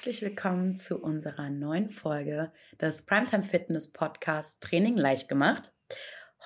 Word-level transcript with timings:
herzlich 0.00 0.22
willkommen 0.22 0.76
zu 0.76 0.98
unserer 0.98 1.50
neuen 1.50 1.90
Folge 1.90 2.50
des 2.80 3.04
Primetime 3.04 3.42
Fitness 3.42 3.92
Podcast 3.92 4.62
Training 4.62 4.96
leicht 4.96 5.28
gemacht. 5.28 5.74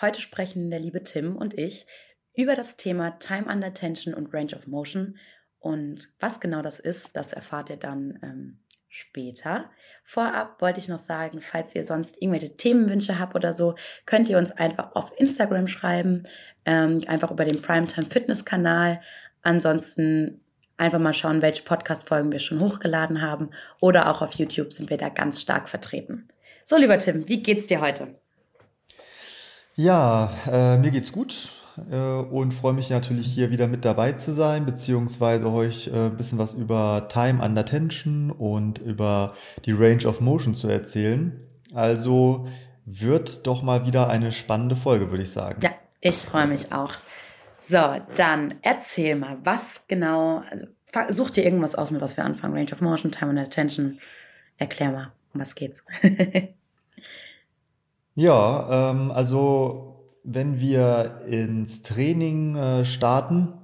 Heute 0.01 0.21
sprechen 0.21 0.71
der 0.71 0.81
liebe 0.81 1.05
Tim 1.05 1.37
und 1.37 1.57
ich 1.57 1.87
über 2.35 2.57
das 2.57 2.77
Thema 2.77 3.13
Time 3.21 3.47
Under 3.47 3.73
Tension 3.73 4.13
und 4.13 4.35
Range 4.35 4.57
of 4.57 4.67
Motion. 4.67 5.19
Und 5.61 6.09
was 6.19 6.41
genau 6.41 6.63
das 6.63 6.81
ist, 6.81 7.15
das 7.15 7.33
erfahrt 7.33 7.71
ihr 7.71 7.77
dann 7.77 8.19
ähm, 8.25 8.59
später. 8.89 9.71
Vorab 10.03 10.61
wollte 10.61 10.81
ich 10.81 10.89
noch 10.89 10.99
sagen, 10.99 11.41
falls 11.41 11.77
ihr 11.77 11.85
sonst 11.85 12.21
irgendwelche 12.21 12.57
Themenwünsche 12.57 13.21
habt 13.21 13.37
oder 13.37 13.53
so, 13.53 13.77
könnt 14.05 14.29
ihr 14.29 14.39
uns 14.39 14.51
einfach 14.51 14.97
auf 14.97 15.13
Instagram 15.17 15.69
schreiben, 15.69 16.27
ähm, 16.65 17.03
einfach 17.07 17.31
über 17.31 17.45
den 17.45 17.63
Primetime 17.63 18.09
Fitness 18.11 18.45
Kanal. 18.45 19.01
Ansonsten 19.43 20.41
einfach 20.77 20.99
mal 20.99 21.15
schauen, 21.15 21.43
welche 21.43 21.63
Podcast-Folgen 21.63 22.33
wir 22.33 22.39
schon 22.39 22.61
hochgeladen 22.61 23.23
haben. 23.23 23.51
Oder 23.81 24.11
auch 24.11 24.23
auf 24.23 24.35
YouTube 24.35 24.73
sind 24.73 24.91
wir 24.91 24.97
da 24.97 25.09
ganz 25.09 25.41
stark 25.41 25.69
vertreten. 25.69 26.29
So, 26.65 26.77
lieber 26.77 26.99
Tim, 26.99 27.29
wie 27.29 27.43
geht's 27.43 27.67
dir 27.67 27.81
heute? 27.81 28.15
Ja, 29.77 30.31
äh, 30.51 30.79
mir 30.79 30.91
geht's 30.91 31.13
gut 31.13 31.53
äh, 31.91 31.97
und 31.97 32.53
freue 32.53 32.73
mich 32.73 32.91
natürlich 32.91 33.27
hier 33.27 33.51
wieder 33.51 33.67
mit 33.67 33.85
dabei 33.85 34.13
zu 34.13 34.33
sein, 34.33 34.67
beziehungsweise 34.67 35.51
euch 35.51 35.89
äh, 35.89 36.07
ein 36.07 36.17
bisschen 36.17 36.39
was 36.39 36.55
über 36.55 37.09
Time 37.11 37.43
Under 37.45 37.65
Tension 37.65 38.31
und 38.31 38.79
über 38.79 39.35
die 39.65 39.73
Range 39.73 40.07
of 40.07 40.21
Motion 40.21 40.55
zu 40.55 40.69
erzählen. 40.69 41.41
Also 41.75 42.47
wird 42.85 43.47
doch 43.47 43.63
mal 43.63 43.87
wieder 43.87 44.09
eine 44.09 44.31
spannende 44.31 44.77
Folge, 44.77 45.11
würde 45.11 45.25
ich 45.25 45.31
sagen. 45.31 45.61
Ja, 45.63 45.71
ich 46.01 46.17
freue 46.17 46.47
mich 46.47 46.73
auch. 46.73 46.93
So, 47.67 47.97
dann 48.15 48.55
erzähl 48.61 49.17
mal, 49.17 49.39
was 49.43 49.87
genau, 49.89 50.43
also 50.51 50.67
such 51.09 51.31
dir 51.31 51.45
irgendwas 51.45 51.75
aus, 51.75 51.91
mit 51.91 52.03
was 52.03 52.19
wir 52.19 52.25
anfangen. 52.25 52.55
Range 52.55 52.73
of 52.73 52.83
Motion, 52.83 53.11
Time 53.11 53.31
and 53.31 53.39
Attention. 53.39 53.99
Erklär 54.59 54.93
mal, 54.93 55.13
um 55.33 55.41
was 55.41 55.55
geht's? 55.55 55.83
ja, 58.15 58.91
ähm, 58.91 59.11
also 59.11 60.11
wenn 60.25 60.61
wir 60.61 61.23
ins 61.27 61.81
Training 61.81 62.57
äh, 62.57 62.85
starten, 62.85 63.55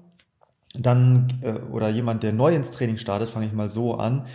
dann, 0.72 1.38
äh, 1.42 1.52
oder 1.70 1.90
jemand, 1.90 2.22
der 2.22 2.32
neu 2.32 2.54
ins 2.54 2.70
Training 2.70 2.96
startet, 2.96 3.28
fange 3.28 3.46
ich 3.46 3.52
mal 3.52 3.68
so 3.68 3.96
an, 3.96 4.26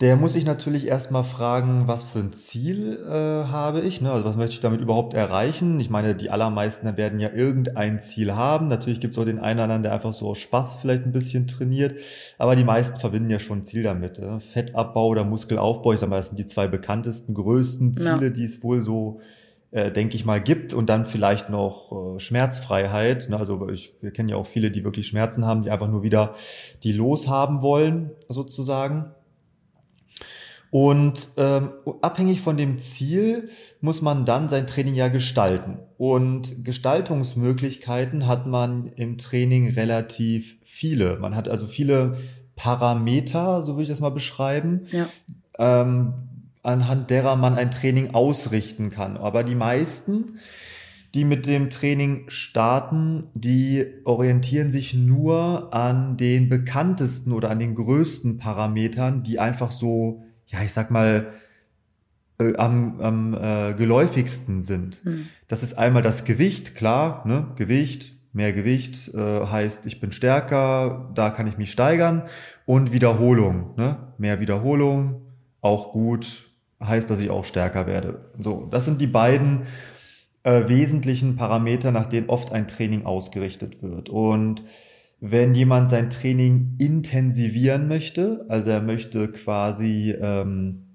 der 0.00 0.16
muss 0.16 0.32
sich 0.32 0.46
natürlich 0.46 0.86
erstmal 0.86 1.24
fragen, 1.24 1.86
was 1.86 2.04
für 2.04 2.20
ein 2.20 2.32
Ziel 2.32 2.98
äh, 3.06 3.12
habe 3.12 3.82
ich, 3.82 4.00
ne? 4.00 4.10
also 4.10 4.24
was 4.24 4.36
möchte 4.36 4.54
ich 4.54 4.60
damit 4.60 4.80
überhaupt 4.80 5.12
erreichen. 5.12 5.78
Ich 5.78 5.90
meine, 5.90 6.14
die 6.14 6.30
allermeisten 6.30 6.96
werden 6.96 7.20
ja 7.20 7.30
irgendein 7.30 8.00
Ziel 8.00 8.34
haben. 8.34 8.68
Natürlich 8.68 9.00
gibt 9.00 9.12
es 9.14 9.18
auch 9.18 9.26
den 9.26 9.38
einen 9.38 9.58
oder 9.58 9.64
anderen, 9.64 9.82
der 9.82 9.92
einfach 9.92 10.14
so 10.14 10.30
aus 10.30 10.38
Spaß 10.38 10.76
vielleicht 10.76 11.04
ein 11.04 11.12
bisschen 11.12 11.46
trainiert, 11.46 12.00
aber 12.38 12.56
die 12.56 12.64
meisten 12.64 12.98
verbinden 12.98 13.28
ja 13.28 13.38
schon 13.38 13.58
ein 13.58 13.64
Ziel 13.64 13.82
damit. 13.82 14.18
Äh? 14.18 14.40
Fettabbau 14.40 15.08
oder 15.08 15.24
Muskelaufbau, 15.24 15.92
ich 15.92 16.00
sag 16.00 16.08
mal, 16.08 16.16
das 16.16 16.28
sind 16.28 16.38
die 16.38 16.46
zwei 16.46 16.66
bekanntesten, 16.66 17.34
größten 17.34 17.94
Ziele, 17.98 18.24
ja. 18.24 18.30
die 18.30 18.44
es 18.44 18.62
wohl 18.62 18.82
so 18.82 19.20
äh, 19.70 19.92
denke 19.92 20.16
ich 20.16 20.24
mal, 20.24 20.40
gibt 20.40 20.72
und 20.72 20.88
dann 20.88 21.04
vielleicht 21.04 21.50
noch 21.50 22.16
äh, 22.16 22.18
Schmerzfreiheit. 22.18 23.28
Ne? 23.28 23.36
Also 23.36 23.68
ich, 23.68 23.94
wir 24.00 24.12
kennen 24.12 24.30
ja 24.30 24.36
auch 24.36 24.46
viele, 24.46 24.70
die 24.70 24.82
wirklich 24.82 25.06
Schmerzen 25.06 25.46
haben, 25.46 25.62
die 25.62 25.70
einfach 25.70 25.88
nur 25.88 26.02
wieder 26.02 26.34
die 26.82 26.92
loshaben 26.92 27.60
wollen, 27.60 28.10
sozusagen. 28.28 29.12
Und 30.70 31.30
ähm, 31.36 31.70
abhängig 32.00 32.42
von 32.42 32.56
dem 32.56 32.78
Ziel 32.78 33.48
muss 33.80 34.02
man 34.02 34.24
dann 34.24 34.48
sein 34.48 34.68
Training 34.68 34.94
ja 34.94 35.08
gestalten. 35.08 35.78
Und 35.98 36.64
Gestaltungsmöglichkeiten 36.64 38.28
hat 38.28 38.46
man 38.46 38.86
im 38.94 39.18
Training 39.18 39.70
relativ 39.70 40.56
viele. 40.64 41.18
Man 41.18 41.34
hat 41.34 41.48
also 41.48 41.66
viele 41.66 42.18
Parameter, 42.54 43.64
so 43.64 43.72
würde 43.72 43.82
ich 43.82 43.88
das 43.88 44.00
mal 44.00 44.10
beschreiben, 44.10 44.86
ja. 44.92 45.08
ähm, 45.58 46.14
anhand 46.62 47.10
derer 47.10 47.34
man 47.34 47.54
ein 47.54 47.72
Training 47.72 48.14
ausrichten 48.14 48.90
kann. 48.90 49.16
Aber 49.16 49.42
die 49.42 49.56
meisten, 49.56 50.38
die 51.14 51.24
mit 51.24 51.46
dem 51.46 51.70
Training 51.70 52.26
starten, 52.28 53.24
die 53.34 53.86
orientieren 54.04 54.70
sich 54.70 54.94
nur 54.94 55.74
an 55.74 56.16
den 56.16 56.48
bekanntesten 56.48 57.32
oder 57.32 57.50
an 57.50 57.58
den 57.58 57.74
größten 57.74 58.38
Parametern, 58.38 59.24
die 59.24 59.40
einfach 59.40 59.72
so 59.72 60.22
ja, 60.52 60.62
ich 60.62 60.72
sag 60.72 60.90
mal, 60.90 61.32
äh, 62.38 62.56
am, 62.56 63.00
am 63.00 63.34
äh, 63.34 63.74
geläufigsten 63.74 64.60
sind. 64.60 65.02
Hm. 65.04 65.28
Das 65.48 65.62
ist 65.62 65.74
einmal 65.74 66.02
das 66.02 66.24
Gewicht, 66.24 66.74
klar, 66.74 67.22
ne? 67.26 67.48
Gewicht, 67.56 68.14
mehr 68.32 68.52
Gewicht 68.52 69.14
äh, 69.14 69.46
heißt, 69.46 69.86
ich 69.86 70.00
bin 70.00 70.12
stärker, 70.12 71.10
da 71.14 71.30
kann 71.30 71.46
ich 71.46 71.58
mich 71.58 71.70
steigern. 71.70 72.28
Und 72.66 72.92
Wiederholung, 72.92 73.74
ne? 73.76 74.12
mehr 74.18 74.40
Wiederholung, 74.40 75.22
auch 75.60 75.92
gut, 75.92 76.46
heißt, 76.82 77.10
dass 77.10 77.20
ich 77.20 77.30
auch 77.30 77.44
stärker 77.44 77.86
werde. 77.86 78.30
So, 78.38 78.66
das 78.70 78.84
sind 78.84 79.00
die 79.00 79.06
beiden 79.06 79.62
äh, 80.44 80.68
wesentlichen 80.68 81.36
Parameter, 81.36 81.90
nach 81.92 82.06
denen 82.06 82.28
oft 82.30 82.52
ein 82.52 82.68
Training 82.68 83.04
ausgerichtet 83.04 83.82
wird. 83.82 84.08
Und 84.08 84.62
wenn 85.20 85.54
jemand 85.54 85.90
sein 85.90 86.08
Training 86.08 86.76
intensivieren 86.78 87.88
möchte, 87.88 88.46
also 88.48 88.70
er 88.70 88.80
möchte 88.80 89.30
quasi 89.30 90.12
ähm, 90.18 90.86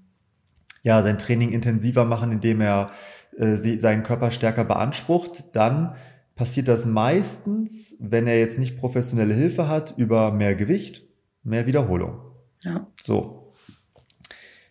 ja 0.82 1.02
sein 1.02 1.18
Training 1.18 1.52
intensiver 1.52 2.04
machen, 2.04 2.32
indem 2.32 2.60
er 2.60 2.90
äh, 3.38 3.56
seinen 3.56 4.02
Körper 4.02 4.30
stärker 4.30 4.64
beansprucht, 4.64 5.54
dann 5.54 5.94
passiert 6.34 6.68
das 6.68 6.86
meistens, 6.86 7.96
wenn 8.00 8.26
er 8.26 8.38
jetzt 8.38 8.58
nicht 8.58 8.76
professionelle 8.76 9.34
Hilfe 9.34 9.68
hat, 9.68 9.94
über 9.96 10.32
mehr 10.32 10.54
Gewicht, 10.54 11.04
mehr 11.42 11.66
Wiederholung. 11.66 12.20
Ja. 12.62 12.88
So. 13.00 13.52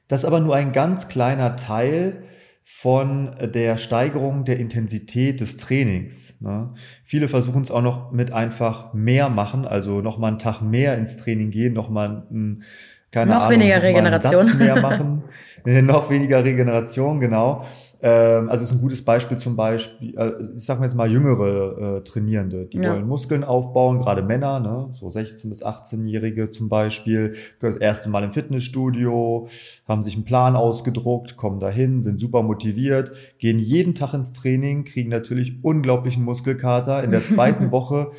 Das 0.07 0.21
ist 0.21 0.25
aber 0.25 0.41
nur 0.41 0.55
ein 0.55 0.73
ganz 0.73 1.07
kleiner 1.07 1.55
Teil 1.55 2.23
von 2.67 3.35
der 3.53 3.77
Steigerung 3.77 4.43
der 4.43 4.57
Intensität 4.57 5.39
des 5.39 5.57
Trainings. 5.57 6.41
Ne? 6.41 6.73
Viele 7.03 7.27
versuchen 7.27 7.61
es 7.61 7.69
auch 7.69 7.83
noch 7.83 8.11
mit 8.11 8.31
einfach 8.33 8.91
mehr 8.91 9.29
machen, 9.29 9.65
also 9.65 10.01
noch 10.01 10.17
mal 10.17 10.29
einen 10.29 10.39
Tag 10.39 10.61
mehr 10.61 10.97
ins 10.97 11.17
Training 11.17 11.51
gehen, 11.51 11.73
noch 11.73 11.91
mal 11.91 12.25
ein, 12.31 12.63
keine 13.11 13.31
noch 13.31 13.41
Ahnung, 13.41 13.51
weniger 13.51 13.83
Regeneration. 13.83 14.41
Einen 14.41 14.49
Satz 14.49 14.57
mehr 14.57 14.75
machen, 14.81 15.23
noch 15.63 16.09
weniger 16.09 16.43
Regeneration, 16.43 17.19
genau. 17.19 17.65
Ähm, 18.01 18.50
also 18.50 18.63
ist 18.63 18.72
ein 18.72 18.81
gutes 18.81 19.03
Beispiel 19.03 19.38
zum 19.38 19.56
Beispiel, 19.56 20.17
äh, 20.17 20.31
ich 20.56 20.66
sag 20.66 20.79
mal 20.79 20.85
jetzt 20.85 20.95
mal 20.95 21.09
jüngere 21.09 21.97
äh, 21.97 22.03
Trainierende, 22.03 22.66
die 22.66 22.78
ja. 22.78 22.94
wollen 22.94 23.07
Muskeln 23.07 23.44
aufbauen, 23.44 24.00
gerade 24.00 24.22
Männer, 24.22 24.59
ne, 24.59 24.89
so 24.91 25.09
16 25.09 25.50
bis 25.50 25.63
18-Jährige 25.63 26.51
zum 26.51 26.69
Beispiel, 26.69 27.35
das 27.59 27.75
erste 27.75 28.09
Mal 28.09 28.23
im 28.23 28.31
Fitnessstudio, 28.31 29.47
haben 29.88 30.03
sich 30.03 30.16
einen 30.16 30.25
Plan 30.25 30.56
ausgedruckt, 30.56 31.38
kommen 31.38 31.59
dahin, 31.59 32.01
sind 32.01 32.19
super 32.19 32.44
motiviert, 32.44 33.11
gehen 33.38 33.59
jeden 33.59 33.95
Tag 33.95 34.13
ins 34.13 34.33
Training, 34.33 34.83
kriegen 34.83 35.09
natürlich 35.09 35.63
unglaublichen 35.63 36.23
Muskelkater. 36.23 37.03
In 37.03 37.12
der 37.12 37.25
zweiten 37.25 37.72
Woche 37.72 38.12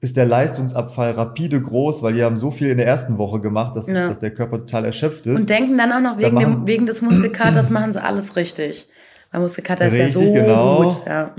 ist 0.00 0.16
der 0.16 0.26
Leistungsabfall 0.26 1.12
rapide 1.12 1.60
groß, 1.60 2.02
weil 2.02 2.14
die 2.14 2.22
haben 2.22 2.36
so 2.36 2.50
viel 2.50 2.68
in 2.68 2.76
der 2.76 2.86
ersten 2.86 3.18
Woche 3.18 3.40
gemacht, 3.40 3.76
dass, 3.76 3.88
ja. 3.88 4.08
dass 4.08 4.18
der 4.18 4.30
Körper 4.30 4.58
total 4.58 4.84
erschöpft 4.84 5.26
ist. 5.26 5.40
Und 5.40 5.50
denken 5.50 5.78
dann 5.78 5.90
auch 5.90 6.00
noch 6.00 6.18
wegen, 6.18 6.38
dem, 6.38 6.66
wegen 6.66 6.86
des 6.86 7.00
Muskelkaters 7.00 7.70
machen 7.70 7.92
sie 7.92 8.02
alles 8.02 8.36
richtig. 8.36 8.88
Weil 9.36 9.42
Muskelkater 9.42 9.86
ist 9.88 9.96
ja 9.98 10.08
so 10.08 10.32
genau. 10.32 10.84
gut. 10.84 11.02
Ja. 11.06 11.30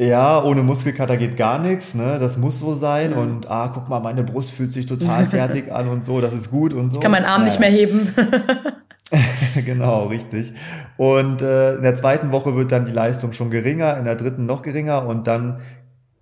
Ja, 0.00 0.44
ohne 0.44 0.62
Muskelkater 0.62 1.16
geht 1.16 1.36
gar 1.36 1.58
nichts, 1.58 1.96
ne? 1.96 2.18
Das 2.20 2.38
muss 2.38 2.60
so 2.60 2.74
sein. 2.74 3.10
Ja. 3.10 3.16
Und 3.18 3.50
ah, 3.50 3.72
guck 3.74 3.88
mal, 3.88 3.98
meine 3.98 4.22
Brust 4.22 4.52
fühlt 4.52 4.72
sich 4.72 4.86
total 4.86 5.26
fertig 5.30 5.72
an 5.72 5.88
und 5.88 6.04
so, 6.04 6.20
das 6.20 6.32
ist 6.32 6.52
gut 6.52 6.72
und 6.74 6.90
so. 6.90 6.96
Ich 6.96 7.00
kann 7.00 7.10
meinen 7.10 7.24
Arm 7.24 7.40
ja. 7.40 7.46
nicht 7.46 7.58
mehr 7.58 7.70
heben. 7.70 8.14
genau, 9.64 10.06
richtig. 10.06 10.52
Und 10.96 11.42
äh, 11.42 11.74
in 11.74 11.82
der 11.82 11.96
zweiten 11.96 12.30
Woche 12.30 12.54
wird 12.54 12.70
dann 12.70 12.84
die 12.84 12.92
Leistung 12.92 13.32
schon 13.32 13.50
geringer, 13.50 13.98
in 13.98 14.04
der 14.04 14.14
dritten 14.14 14.46
noch 14.46 14.62
geringer 14.62 15.04
und 15.04 15.26
dann 15.26 15.58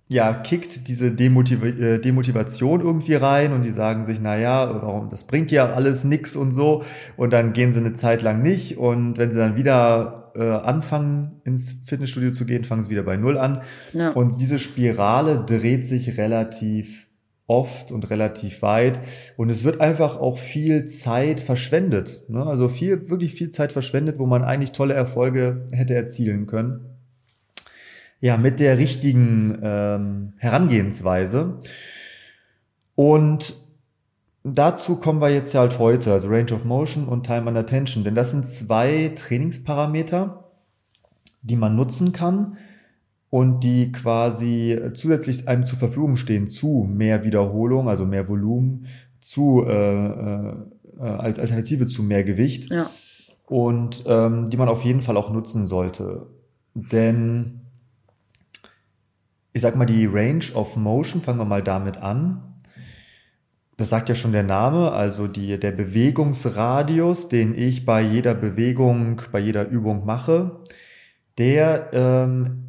ja, 0.07 0.33
kickt 0.33 0.87
diese 0.87 1.11
Demotiv 1.11 1.63
äh, 1.63 1.99
Demotivation 1.99 2.81
irgendwie 2.81 3.13
rein 3.13 3.53
und 3.53 3.61
die 3.61 3.69
sagen 3.69 4.03
sich, 4.03 4.19
na 4.19 4.35
ja, 4.35 4.67
warum, 4.81 5.09
das 5.09 5.25
bringt 5.25 5.51
ja 5.51 5.71
alles 5.73 6.03
nix 6.03 6.35
und 6.35 6.53
so. 6.53 6.83
Und 7.17 7.31
dann 7.33 7.53
gehen 7.53 7.71
sie 7.71 7.81
eine 7.81 7.93
Zeit 7.93 8.23
lang 8.23 8.41
nicht 8.41 8.79
und 8.79 9.19
wenn 9.19 9.31
sie 9.31 9.37
dann 9.37 9.55
wieder 9.55 10.18
äh, 10.35 10.43
anfangen, 10.43 11.41
ins 11.43 11.83
Fitnessstudio 11.85 12.31
zu 12.31 12.45
gehen, 12.45 12.63
fangen 12.63 12.83
sie 12.83 12.89
wieder 12.89 13.03
bei 13.03 13.17
Null 13.17 13.37
an. 13.37 13.61
Ja. 13.93 14.11
Und 14.11 14.39
diese 14.39 14.59
Spirale 14.59 15.43
dreht 15.45 15.85
sich 15.85 16.17
relativ 16.17 17.07
oft 17.49 17.91
und 17.91 18.09
relativ 18.11 18.61
weit. 18.61 18.99
Und 19.35 19.49
es 19.49 19.63
wird 19.63 19.81
einfach 19.81 20.17
auch 20.17 20.37
viel 20.37 20.85
Zeit 20.85 21.39
verschwendet. 21.39 22.23
Ne? 22.29 22.45
Also 22.45 22.69
viel, 22.69 23.09
wirklich 23.09 23.33
viel 23.33 23.51
Zeit 23.51 23.71
verschwendet, 23.71 24.19
wo 24.19 24.27
man 24.27 24.43
eigentlich 24.43 24.71
tolle 24.71 24.93
Erfolge 24.93 25.65
hätte 25.71 25.95
erzielen 25.95 26.45
können. 26.45 26.85
Ja, 28.21 28.37
mit 28.37 28.59
der 28.59 28.77
richtigen 28.77 29.57
ähm, 29.63 30.33
Herangehensweise. 30.37 31.59
Und 32.95 33.55
dazu 34.43 34.95
kommen 34.97 35.21
wir 35.21 35.29
jetzt 35.29 35.53
ja 35.53 35.61
halt 35.61 35.79
heute, 35.79 36.13
also 36.13 36.27
Range 36.29 36.53
of 36.53 36.65
Motion 36.65 37.07
und 37.07 37.25
Time 37.25 37.47
Under 37.47 37.65
Tension, 37.65 38.03
denn 38.03 38.15
das 38.15 38.31
sind 38.31 38.45
zwei 38.47 39.13
Trainingsparameter, 39.15 40.51
die 41.41 41.55
man 41.55 41.75
nutzen 41.75 42.11
kann 42.13 42.57
und 43.29 43.63
die 43.63 43.91
quasi 43.91 44.79
zusätzlich 44.93 45.47
einem 45.47 45.65
zur 45.65 45.77
Verfügung 45.77 46.15
stehen 46.15 46.47
zu 46.47 46.87
mehr 46.89 47.23
Wiederholung, 47.23 47.87
also 47.87 48.05
mehr 48.05 48.27
Volumen, 48.27 48.87
zu 49.19 49.65
äh, 49.67 50.49
äh, 50.49 50.53
als 50.99 51.39
Alternative 51.39 51.87
zu 51.87 52.03
mehr 52.03 52.23
Gewicht. 52.23 52.71
Ja. 52.71 52.89
Und 53.47 54.03
ähm, 54.05 54.49
die 54.49 54.57
man 54.57 54.69
auf 54.69 54.83
jeden 54.83 55.01
Fall 55.01 55.17
auch 55.17 55.31
nutzen 55.31 55.65
sollte. 55.65 56.27
Denn 56.75 57.61
ich 59.53 59.61
sag 59.61 59.75
mal, 59.75 59.85
die 59.85 60.05
Range 60.05 60.45
of 60.53 60.75
Motion, 60.75 61.21
fangen 61.21 61.39
wir 61.39 61.45
mal 61.45 61.63
damit 61.63 61.97
an. 61.97 62.48
Das 63.79 63.87
sagt 63.87 64.09
ja 64.09 64.15
schon 64.15 64.33
der 64.33 64.43
Name, 64.43 64.91
also 64.91 65.27
die, 65.27 65.57
der 65.57 65.71
Bewegungsradius, 65.71 67.29
den 67.29 67.57
ich 67.57 67.85
bei 67.85 68.01
jeder 68.01 68.33
Bewegung, 68.33 69.21
bei 69.31 69.39
jeder 69.39 69.69
Übung 69.69 70.05
mache, 70.05 70.59
der 71.37 71.87
ähm, 71.93 72.65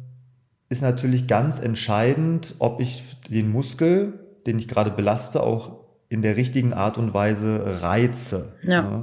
ist 0.69 0.81
natürlich 0.81 1.27
ganz 1.27 1.59
entscheidend, 1.59 2.55
ob 2.59 2.79
ich 2.79 3.19
den 3.29 3.51
Muskel, 3.51 4.25
den 4.47 4.57
ich 4.57 4.69
gerade 4.69 4.89
belaste, 4.89 5.43
auch 5.43 5.83
in 6.07 6.21
der 6.21 6.37
richtigen 6.37 6.71
Art 6.71 6.97
und 6.97 7.13
Weise 7.13 7.81
reize. 7.81 8.53
Ja. 8.63 8.81
Ne? 8.81 9.01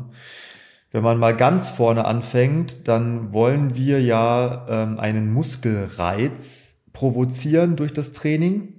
Wenn 0.90 1.02
man 1.02 1.18
mal 1.18 1.36
ganz 1.36 1.68
vorne 1.68 2.06
anfängt, 2.06 2.88
dann 2.88 3.34
wollen 3.34 3.76
wir 3.76 4.00
ja 4.00 4.66
ähm, 4.70 4.98
einen 4.98 5.30
Muskelreiz 5.30 6.86
provozieren 6.94 7.76
durch 7.76 7.92
das 7.92 8.14
Training. 8.14 8.72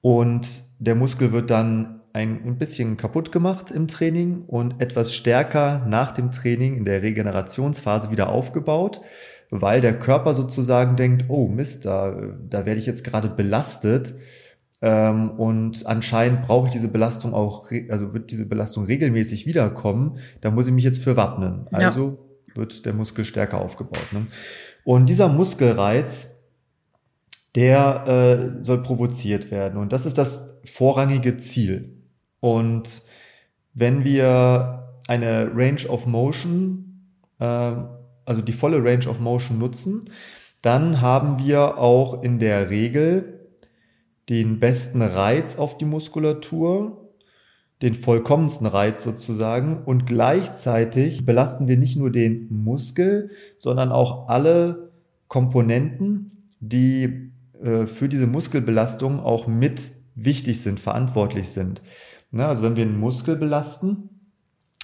Und 0.00 0.66
der 0.78 0.94
Muskel 0.94 1.32
wird 1.32 1.50
dann 1.50 2.00
ein, 2.12 2.58
bisschen 2.58 2.96
kaputt 2.96 3.30
gemacht 3.30 3.70
im 3.70 3.86
Training 3.86 4.42
und 4.46 4.80
etwas 4.80 5.14
stärker 5.14 5.84
nach 5.86 6.12
dem 6.12 6.30
Training 6.30 6.76
in 6.76 6.84
der 6.84 7.02
Regenerationsphase 7.02 8.10
wieder 8.10 8.30
aufgebaut, 8.30 9.00
weil 9.50 9.80
der 9.80 9.98
Körper 9.98 10.34
sozusagen 10.34 10.96
denkt, 10.96 11.26
oh 11.28 11.48
Mist, 11.48 11.86
da, 11.86 12.16
da 12.48 12.66
werde 12.66 12.80
ich 12.80 12.86
jetzt 12.86 13.04
gerade 13.04 13.28
belastet 13.28 14.14
ähm, 14.82 15.30
und 15.30 15.86
anscheinend 15.86 16.42
brauche 16.42 16.66
ich 16.66 16.72
diese 16.72 16.88
Belastung 16.88 17.34
auch, 17.34 17.70
also 17.88 18.14
wird 18.14 18.30
diese 18.30 18.46
Belastung 18.46 18.84
regelmäßig 18.84 19.46
wiederkommen, 19.46 20.18
da 20.40 20.50
muss 20.50 20.66
ich 20.66 20.72
mich 20.72 20.84
jetzt 20.84 21.02
für 21.02 21.16
wappnen. 21.16 21.66
Also 21.70 22.18
ja. 22.48 22.56
wird 22.56 22.84
der 22.84 22.94
Muskel 22.94 23.24
stärker 23.24 23.60
aufgebaut. 23.60 24.12
Ne? 24.12 24.26
Und 24.84 25.08
dieser 25.08 25.28
Muskelreiz, 25.28 26.37
der 27.58 28.06
äh, 28.60 28.64
soll 28.64 28.82
provoziert 28.82 29.50
werden. 29.50 29.80
Und 29.80 29.92
das 29.92 30.06
ist 30.06 30.16
das 30.16 30.60
vorrangige 30.64 31.38
Ziel. 31.38 32.04
Und 32.38 33.02
wenn 33.74 34.04
wir 34.04 34.96
eine 35.08 35.50
Range 35.52 35.88
of 35.88 36.06
Motion, 36.06 37.02
äh, 37.40 37.44
also 38.24 38.42
die 38.42 38.52
volle 38.52 38.84
Range 38.84 39.08
of 39.08 39.18
Motion 39.18 39.58
nutzen, 39.58 40.08
dann 40.62 41.00
haben 41.00 41.44
wir 41.44 41.78
auch 41.78 42.22
in 42.22 42.38
der 42.38 42.70
Regel 42.70 43.48
den 44.28 44.60
besten 44.60 45.02
Reiz 45.02 45.58
auf 45.58 45.78
die 45.78 45.84
Muskulatur, 45.84 47.10
den 47.82 47.94
vollkommensten 47.94 48.68
Reiz 48.68 49.02
sozusagen 49.02 49.82
und 49.82 50.06
gleichzeitig 50.06 51.24
belasten 51.24 51.66
wir 51.66 51.76
nicht 51.76 51.96
nur 51.96 52.12
den 52.12 52.46
Muskel, 52.50 53.30
sondern 53.56 53.90
auch 53.90 54.28
alle 54.28 54.92
Komponenten, 55.26 56.44
die 56.60 57.27
äh, 57.62 57.86
für 57.86 58.08
diese 58.08 58.26
Muskelbelastung 58.26 59.20
auch 59.20 59.46
mit 59.46 59.92
wichtig 60.14 60.62
sind, 60.62 60.80
verantwortlich 60.80 61.50
sind. 61.50 61.82
Ne, 62.30 62.46
also 62.46 62.62
wenn 62.62 62.76
wir 62.76 62.84
einen 62.84 62.98
Muskel 62.98 63.36
belasten, 63.36 64.10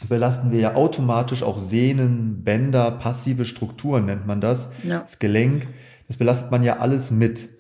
belasten 0.08 0.50
wir 0.50 0.60
ja 0.60 0.74
automatisch 0.74 1.42
auch 1.42 1.60
Sehnen, 1.60 2.42
Bänder, 2.42 2.90
passive 2.92 3.44
Strukturen 3.44 4.06
nennt 4.06 4.26
man 4.26 4.40
das, 4.40 4.72
ja. 4.82 5.00
das 5.00 5.18
Gelenk, 5.18 5.68
das 6.08 6.16
belastet 6.16 6.50
man 6.50 6.62
ja 6.62 6.78
alles 6.78 7.10
mit. 7.10 7.50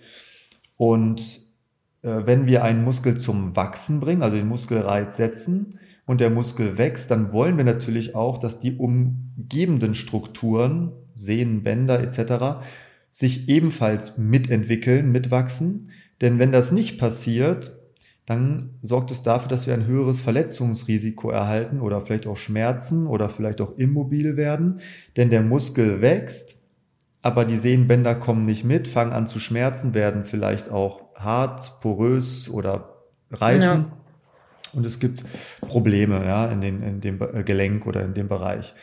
Und 0.76 1.20
äh, 2.02 2.26
wenn 2.26 2.46
wir 2.46 2.64
einen 2.64 2.84
Muskel 2.84 3.16
zum 3.18 3.56
Wachsen 3.56 4.00
bringen, 4.00 4.22
also 4.22 4.36
den 4.36 4.48
Muskelreiz 4.48 5.16
setzen 5.16 5.78
und 6.06 6.20
der 6.20 6.30
Muskel 6.30 6.76
wächst, 6.76 7.10
dann 7.10 7.32
wollen 7.32 7.56
wir 7.56 7.64
natürlich 7.64 8.14
auch, 8.14 8.38
dass 8.38 8.60
die 8.60 8.76
umgebenden 8.76 9.94
Strukturen, 9.94 10.92
Sehnen, 11.14 11.62
Bänder 11.62 12.00
etc., 12.00 12.66
sich 13.14 13.48
ebenfalls 13.48 14.18
mitentwickeln, 14.18 15.12
mitwachsen. 15.12 15.90
Denn 16.20 16.40
wenn 16.40 16.50
das 16.50 16.72
nicht 16.72 16.98
passiert, 16.98 17.70
dann 18.26 18.70
sorgt 18.82 19.12
es 19.12 19.22
dafür, 19.22 19.48
dass 19.48 19.68
wir 19.68 19.74
ein 19.74 19.86
höheres 19.86 20.20
Verletzungsrisiko 20.20 21.30
erhalten 21.30 21.80
oder 21.80 22.00
vielleicht 22.00 22.26
auch 22.26 22.36
Schmerzen 22.36 23.06
oder 23.06 23.28
vielleicht 23.28 23.60
auch 23.60 23.78
immobil 23.78 24.36
werden. 24.36 24.80
Denn 25.16 25.30
der 25.30 25.42
Muskel 25.42 26.00
wächst, 26.00 26.60
aber 27.22 27.44
die 27.44 27.56
Sehnenbänder 27.56 28.16
kommen 28.16 28.46
nicht 28.46 28.64
mit, 28.64 28.88
fangen 28.88 29.12
an 29.12 29.28
zu 29.28 29.38
schmerzen, 29.38 29.94
werden 29.94 30.24
vielleicht 30.24 30.68
auch 30.68 31.02
hart, 31.14 31.80
porös 31.80 32.50
oder 32.50 32.96
reißen. 33.30 33.62
Ja. 33.62 33.92
Und 34.72 34.84
es 34.84 34.98
gibt 34.98 35.22
Probleme 35.60 36.24
ja, 36.24 36.46
in, 36.46 36.60
den, 36.60 36.82
in 36.82 37.00
dem 37.00 37.20
Gelenk 37.44 37.86
oder 37.86 38.02
in 38.02 38.14
dem 38.14 38.26
Bereich. 38.26 38.74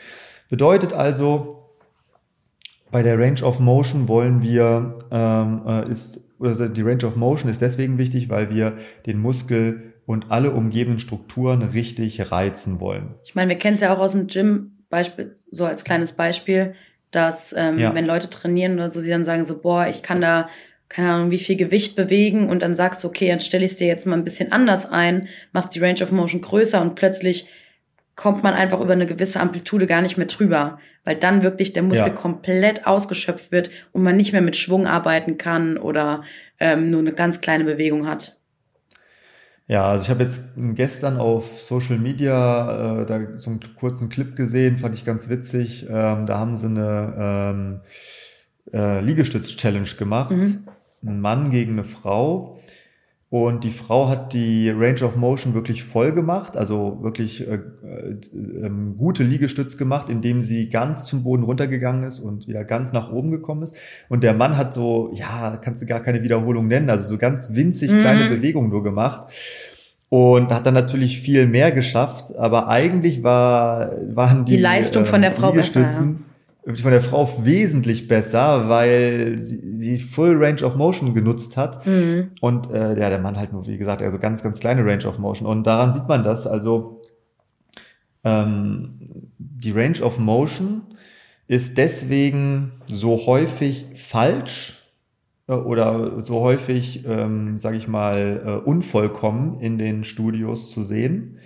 Bedeutet 0.49 0.93
also, 0.93 1.60
bei 2.91 3.03
der 3.03 3.17
Range 3.17 3.41
of 3.43 3.59
Motion 3.59 4.07
wollen 4.07 4.41
wir, 4.41 4.99
ähm, 5.11 5.61
äh, 5.65 5.89
ist, 5.89 6.29
also 6.39 6.67
die 6.67 6.81
Range 6.81 7.05
of 7.05 7.15
Motion 7.15 7.49
ist 7.49 7.61
deswegen 7.61 7.97
wichtig, 7.97 8.29
weil 8.29 8.49
wir 8.49 8.77
den 9.05 9.19
Muskel 9.19 9.93
und 10.05 10.29
alle 10.29 10.51
umgebenden 10.51 10.99
Strukturen 10.99 11.61
richtig 11.61 12.31
reizen 12.31 12.79
wollen. 12.79 13.15
Ich 13.23 13.33
meine, 13.33 13.49
wir 13.49 13.57
kennen 13.57 13.75
es 13.75 13.81
ja 13.81 13.93
auch 13.93 13.99
aus 13.99 14.11
dem 14.11 14.27
Gym, 14.27 14.71
Beispiel, 14.89 15.37
so 15.51 15.65
als 15.65 15.83
kleines 15.83 16.13
Beispiel, 16.13 16.73
dass 17.11 17.55
ähm, 17.57 17.79
ja. 17.79 17.95
wenn 17.95 18.05
Leute 18.05 18.29
trainieren 18.29 18.73
oder 18.73 18.89
so, 18.89 18.99
sie 18.99 19.09
dann 19.09 19.23
sagen 19.23 19.45
so, 19.45 19.57
boah, 19.59 19.87
ich 19.87 20.03
kann 20.03 20.21
da 20.21 20.49
keine 20.89 21.09
Ahnung, 21.09 21.31
wie 21.31 21.39
viel 21.39 21.55
Gewicht 21.55 21.95
bewegen 21.95 22.49
und 22.49 22.61
dann 22.61 22.75
sagst 22.75 23.01
du, 23.03 23.07
okay, 23.07 23.29
dann 23.29 23.39
stelle 23.39 23.63
ich 23.63 23.71
es 23.71 23.77
dir 23.77 23.87
jetzt 23.87 24.05
mal 24.05 24.17
ein 24.17 24.25
bisschen 24.25 24.51
anders 24.51 24.91
ein, 24.91 25.29
machst 25.53 25.73
die 25.73 25.79
Range 25.79 26.03
of 26.03 26.11
Motion 26.11 26.41
größer 26.41 26.81
und 26.81 26.95
plötzlich 26.95 27.47
kommt 28.21 28.43
man 28.43 28.53
einfach 28.53 28.79
über 28.79 28.93
eine 28.93 29.07
gewisse 29.07 29.39
Amplitude 29.39 29.87
gar 29.87 30.03
nicht 30.03 30.15
mehr 30.15 30.27
drüber, 30.27 30.77
weil 31.03 31.15
dann 31.15 31.41
wirklich 31.41 31.73
der 31.73 31.81
Muskel 31.81 32.09
ja. 32.09 32.13
komplett 32.13 32.85
ausgeschöpft 32.85 33.51
wird 33.51 33.71
und 33.93 34.03
man 34.03 34.15
nicht 34.15 34.31
mehr 34.31 34.43
mit 34.43 34.55
Schwung 34.55 34.85
arbeiten 34.85 35.39
kann 35.39 35.79
oder 35.79 36.23
ähm, 36.59 36.91
nur 36.91 36.99
eine 36.99 37.13
ganz 37.13 37.41
kleine 37.41 37.63
Bewegung 37.63 38.07
hat. 38.07 38.37
Ja, 39.65 39.89
also 39.89 40.03
ich 40.03 40.09
habe 40.11 40.23
jetzt 40.23 40.51
gestern 40.55 41.17
auf 41.17 41.59
Social 41.59 41.97
Media 41.97 43.01
äh, 43.01 43.05
da 43.07 43.37
so 43.37 43.49
einen 43.49 43.61
kurzen 43.75 44.09
Clip 44.09 44.35
gesehen, 44.35 44.77
fand 44.77 44.93
ich 44.93 45.03
ganz 45.03 45.27
witzig. 45.27 45.87
Ähm, 45.89 46.27
da 46.27 46.37
haben 46.37 46.55
sie 46.55 46.67
eine 46.67 47.15
ähm, 47.17 47.81
äh, 48.71 49.01
Liegestütz-Challenge 49.01 49.89
gemacht. 49.97 50.35
Mhm 50.35 50.67
ein 51.03 51.19
Mann 51.19 51.49
gegen 51.49 51.73
eine 51.73 51.83
Frau. 51.83 52.59
Und 53.31 53.63
die 53.63 53.69
Frau 53.69 54.09
hat 54.09 54.33
die 54.33 54.69
Range 54.69 55.01
of 55.05 55.15
Motion 55.15 55.53
wirklich 55.53 55.85
voll 55.85 56.11
gemacht, 56.11 56.57
also 56.57 56.97
wirklich 57.01 57.47
äh, 57.47 57.53
äh, 57.53 58.17
ähm, 58.61 58.97
gute 58.97 59.23
Liegestütz 59.23 59.77
gemacht, 59.77 60.09
indem 60.09 60.41
sie 60.41 60.67
ganz 60.67 61.05
zum 61.05 61.23
Boden 61.23 61.43
runtergegangen 61.43 62.03
ist 62.03 62.19
und 62.19 62.49
wieder 62.49 62.65
ganz 62.65 62.91
nach 62.91 63.09
oben 63.09 63.31
gekommen 63.31 63.63
ist. 63.63 63.73
Und 64.09 64.23
der 64.23 64.33
Mann 64.33 64.57
hat 64.57 64.73
so, 64.73 65.13
ja, 65.13 65.57
kannst 65.61 65.81
du 65.81 65.85
gar 65.85 66.01
keine 66.01 66.23
Wiederholung 66.23 66.67
nennen, 66.67 66.89
also 66.89 67.07
so 67.07 67.17
ganz 67.17 67.55
winzig 67.55 67.97
kleine 67.97 68.25
mhm. 68.25 68.35
Bewegungen 68.35 68.69
nur 68.69 68.83
gemacht. 68.83 69.31
Und 70.09 70.51
hat 70.51 70.65
dann 70.65 70.73
natürlich 70.73 71.21
viel 71.21 71.47
mehr 71.47 71.71
geschafft, 71.71 72.35
aber 72.35 72.67
eigentlich 72.67 73.23
war, 73.23 73.91
waren 74.13 74.43
die, 74.43 74.57
die 74.57 74.61
Leistung 74.61 75.05
von 75.05 75.21
der 75.21 75.31
Frau 75.31 75.51
Liegestützen, 75.51 75.85
besser, 75.85 76.25
ja 76.25 76.30
von 76.63 76.91
der 76.91 77.01
Frau 77.01 77.27
wesentlich 77.43 78.07
besser, 78.07 78.69
weil 78.69 79.37
sie, 79.39 79.75
sie 79.75 79.99
Full 79.99 80.43
Range 80.43 80.63
of 80.63 80.75
Motion 80.75 81.13
genutzt 81.13 81.57
hat. 81.57 81.85
Mhm. 81.87 82.31
Und 82.39 82.69
äh, 82.69 82.99
ja, 82.99 83.09
der 83.09 83.19
Mann 83.19 83.37
halt 83.37 83.51
nur, 83.51 83.65
wie 83.65 83.77
gesagt, 83.77 84.01
also 84.01 84.19
ganz, 84.19 84.43
ganz 84.43 84.59
kleine 84.59 84.85
Range 84.85 85.05
of 85.07 85.17
Motion. 85.17 85.47
Und 85.47 85.65
daran 85.65 85.93
sieht 85.93 86.07
man 86.07 86.23
das. 86.23 86.45
Also 86.45 87.01
ähm, 88.23 88.99
die 89.37 89.71
Range 89.71 90.01
of 90.03 90.19
Motion 90.19 90.83
ist 91.47 91.77
deswegen 91.77 92.73
so 92.85 93.25
häufig 93.25 93.87
falsch 93.95 94.81
äh, 95.47 95.53
oder 95.53 96.21
so 96.21 96.41
häufig, 96.41 97.05
ähm, 97.07 97.57
sage 97.57 97.77
ich 97.77 97.87
mal, 97.87 98.41
äh, 98.45 98.69
unvollkommen 98.69 99.59
in 99.59 99.79
den 99.79 100.03
Studios 100.03 100.69
zu 100.69 100.83
sehen 100.83 101.39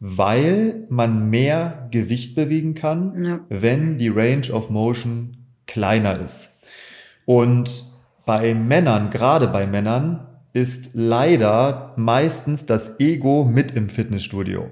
weil 0.00 0.86
man 0.88 1.28
mehr 1.28 1.88
Gewicht 1.90 2.34
bewegen 2.34 2.74
kann, 2.74 3.24
ja. 3.24 3.40
wenn 3.48 3.98
die 3.98 4.08
Range 4.08 4.50
of 4.52 4.70
Motion 4.70 5.36
kleiner 5.66 6.20
ist. 6.20 6.60
Und 7.24 7.84
bei 8.24 8.54
Männern, 8.54 9.10
gerade 9.10 9.48
bei 9.48 9.66
Männern, 9.66 10.26
ist 10.52 10.90
leider 10.94 11.92
meistens 11.96 12.66
das 12.66 13.00
Ego 13.00 13.44
mit 13.44 13.72
im 13.72 13.88
Fitnessstudio. 13.88 14.70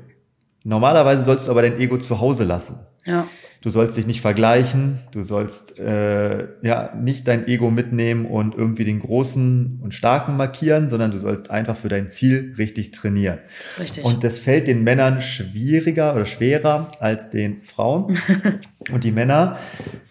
Normalerweise 0.65 1.23
sollst 1.23 1.47
du 1.47 1.51
aber 1.51 1.63
dein 1.63 1.79
Ego 1.79 1.99
zu 1.99 2.21
Hause 2.21 2.45
lassen. 2.45 2.87
Ja. 3.05 3.29
Du 3.67 3.71
sollst 3.71 3.97
dich 3.97 4.07
nicht 4.07 4.21
vergleichen, 4.21 5.01
du 5.11 5.23
sollst 5.23 5.81
äh, 5.81 6.47
ja 6.63 6.95
nicht 6.95 7.27
dein 7.27 7.49
Ego 7.49 7.69
mitnehmen 7.69 8.25
und 8.25 8.55
irgendwie 8.55 8.85
den 8.85 9.01
Großen 9.01 9.81
und 9.83 9.93
Starken 9.93 10.37
markieren, 10.37 10.89
sondern 10.89 11.11
du 11.11 11.19
sollst 11.19 11.51
einfach 11.51 11.75
für 11.75 11.89
dein 11.89 12.09
Ziel 12.09 12.55
richtig 12.59 12.93
trainieren. 12.93 13.41
Das 13.49 13.73
ist 13.73 13.81
richtig. 13.81 14.05
Und 14.05 14.23
das 14.23 14.39
fällt 14.39 14.69
den 14.69 14.85
Männern 14.85 15.21
schwieriger 15.21 16.15
oder 16.15 16.27
schwerer 16.27 16.93
als 17.01 17.29
den 17.31 17.65
Frauen. 17.65 18.17
und 18.93 19.03
die 19.03 19.11
Männer 19.11 19.59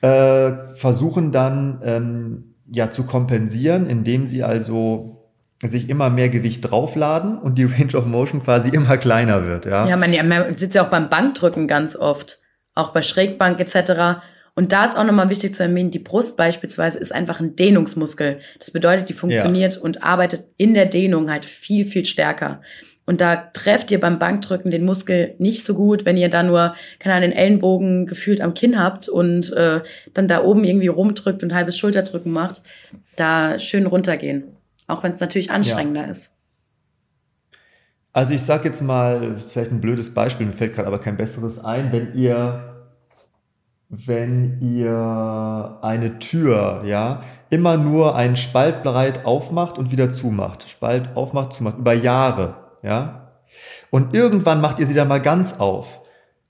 äh, 0.01 0.51
versuchen 0.73 1.31
dann 1.31 1.79
ähm, 1.85 2.55
ja 2.69 2.91
zu 2.91 3.05
kompensieren, 3.05 3.87
indem 3.87 4.25
sie 4.25 4.43
also 4.43 5.29
sich 5.61 5.89
immer 5.89 6.09
mehr 6.09 6.27
Gewicht 6.27 6.69
draufladen 6.69 7.37
und 7.37 7.57
die 7.57 7.63
Range 7.63 7.95
of 7.95 8.05
Motion 8.05 8.43
quasi 8.43 8.71
immer 8.71 8.97
kleiner 8.97 9.45
wird. 9.45 9.65
Ja, 9.65 9.87
ja 9.87 9.95
man, 9.95 10.11
man 10.27 10.57
sitzt 10.57 10.75
ja 10.75 10.83
auch 10.83 10.89
beim 10.89 11.09
Bankdrücken 11.09 11.69
ganz 11.69 11.95
oft, 11.95 12.41
auch 12.75 12.91
bei 12.91 13.01
Schrägbank 13.01 13.59
etc. 13.59 14.21
Und 14.53 14.71
da 14.71 14.85
ist 14.85 14.97
auch 14.97 15.03
nochmal 15.03 15.29
wichtig 15.29 15.53
zu 15.53 15.63
erwähnen, 15.63 15.91
die 15.91 15.99
Brust 15.99 16.37
beispielsweise 16.37 16.99
ist 16.99 17.11
einfach 17.11 17.39
ein 17.39 17.55
Dehnungsmuskel. 17.55 18.39
Das 18.59 18.71
bedeutet, 18.71 19.09
die 19.09 19.13
funktioniert 19.13 19.75
ja. 19.75 19.81
und 19.81 20.03
arbeitet 20.03 20.45
in 20.57 20.73
der 20.73 20.85
Dehnung 20.85 21.29
halt 21.29 21.45
viel, 21.45 21.85
viel 21.85 22.05
stärker. 22.05 22.61
Und 23.05 23.21
da 23.21 23.35
trefft 23.35 23.91
ihr 23.91 23.99
beim 23.99 24.17
Bankdrücken 24.17 24.71
den 24.71 24.83
Muskel 24.83 25.35
nicht 25.37 25.63
so 25.63 25.75
gut, 25.75 26.05
wenn 26.05 26.17
ihr 26.17 26.29
da 26.29 26.41
nur, 26.41 26.75
keine 26.99 27.15
Ahnung, 27.15 27.29
den 27.29 27.37
Ellenbogen 27.37 28.07
gefühlt 28.07 28.41
am 28.41 28.55
Kinn 28.55 28.81
habt 28.81 29.07
und 29.07 29.53
äh, 29.53 29.81
dann 30.13 30.27
da 30.27 30.43
oben 30.43 30.63
irgendwie 30.63 30.87
rumdrückt 30.87 31.43
und 31.43 31.53
halbes 31.53 31.77
Schulterdrücken 31.77 32.31
macht. 32.31 32.61
Da 33.15 33.59
schön 33.59 33.85
runtergehen. 33.85 34.45
Auch 34.87 35.03
wenn 35.03 35.11
es 35.11 35.19
natürlich 35.19 35.51
anstrengender 35.51 36.05
ja. 36.05 36.11
ist. 36.11 36.34
Also 38.15 38.33
ich 38.33 38.43
sag 38.43 38.63
jetzt 38.63 38.81
mal, 38.81 39.35
vielleicht 39.39 39.71
ein 39.71 39.81
blödes 39.81 40.13
Beispiel, 40.13 40.45
mir 40.45 40.53
fällt 40.53 40.73
gerade 40.73 40.87
aber 40.87 40.99
kein 40.99 41.17
besseres 41.17 41.59
ein, 41.59 41.91
wenn 41.91 42.15
ihr 42.15 42.71
wenn 43.89 44.61
ihr 44.61 45.79
eine 45.81 46.17
Tür, 46.19 46.83
ja, 46.85 47.23
immer 47.49 47.75
nur 47.75 48.15
einen 48.15 48.37
Spalt 48.37 48.83
breit 48.83 49.25
aufmacht 49.25 49.77
und 49.77 49.91
wieder 49.91 50.09
zumacht, 50.11 50.69
Spalt 50.69 51.09
aufmacht, 51.15 51.51
zumacht, 51.51 51.77
über 51.77 51.91
Jahre, 51.91 52.55
ja, 52.83 53.33
und 53.89 54.15
irgendwann 54.15 54.61
macht 54.61 54.79
ihr 54.79 54.87
sie 54.87 54.93
dann 54.93 55.09
mal 55.09 55.21
ganz 55.21 55.59
auf, 55.59 55.99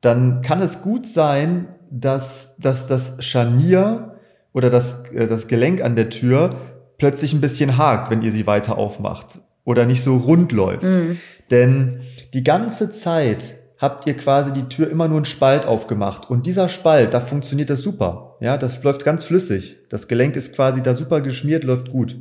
dann 0.02 0.44
kann 0.44 0.62
es 0.62 0.84
gut 0.84 1.08
sein, 1.08 1.68
dass, 1.90 2.58
dass 2.58 2.86
das 2.86 3.24
Scharnier 3.26 4.20
oder 4.54 4.70
das, 4.70 5.10
äh, 5.10 5.26
das 5.26 5.48
Gelenk 5.48 5.82
an 5.82 5.96
der 5.96 6.12
Tür 6.12 6.58
plötzlich 7.00 7.34
ein 7.34 7.42
bisschen 7.42 7.76
hakt, 7.78 8.12
wenn 8.12 8.22
ihr 8.22 8.32
sie 8.32 8.46
weiter 8.46 8.78
aufmacht 8.78 9.40
oder 9.66 9.86
nicht 9.86 10.04
so 10.04 10.16
rund 10.18 10.52
läuft. 10.54 10.84
Mhm. 10.84 11.20
Denn 11.52 12.02
die 12.34 12.44
ganze 12.44 12.92
Zeit 12.92 13.56
habt 13.78 14.08
ihr 14.08 14.16
quasi 14.16 14.54
die 14.54 14.70
Tür 14.70 14.90
immer 14.90 15.08
nur 15.08 15.18
einen 15.18 15.26
Spalt 15.26 15.66
aufgemacht. 15.66 16.30
Und 16.30 16.46
dieser 16.46 16.70
Spalt, 16.70 17.14
da 17.14 17.20
funktioniert 17.20 17.70
das 17.70 17.82
super. 17.82 18.38
Ja, 18.40 18.58
das 18.58 18.82
läuft 18.84 19.04
ganz 19.04 19.26
flüssig. 19.26 19.78
Das 19.90 20.08
Gelenk 20.08 20.36
ist 20.36 20.56
quasi 20.56 20.82
da 20.82 20.96
super 20.96 21.22
geschmiert, 21.22 21.64
läuft 21.64 21.92
gut. 21.92 22.16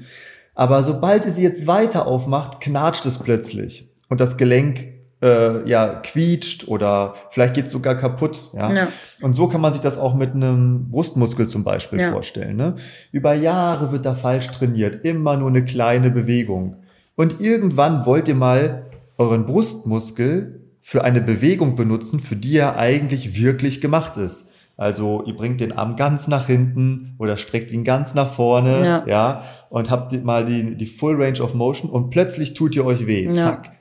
Aber 0.54 0.82
sobald 0.82 1.24
ihr 1.26 1.32
sie 1.32 1.42
jetzt 1.42 1.66
weiter 1.66 2.06
aufmacht, 2.06 2.60
knatscht 2.60 3.06
es 3.06 3.18
plötzlich. 3.18 3.88
Und 4.08 4.20
das 4.20 4.36
Gelenk 4.36 4.94
äh, 5.22 5.68
ja 5.68 6.00
quietscht 6.02 6.68
oder 6.68 7.14
vielleicht 7.30 7.54
geht 7.54 7.66
es 7.66 7.72
sogar 7.72 7.96
kaputt. 7.96 8.50
Ja? 8.52 8.72
ja? 8.72 8.88
Und 9.22 9.34
so 9.34 9.48
kann 9.48 9.60
man 9.60 9.72
sich 9.72 9.82
das 9.82 9.98
auch 9.98 10.14
mit 10.14 10.34
einem 10.34 10.90
Brustmuskel 10.90 11.48
zum 11.48 11.64
Beispiel 11.64 12.00
ja. 12.00 12.12
vorstellen. 12.12 12.56
Ne? 12.56 12.74
Über 13.10 13.34
Jahre 13.34 13.90
wird 13.90 14.04
da 14.04 14.14
falsch 14.14 14.48
trainiert, 14.48 15.04
immer 15.04 15.36
nur 15.36 15.48
eine 15.48 15.64
kleine 15.64 16.10
Bewegung. 16.10 16.76
Und 17.16 17.40
irgendwann 17.40 18.06
wollt 18.06 18.28
ihr 18.28 18.34
mal 18.34 18.90
euren 19.18 19.46
Brustmuskel 19.46 20.60
für 20.80 21.04
eine 21.04 21.20
Bewegung 21.20 21.76
benutzen, 21.76 22.20
für 22.20 22.36
die 22.36 22.56
er 22.56 22.76
eigentlich 22.76 23.40
wirklich 23.40 23.80
gemacht 23.80 24.16
ist. 24.16 24.50
Also 24.76 25.22
ihr 25.24 25.36
bringt 25.36 25.60
den 25.60 25.72
Arm 25.72 25.94
ganz 25.94 26.26
nach 26.26 26.46
hinten 26.46 27.14
oder 27.18 27.36
streckt 27.36 27.70
ihn 27.70 27.84
ganz 27.84 28.14
nach 28.14 28.32
vorne, 28.32 28.84
ja, 28.84 29.04
ja 29.06 29.44
und 29.70 29.90
habt 29.90 30.12
mal 30.24 30.44
die, 30.44 30.76
die 30.76 30.86
Full 30.86 31.22
Range 31.22 31.40
of 31.40 31.54
Motion 31.54 31.88
und 31.88 32.10
plötzlich 32.10 32.54
tut 32.54 32.74
ihr 32.74 32.84
euch 32.84 33.06
weh. 33.06 33.24
Ja. 33.24 33.34
Zack. 33.34 33.72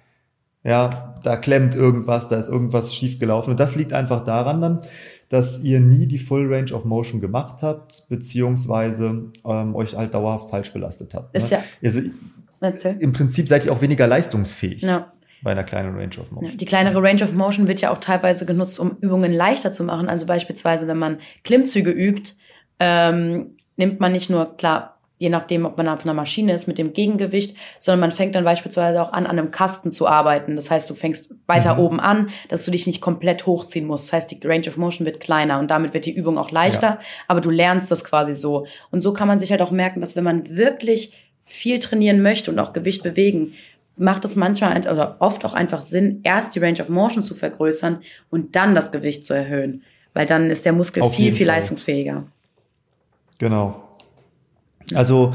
Ja, 0.63 1.15
da 1.23 1.35
klemmt 1.35 1.75
irgendwas, 1.75 2.29
da 2.29 2.37
ist 2.37 2.47
irgendwas 2.47 2.95
schief 2.95 3.19
gelaufen. 3.19 3.51
Und 3.51 3.59
das 3.59 3.75
liegt 3.75 3.91
einfach 3.91 4.23
daran 4.23 4.61
dann, 4.61 4.79
dass 5.27 5.61
ihr 5.61 5.81
nie 5.81 6.07
die 6.07 6.19
Full 6.19 6.53
Range 6.53 6.71
of 6.73 6.85
Motion 6.85 7.19
gemacht 7.19 7.63
habt, 7.63 8.05
beziehungsweise 8.07 9.31
ähm, 9.45 9.75
euch 9.75 9.97
halt 9.97 10.13
dauerhaft 10.13 10.51
falsch 10.51 10.71
belastet 10.71 11.13
habt. 11.15 11.35
Ist 11.35 11.51
ne? 11.51 11.57
ja. 11.57 11.63
Also, 11.83 12.01
Im 13.00 13.13
Prinzip 13.13 13.48
seid 13.48 13.65
ihr 13.65 13.72
auch 13.72 13.82
weniger 13.82 14.08
leistungsfähig. 14.08 14.82
Ja 14.82 15.13
bei 15.43 15.51
einer 15.51 15.63
kleinen 15.63 15.93
Range 15.93 16.15
of 16.20 16.32
Motion. 16.32 16.51
Ja, 16.51 16.58
die 16.58 16.65
kleinere 16.65 17.03
Range 17.03 17.22
of 17.24 17.34
Motion 17.34 17.67
wird 17.67 17.82
ja 17.82 17.91
auch 17.91 18.00
teilweise 18.00 18.46
genutzt, 18.46 18.79
um 18.79 18.98
Übungen 19.01 19.34
leichter 19.34 19.74
zu 19.74 19.84
machen. 19.84 20.08
Also 20.08 20.25
beispielsweise, 20.25 20.88
wenn 20.88 20.98
man 20.98 21.20
Klimmzüge 21.43 21.91
übt, 21.91 22.32
ähm, 22.79 23.58
nimmt 23.75 24.00
man 24.00 24.13
nicht 24.13 24.29
nur, 24.29 24.55
klar, 24.55 24.93
je 25.17 25.29
nachdem, 25.29 25.65
ob 25.65 25.77
man 25.77 25.88
auf 25.88 26.03
einer 26.03 26.13
Maschine 26.13 26.53
ist, 26.53 26.67
mit 26.67 26.77
dem 26.77 26.91
Gegengewicht, 26.91 27.55
sondern 27.79 28.01
man 28.01 28.12
fängt 28.12 28.36
dann 28.36 28.43
beispielsweise 28.43 29.01
auch 29.01 29.13
an, 29.13 29.25
an 29.25 29.39
einem 29.39 29.51
Kasten 29.51 29.91
zu 29.91 30.08
arbeiten. 30.08 30.55
Das 30.55 30.70
heißt, 30.70 30.89
du 30.89 30.96
fängst 30.96 31.34
weiter 31.46 31.75
mhm. 31.75 31.79
oben 31.79 32.00
an, 32.00 32.29
dass 32.50 32.65
du 32.65 32.72
dich 32.72 32.88
nicht 32.88 33.00
komplett 33.00 33.46
hochziehen 33.46 33.88
musst. 33.88 34.08
Das 34.08 34.13
heißt, 34.13 34.32
die 34.32 34.46
Range 34.46 34.67
of 34.67 34.77
Motion 34.77 35.05
wird 35.05 35.20
kleiner 35.20 35.60
und 35.60 35.72
damit 35.72 35.93
wird 35.93 36.05
die 36.05 36.15
Übung 36.15 36.38
auch 36.38 36.51
leichter, 36.51 36.88
ja. 36.88 37.00
aber 37.27 37.39
du 37.39 37.51
lernst 37.51 37.89
das 37.89 38.03
quasi 38.03 38.34
so. 38.34 38.65
Und 38.91 39.00
so 39.01 39.13
kann 39.13 39.27
man 39.27 39.39
sich 39.39 39.51
halt 39.51 39.62
auch 39.62 39.72
merken, 39.72 40.01
dass 40.01 40.15
wenn 40.15 40.25
man 40.25 40.58
wirklich 40.58 41.13
viel 41.53 41.77
trainieren 41.77 42.24
möchte 42.24 42.50
und 42.50 42.57
auch 42.57 42.74
Gewicht 42.74 43.03
bewegen, 43.03 43.53
macht 43.95 44.25
es 44.25 44.36
manchmal 44.36 44.81
oder 44.91 45.17
oft 45.19 45.45
auch 45.45 45.53
einfach 45.53 45.83
Sinn, 45.83 46.22
erst 46.24 46.55
die 46.55 46.60
Range 46.60 46.81
of 46.81 46.89
Motion 46.89 47.22
zu 47.22 47.36
vergrößern 47.36 48.00
und 48.31 48.55
dann 48.55 48.74
das 48.74 48.91
Gewicht 48.91 49.24
zu 49.24 49.36
erhöhen. 49.36 49.83
Weil 50.15 50.25
dann 50.25 50.50
ist 50.50 50.65
der 50.65 50.74
Muskel 50.74 51.03
Auf 51.03 51.13
viel, 51.15 51.31
viel 51.31 51.45
Fall. 51.45 51.55
leistungsfähiger. 51.55 52.24
Genau. 53.38 53.83
Also 54.95 55.33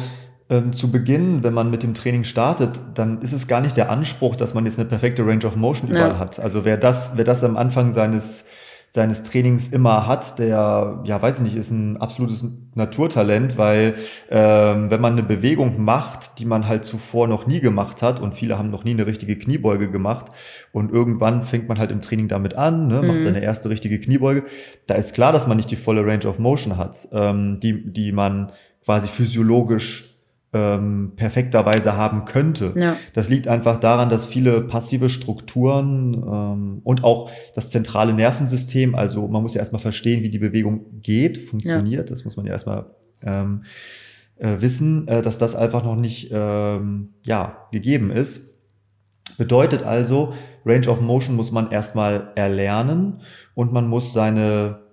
ähm, 0.50 0.72
zu 0.72 0.90
Beginn, 0.90 1.44
wenn 1.44 1.54
man 1.54 1.70
mit 1.70 1.84
dem 1.84 1.94
Training 1.94 2.24
startet, 2.24 2.80
dann 2.94 3.22
ist 3.22 3.32
es 3.32 3.46
gar 3.46 3.60
nicht 3.60 3.76
der 3.76 3.88
Anspruch, 3.88 4.34
dass 4.34 4.54
man 4.54 4.66
jetzt 4.66 4.80
eine 4.80 4.88
perfekte 4.88 5.24
Range 5.24 5.46
of 5.46 5.54
Motion 5.54 5.88
überall 5.88 6.10
ja. 6.10 6.18
hat. 6.18 6.40
Also 6.40 6.64
wer 6.64 6.76
das, 6.76 7.16
wer 7.16 7.24
das 7.24 7.44
am 7.44 7.56
Anfang 7.56 7.92
seines 7.92 8.48
seines 8.90 9.22
Trainings 9.22 9.68
immer 9.68 10.06
hat, 10.06 10.38
der, 10.38 11.00
ja, 11.04 11.20
weiß 11.20 11.36
ich 11.36 11.42
nicht, 11.42 11.56
ist 11.56 11.70
ein 11.70 11.98
absolutes 11.98 12.46
Naturtalent, 12.74 13.58
weil 13.58 13.94
ähm, 14.30 14.90
wenn 14.90 15.00
man 15.00 15.12
eine 15.12 15.22
Bewegung 15.22 15.82
macht, 15.82 16.38
die 16.38 16.46
man 16.46 16.66
halt 16.66 16.84
zuvor 16.84 17.28
noch 17.28 17.46
nie 17.46 17.60
gemacht 17.60 18.00
hat 18.00 18.18
und 18.18 18.34
viele 18.34 18.56
haben 18.56 18.70
noch 18.70 18.84
nie 18.84 18.92
eine 18.92 19.06
richtige 19.06 19.36
Kniebeuge 19.36 19.90
gemacht 19.90 20.26
und 20.72 20.90
irgendwann 20.90 21.42
fängt 21.42 21.68
man 21.68 21.78
halt 21.78 21.90
im 21.90 22.00
Training 22.00 22.28
damit 22.28 22.54
an, 22.54 22.86
ne, 22.86 23.02
macht 23.02 23.18
mhm. 23.18 23.22
seine 23.24 23.42
erste 23.42 23.68
richtige 23.68 24.00
Kniebeuge, 24.00 24.44
da 24.86 24.94
ist 24.94 25.14
klar, 25.14 25.32
dass 25.32 25.46
man 25.46 25.58
nicht 25.58 25.70
die 25.70 25.76
volle 25.76 26.06
Range 26.06 26.26
of 26.26 26.38
Motion 26.38 26.78
hat, 26.78 27.08
ähm, 27.12 27.60
die, 27.60 27.92
die 27.92 28.12
man 28.12 28.52
quasi 28.84 29.08
physiologisch 29.08 30.07
ähm, 30.52 31.12
perfekterweise 31.16 31.96
haben 31.96 32.24
könnte. 32.24 32.72
Ja. 32.76 32.96
Das 33.12 33.28
liegt 33.28 33.48
einfach 33.48 33.80
daran, 33.80 34.08
dass 34.08 34.26
viele 34.26 34.62
passive 34.62 35.10
Strukturen 35.10 36.14
ähm, 36.14 36.80
und 36.84 37.04
auch 37.04 37.30
das 37.54 37.70
zentrale 37.70 38.14
Nervensystem, 38.14 38.94
also 38.94 39.28
man 39.28 39.42
muss 39.42 39.54
ja 39.54 39.60
erstmal 39.60 39.82
verstehen, 39.82 40.22
wie 40.22 40.30
die 40.30 40.38
Bewegung 40.38 41.00
geht, 41.02 41.38
funktioniert, 41.38 42.08
ja. 42.08 42.14
das 42.14 42.24
muss 42.24 42.36
man 42.36 42.46
ja 42.46 42.52
erstmal 42.52 42.86
ähm, 43.22 43.64
äh, 44.36 44.56
wissen, 44.60 45.06
äh, 45.08 45.20
dass 45.20 45.36
das 45.36 45.54
einfach 45.54 45.84
noch 45.84 45.96
nicht 45.96 46.30
ähm, 46.32 47.10
ja, 47.24 47.68
gegeben 47.70 48.10
ist. 48.10 48.54
Bedeutet 49.36 49.82
also, 49.82 50.32
Range 50.64 50.88
of 50.88 51.00
Motion 51.00 51.36
muss 51.36 51.52
man 51.52 51.70
erstmal 51.70 52.32
erlernen 52.34 53.20
und 53.54 53.72
man 53.72 53.86
muss 53.86 54.12
seine 54.12 54.87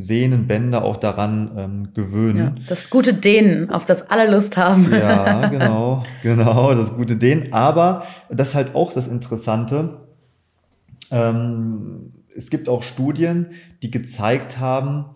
Sehnen, 0.00 0.46
Bänder 0.46 0.84
auch 0.84 0.96
daran 0.96 1.50
ähm, 1.56 1.88
gewöhnen. 1.92 2.36
Ja, 2.56 2.64
das 2.68 2.88
gute 2.88 3.14
Dehnen, 3.14 3.68
auf 3.70 3.84
das 3.84 4.08
alle 4.08 4.30
Lust 4.30 4.56
haben. 4.56 4.92
ja, 4.92 5.48
genau, 5.50 6.04
genau, 6.22 6.72
das 6.72 6.94
gute 6.94 7.16
Dehnen. 7.16 7.52
Aber 7.52 8.04
das 8.30 8.50
ist 8.50 8.54
halt 8.54 8.74
auch 8.76 8.92
das 8.92 9.08
Interessante. 9.08 10.06
Ähm, 11.10 12.12
es 12.36 12.48
gibt 12.48 12.68
auch 12.68 12.84
Studien, 12.84 13.48
die 13.82 13.90
gezeigt 13.90 14.60
haben, 14.60 15.06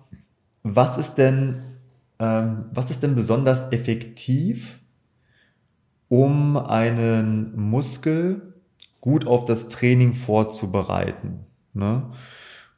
was 0.65 0.99
ist 0.99 1.15
denn, 1.15 1.62
ähm, 2.19 2.65
was 2.73 2.91
ist 2.91 3.05
denn 3.05 3.15
besonders 3.15 3.71
effektiv, 3.71 4.81
um 6.09 6.57
einen 6.57 7.57
Muskel 7.57 8.55
gut 9.01 9.29
auf 9.29 9.45
das 9.45 9.69
Training 9.69 10.15
vorzubereiten. 10.15 11.47
Ne? 11.73 12.11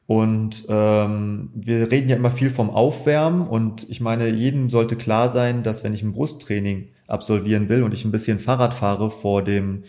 Und 0.07 0.67
ähm, 0.69 1.51
wir 1.55 1.91
reden 1.91 2.11
ja 2.11 2.17
immer 2.17 2.31
viel 2.31 2.51
vom 2.51 2.69
Aufwärmen 2.69 3.47
und 3.47 3.89
ich 3.89 4.03
meine, 4.03 4.29
jedem 4.29 4.69
sollte 4.69 4.97
klar 4.97 5.31
sein, 5.31 5.63
dass 5.63 5.83
wenn 5.83 5.95
ich 5.95 6.03
ein 6.03 6.13
Brusttraining 6.13 6.89
absolvieren 7.07 7.71
will 7.71 7.83
und 7.83 7.95
ich 7.95 8.05
ein 8.05 8.13
bisschen 8.13 8.39
Fahrrad 8.39 8.75
fahre 8.75 9.11
vor 9.11 9.43
dem 9.43 9.85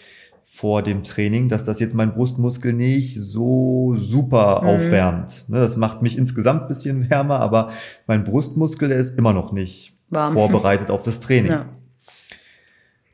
vor 0.56 0.84
dem 0.84 1.04
Training, 1.04 1.50
dass 1.50 1.66
das 1.66 1.82
jetzt 1.82 1.96
mein 1.96 2.14
Brustmuskel 2.14 2.72
nicht 2.72 3.20
so 3.20 3.94
super 3.98 4.62
mhm. 4.62 4.70
aufwärmt. 4.70 5.50
Ne, 5.50 5.60
das 5.60 5.76
macht 5.76 6.02
mich 6.02 6.18
insgesamt 6.18 6.70
bisschen 6.70 7.10
wärmer, 7.10 7.42
aber 7.42 7.72
mein 8.08 8.24
Brustmuskel, 8.24 8.88
der 8.88 9.00
ist 9.00 9.18
immer 9.18 9.34
noch 9.34 9.52
nicht 9.52 9.98
Warm. 10.10 10.32
vorbereitet 10.32 10.92
auf 10.92 11.04
das 11.04 11.20
Training. 11.20 11.52
Ja. 11.52 11.66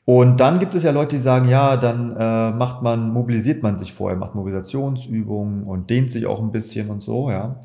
Und 0.06 0.40
dann 0.40 0.60
gibt 0.60 0.74
es 0.74 0.84
ja 0.84 0.92
Leute, 0.92 1.16
die 1.16 1.22
sagen, 1.22 1.48
ja, 1.48 1.78
dann 1.78 2.12
äh, 2.12 2.52
macht 2.52 2.82
man, 2.82 3.12
mobilisiert 3.12 3.62
man 3.62 3.78
sich 3.78 3.94
vorher, 3.94 4.18
macht 4.18 4.34
Mobilisationsübungen 4.36 5.64
und 5.64 5.90
dehnt 5.90 6.12
sich 6.12 6.26
auch 6.26 6.42
ein 6.42 6.52
bisschen 6.52 6.90
und 6.90 7.02
so, 7.02 7.30
ja. 7.30 7.60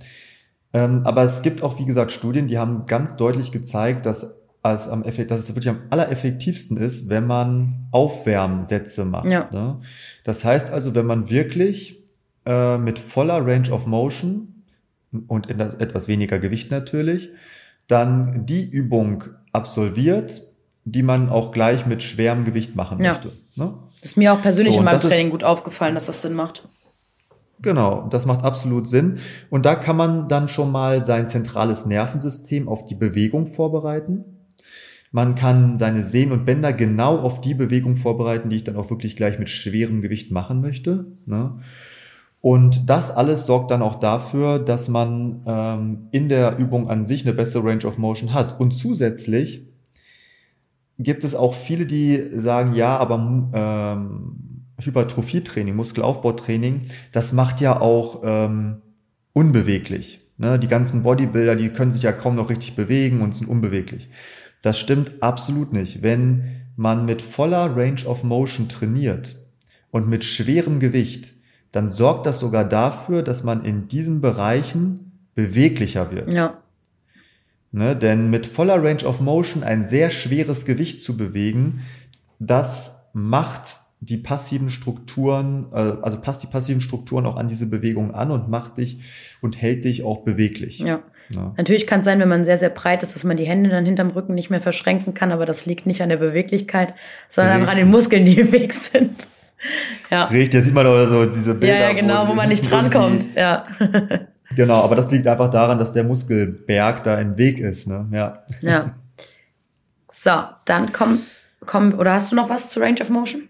Ähm, 0.73 1.03
aber 1.05 1.23
es 1.23 1.41
gibt 1.41 1.63
auch, 1.63 1.79
wie 1.79 1.87
gesagt, 1.87 2.13
Studien, 2.13 2.49
die 2.49 2.59
haben 2.59 2.85
ganz 2.87 3.17
deutlich 3.17 3.53
gezeigt, 3.53 4.05
dass, 4.05 4.43
als 4.63 4.89
am 4.89 5.03
dass 5.03 5.41
es 5.41 5.49
wirklich 5.49 5.71
am 5.71 5.79
allereffektivsten 5.89 6.77
ist, 6.77 7.09
wenn 7.09 7.27
man 7.27 7.87
Aufwärmsätze 7.93 9.07
macht. 9.07 9.27
Ja. 9.27 9.49
Ne? 9.53 9.81
Das 10.25 10.45
heißt 10.45 10.71
also, 10.73 10.95
wenn 10.95 11.07
man 11.07 11.31
wirklich 11.31 12.05
äh, 12.45 12.77
mit 12.77 12.99
voller 12.99 13.47
Range 13.47 13.71
of 13.71 13.87
Motion 13.87 14.65
und 15.29 15.49
etwas 15.49 16.09
weniger 16.09 16.39
Gewicht 16.39 16.71
natürlich, 16.71 17.31
dann 17.87 18.45
die 18.45 18.69
Übung 18.69 19.25
absolviert, 19.53 20.43
die 20.87 21.03
man 21.03 21.29
auch 21.29 21.51
gleich 21.51 21.85
mit 21.85 22.03
schwerem 22.03 22.45
Gewicht 22.45 22.77
machen 22.77 23.03
ja. 23.03 23.11
möchte. 23.13 23.33
Ne? 23.57 23.75
Das 24.01 24.13
ist 24.13 24.17
mir 24.17 24.33
auch 24.33 24.41
persönlich 24.41 24.75
so, 24.75 24.79
in 24.79 24.85
meinem 24.85 25.01
Training 25.01 25.27
ist, 25.27 25.33
gut 25.33 25.45
aufgefallen, 25.45 25.95
dass 25.95 26.07
das 26.07 26.23
Sinn 26.23 26.35
macht. 26.35 26.67
Genau, 27.61 28.07
das 28.09 28.25
macht 28.25 28.45
absolut 28.45 28.89
Sinn. 28.89 29.19
Und 29.51 29.67
da 29.67 29.75
kann 29.75 29.97
man 29.97 30.29
dann 30.29 30.49
schon 30.49 30.71
mal 30.71 31.03
sein 31.03 31.29
zentrales 31.29 31.87
Nervensystem 31.87 32.69
auf 32.69 32.87
die 32.87 32.95
Bewegung 32.95 33.49
vorbereiten. 33.49 34.25
Man 35.11 35.35
kann 35.35 35.77
seine 35.77 36.05
Sehnen 36.05 36.33
und 36.33 36.45
Bänder 36.45 36.73
genau 36.73 37.19
auf 37.19 37.41
die 37.41 37.55
Bewegung 37.55 37.97
vorbereiten, 37.97 38.49
die 38.49 38.57
ich 38.57 38.65
dann 38.65 38.77
auch 38.77 38.91
wirklich 38.91 39.17
gleich 39.17 39.41
mit 39.41 39.49
schwerem 39.49 40.03
Gewicht 40.03 40.31
machen 40.31 40.61
möchte. 40.61 41.07
Ne? 41.25 41.59
Und 42.41 42.89
das 42.89 43.11
alles 43.11 43.45
sorgt 43.47 43.73
dann 43.73 43.83
auch 43.83 43.97
dafür, 43.97 44.61
dass 44.61 44.89
man 44.89 45.43
ähm, 45.47 46.09
in 46.13 46.29
der 46.29 46.59
Übung 46.59 46.89
an 46.89 47.05
sich 47.05 47.27
eine 47.27 47.35
bessere 47.35 47.65
Range 47.65 47.87
of 47.87 47.99
Motion 47.99 48.35
hat. 48.35 48.61
Und 48.61 48.73
zusätzlich 48.73 49.67
gibt 50.99 51.25
es 51.25 51.35
auch 51.35 51.55
viele, 51.55 51.87
die 51.87 52.23
sagen, 52.33 52.75
ja, 52.75 52.97
aber 52.97 53.51
ähm, 53.53 54.65
Hypertrophietraining, 54.81 55.75
Muskelaufbautraining, 55.75 56.87
das 57.13 57.33
macht 57.33 57.61
ja 57.61 57.81
auch 57.81 58.23
ähm, 58.25 58.83
unbeweglich. 59.33 60.21
Ne? 60.39 60.59
Die 60.59 60.69
ganzen 60.69 61.03
Bodybuilder, 61.03 61.57
die 61.57 61.71
können 61.71 61.93
sich 61.93 62.03
ja 62.03 62.13
kaum 62.13 62.37
noch 62.37 62.51
richtig 62.51 62.77
bewegen 62.77 63.23
und 63.23 63.35
sind 63.35 63.49
unbeweglich. 63.49 64.11
Das 64.63 64.79
stimmt 64.79 65.23
absolut 65.23 65.73
nicht. 65.73 66.03
Wenn 66.03 66.63
man 66.77 67.05
mit 67.05 67.23
voller 67.23 67.77
Range 67.77 68.05
of 68.07 68.23
Motion 68.25 68.69
trainiert 68.69 69.37
und 69.91 70.09
mit 70.09 70.25
schwerem 70.25 70.79
Gewicht, 70.79 71.33
dann 71.73 71.91
sorgt 71.91 72.27
das 72.27 72.41
sogar 72.41 72.65
dafür, 72.65 73.23
dass 73.23 73.45
man 73.45 73.65
in 73.65 73.89
diesen 73.89 74.21
Bereichen 74.21 75.29
beweglicher 75.35 76.11
wird. 76.11 76.33
Ja. 76.33 76.63
Ne? 77.73 77.97
Denn 77.97 78.31
mit 78.31 78.47
voller 78.47 78.83
Range 78.83 79.05
of 79.05 79.21
Motion 79.21 79.63
ein 79.63 79.85
sehr 79.85 80.11
schweres 80.11 80.65
Gewicht 80.65 81.05
zu 81.05 81.17
bewegen, 81.17 81.83
das 82.39 83.11
macht 83.13 83.81
die 84.01 84.19
passiven 84.19 84.71
Strukturen, 84.71 85.67
äh, 85.73 85.95
also 86.03 86.21
passt 86.21 86.43
die 86.43 86.47
passiven 86.47 86.81
Strukturen 86.81 87.27
auch 87.27 87.37
an 87.37 87.49
diese 87.49 87.67
Bewegung 87.67 88.15
an 88.15 88.31
und 88.31 88.49
macht 88.49 88.77
dich 88.77 88.99
und 89.41 89.61
hält 89.61 89.85
dich 89.85 90.05
auch 90.05 90.23
beweglich. 90.23 90.81
Ja. 90.81 91.01
ja. 91.35 91.55
Natürlich 91.57 91.87
kann 91.87 92.01
es 92.01 92.05
sein, 92.05 92.21
wenn 92.21 92.29
man 92.29 92.45
sehr, 92.45 92.59
sehr 92.59 92.69
breit 92.69 93.03
ist, 93.03 93.15
dass 93.15 93.25
man 93.25 93.37
die 93.37 93.47
Hände 93.47 93.71
dann 93.71 93.87
hinterm 93.87 94.11
Rücken 94.11 94.35
nicht 94.35 94.51
mehr 94.51 94.61
verschränken 94.61 95.15
kann, 95.15 95.33
aber 95.33 95.47
das 95.47 95.67
liegt 95.67 95.87
nicht 95.87 96.03
an 96.03 96.11
der 96.11 96.19
Beweglichkeit, 96.19 96.95
sondern 97.29 97.55
Richtig. 97.55 97.69
einfach 97.69 97.73
an 97.73 97.79
den 97.79 97.91
Muskeln, 97.91 98.25
die 98.27 98.39
im 98.39 98.53
Weg 98.53 98.75
sind. 98.75 99.29
Ja. 100.11 100.25
Richtig, 100.27 100.51
da 100.51 100.61
sieht 100.61 100.75
man 100.75 100.87
aber 100.87 101.09
so 101.09 101.27
diese 101.27 101.55
Bilder. 101.55 101.75
Ja, 101.75 101.89
ja 101.89 101.93
genau, 101.95 102.27
wo, 102.27 102.31
wo 102.31 102.35
man 102.35 102.49
nicht 102.49 102.71
drankommt. 102.71 103.27
Ja. 103.35 103.67
genau, 104.57 104.83
aber 104.83 104.97
das 104.97 105.13
liegt 105.13 105.27
einfach 105.27 105.51
daran, 105.51 105.79
dass 105.79 105.93
der 105.93 106.03
Muskelberg 106.03 107.05
da 107.05 107.21
im 107.21 107.39
Weg 107.39 107.61
ist. 107.61 107.87
Ne? 107.87 108.09
Ja. 108.11 108.43
ja. 108.61 108.97
So, 110.11 110.33
dann 110.65 110.93
komm, 110.93 111.21
komm, 111.65 111.95
oder 111.99 112.15
hast 112.15 112.33
du 112.33 112.37
noch 112.37 112.49
was 112.49 112.71
zu 112.71 112.81
Range 112.81 113.01
of 113.01 113.11
Motion? 113.11 113.49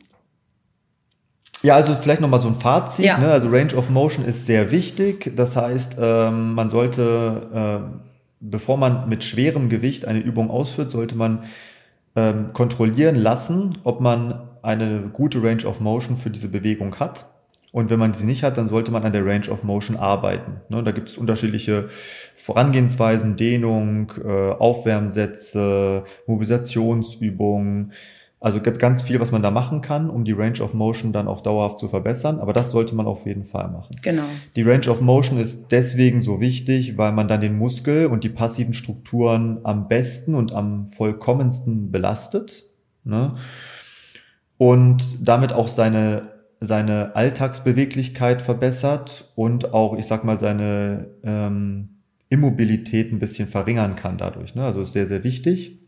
Ja, 1.63 1.75
also 1.75 1.95
vielleicht 1.95 2.21
nochmal 2.21 2.41
so 2.41 2.49
ein 2.49 2.55
Fazit. 2.55 3.05
Ja. 3.05 3.19
Ne? 3.19 3.31
Also 3.31 3.49
Range 3.49 3.75
of 3.75 3.89
Motion 3.89 4.25
ist 4.25 4.47
sehr 4.47 4.71
wichtig. 4.71 5.33
Das 5.37 5.57
heißt, 5.57 5.97
ähm, 5.99 6.55
man 6.55 6.69
sollte, 6.69 7.91
äh, 7.91 7.99
bevor 8.41 8.77
man 8.77 9.09
mit 9.09 9.25
schwerem 9.25 9.69
Gewicht 9.69 10.05
eine 10.05 10.19
Übung 10.19 10.51
ausführt, 10.51 10.91
sollte 10.91 11.17
man 11.17 11.45
ähm, 12.15 12.53
kontrollieren 12.53 13.17
lassen, 13.17 13.79
ob 13.85 14.01
man 14.01 14.49
eine 14.63 15.11
gute 15.13 15.43
Range 15.43 15.65
of 15.65 15.81
Motion 15.81 16.17
für 16.17 16.31
diese 16.31 16.49
Bewegung 16.49 16.97
hat. 16.97 17.27
Und 17.73 17.91
wenn 17.91 17.99
man 17.99 18.15
sie 18.15 18.25
nicht 18.25 18.43
hat, 18.43 18.57
dann 18.57 18.69
sollte 18.69 18.91
man 18.91 19.05
an 19.05 19.13
der 19.13 19.27
Range 19.27 19.49
of 19.51 19.65
Motion 19.65 19.97
arbeiten. 19.97 20.61
Ne, 20.69 20.83
da 20.83 20.93
gibt 20.93 21.09
es 21.09 21.19
unterschiedliche 21.19 21.89
Vorangehensweisen, 22.37 23.37
Dehnung, 23.37 24.13
äh, 24.25 24.53
Aufwärmsätze, 24.53 26.05
Mobilisationsübungen. 26.27 27.93
Also 28.39 28.61
gibt 28.61 28.79
ganz 28.79 29.03
viel, 29.03 29.19
was 29.19 29.33
man 29.33 29.43
da 29.43 29.51
machen 29.51 29.81
kann, 29.81 30.11
um 30.11 30.25
die 30.25 30.33
Range 30.33 30.61
of 30.61 30.75
Motion 30.75 31.13
dann 31.13 31.27
auch 31.27 31.41
dauerhaft 31.41 31.79
zu 31.79 31.89
verbessern. 31.89 32.39
Aber 32.39 32.53
das 32.53 32.71
sollte 32.71 32.95
man 32.95 33.07
auf 33.07 33.27
jeden 33.27 33.45
Fall 33.45 33.69
machen. 33.69 33.97
Genau. 34.03 34.23
Die 34.55 34.63
Range 34.63 34.89
of 34.89 35.01
Motion 35.01 35.39
ist 35.39 35.73
deswegen 35.73 36.21
so 36.21 36.41
wichtig, 36.41 36.97
weil 36.97 37.13
man 37.13 37.29
dann 37.29 37.41
den 37.41 37.57
Muskel 37.57 38.07
und 38.07 38.25
die 38.25 38.29
passiven 38.29 38.75
Strukturen 38.75 39.59
am 39.65 39.89
besten 39.89 40.35
und 40.35 40.53
am 40.53 40.87
vollkommensten 40.87 41.91
belastet. 41.91 42.65
Ne? 43.05 43.35
Und 44.59 45.27
damit 45.27 45.53
auch 45.53 45.69
seine, 45.69 46.36
seine 46.61 47.15
Alltagsbeweglichkeit 47.15 48.43
verbessert 48.43 49.33
und 49.37 49.75
auch, 49.75 49.97
ich 49.97 50.07
sag 50.07 50.25
mal, 50.25 50.39
seine 50.39 51.09
ähm, 51.23 51.97
Immobilität 52.29 53.13
ein 53.13 53.19
bisschen 53.19 53.49
verringern 53.49 53.95
kann 53.95 54.19
dadurch. 54.19 54.55
Ne? 54.55 54.65
Also 54.65 54.81
ist 54.81 54.93
sehr, 54.93 55.07
sehr 55.07 55.23
wichtig. 55.23 55.79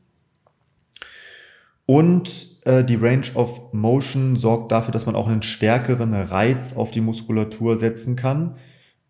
Und 1.86 2.46
äh, 2.66 2.84
die 2.84 2.96
Range 2.96 3.26
of 3.34 3.72
Motion 3.72 4.36
sorgt 4.36 4.72
dafür, 4.72 4.92
dass 4.92 5.06
man 5.06 5.16
auch 5.16 5.26
einen 5.26 5.42
stärkeren 5.42 6.12
Reiz 6.12 6.76
auf 6.76 6.90
die 6.90 7.00
Muskulatur 7.00 7.76
setzen 7.76 8.14
kann. 8.14 8.56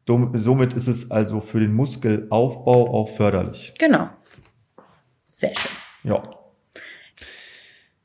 Somit 0.07 0.73
ist 0.73 0.87
es 0.87 1.11
also 1.11 1.41
für 1.41 1.61
den 1.61 1.75
Muskelaufbau 1.75 2.95
auch 2.95 3.09
förderlich. 3.09 3.75
Genau. 3.79 4.09
Sehr 5.23 5.53
schön. 5.59 5.73
Ja. 6.05 6.23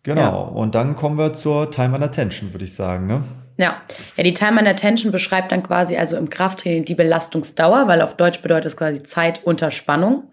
Genau. 0.01 0.21
Ja. 0.21 0.37
Und 0.37 0.75
dann 0.75 0.95
kommen 0.95 1.17
wir 1.17 1.33
zur 1.33 1.71
Time 1.71 1.95
and 1.95 2.03
Attention, 2.03 2.51
würde 2.51 2.65
ich 2.65 2.73
sagen. 2.73 3.07
Ne? 3.07 3.23
Ja. 3.57 3.81
ja, 4.17 4.23
die 4.23 4.33
Time 4.33 4.59
and 4.59 4.67
Attention 4.67 5.11
beschreibt 5.11 5.51
dann 5.51 5.63
quasi 5.63 5.95
also 5.95 6.17
im 6.17 6.29
Krafttraining 6.29 6.85
die 6.85 6.95
Belastungsdauer, 6.95 7.87
weil 7.87 8.01
auf 8.01 8.15
Deutsch 8.15 8.41
bedeutet 8.41 8.67
es 8.67 8.77
quasi 8.77 9.03
Zeit 9.03 9.41
unter 9.43 9.69
Spannung. 9.69 10.31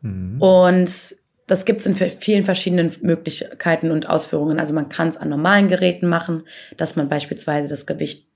Mhm. 0.00 0.40
Und 0.40 1.16
das 1.46 1.64
gibt 1.64 1.80
es 1.80 1.86
in 1.86 1.96
vielen 1.96 2.44
verschiedenen 2.44 2.94
Möglichkeiten 3.02 3.90
und 3.90 4.08
Ausführungen. 4.08 4.60
Also 4.60 4.72
man 4.72 4.88
kann 4.88 5.08
es 5.08 5.16
an 5.16 5.28
normalen 5.28 5.68
Geräten 5.68 6.08
machen, 6.08 6.44
dass 6.76 6.96
man 6.96 7.08
beispielsweise 7.08 7.68
das 7.68 7.86
Gewicht 7.86 8.26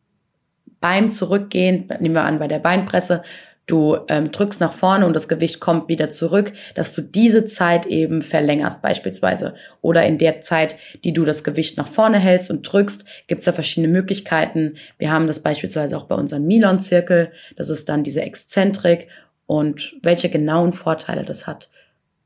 beim 0.81 1.11
Zurückgehen, 1.11 1.89
nehmen 2.01 2.15
wir 2.15 2.25
an 2.25 2.39
bei 2.39 2.49
der 2.49 2.59
Beinpresse, 2.59 3.23
du 3.67 3.97
ähm, 4.09 4.31
drückst 4.31 4.61
nach 4.61 4.73
vorne 4.73 5.07
und 5.07 5.15
das 5.15 5.29
Gewicht 5.29 5.61
kommt 5.61 5.89
wieder 5.89 6.11
zurück, 6.11 6.53
dass 6.75 6.95
du 6.95 7.03
diese 7.03 7.47
Zeit 7.47 7.87
eben 7.87 8.23
verlängerst 8.23 8.83
beispielsweise. 8.83 9.55
Oder 9.81 10.05
in 10.07 10.19
der 10.19 10.41
Zeit, 10.41 10.77
die 11.03 11.13
du 11.13 11.25
das 11.25 11.45
Gewicht 11.45 11.77
nach 11.77 11.89
vorne 11.89 12.19
hältst 12.19 12.51
und 12.51 12.63
drückst, 12.63 13.05
gibt 13.27 13.41
es 13.41 13.45
da 13.45 13.53
verschiedene 13.53 13.93
Möglichkeiten. 13.93 14.75
Wir 14.99 15.11
haben 15.11 15.27
das 15.27 15.43
beispielsweise 15.43 15.97
auch 15.97 16.05
bei 16.05 16.15
unserem 16.15 16.47
Milon-Zirkel. 16.47 17.33
Das 17.57 17.71
ist 17.71 17.89
dann 17.89 18.05
diese 18.05 18.23
Exzentrik 18.23 19.09
und 19.47 19.97
welche 20.03 20.29
genauen 20.29 20.73
Vorteile 20.73 21.25
das 21.25 21.47
hat 21.47 21.69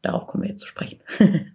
darauf 0.03 0.27
kommen 0.27 0.44
wir 0.44 0.51
jetzt 0.51 0.61
zu 0.61 0.66
sprechen. 0.66 1.01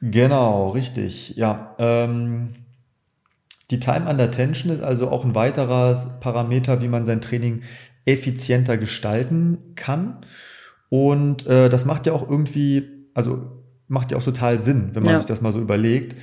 genau, 0.00 0.68
richtig. 0.68 1.36
Ja. 1.36 1.74
Ähm, 1.78 2.54
die 3.70 3.80
Time 3.80 4.08
under 4.08 4.30
Tension 4.30 4.72
ist 4.72 4.82
also 4.82 5.10
auch 5.10 5.24
ein 5.24 5.34
weiterer 5.34 6.18
Parameter, 6.20 6.82
wie 6.82 6.88
man 6.88 7.04
sein 7.04 7.20
Training 7.20 7.62
effizienter 8.04 8.78
gestalten 8.78 9.58
kann. 9.74 10.18
Und 10.88 11.46
äh, 11.46 11.68
das 11.68 11.84
macht 11.84 12.06
ja 12.06 12.12
auch 12.12 12.28
irgendwie, 12.28 12.88
also 13.14 13.62
macht 13.88 14.10
ja 14.10 14.18
auch 14.18 14.22
total 14.22 14.60
Sinn, 14.60 14.90
wenn 14.92 15.02
man 15.02 15.12
ja. 15.12 15.18
sich 15.18 15.26
das 15.26 15.40
mal 15.40 15.52
so 15.52 15.60
überlegt. 15.60 16.16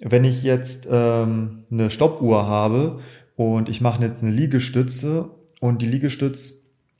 Wenn 0.00 0.24
ich 0.24 0.42
jetzt 0.42 0.88
ähm, 0.90 1.64
eine 1.70 1.90
Stoppuhr 1.90 2.46
habe 2.46 3.00
und 3.36 3.68
ich 3.68 3.80
mache 3.80 4.02
jetzt 4.02 4.22
eine 4.22 4.32
Liegestütze 4.32 5.30
und 5.60 5.80
die 5.80 5.86
Liegestütze 5.86 6.54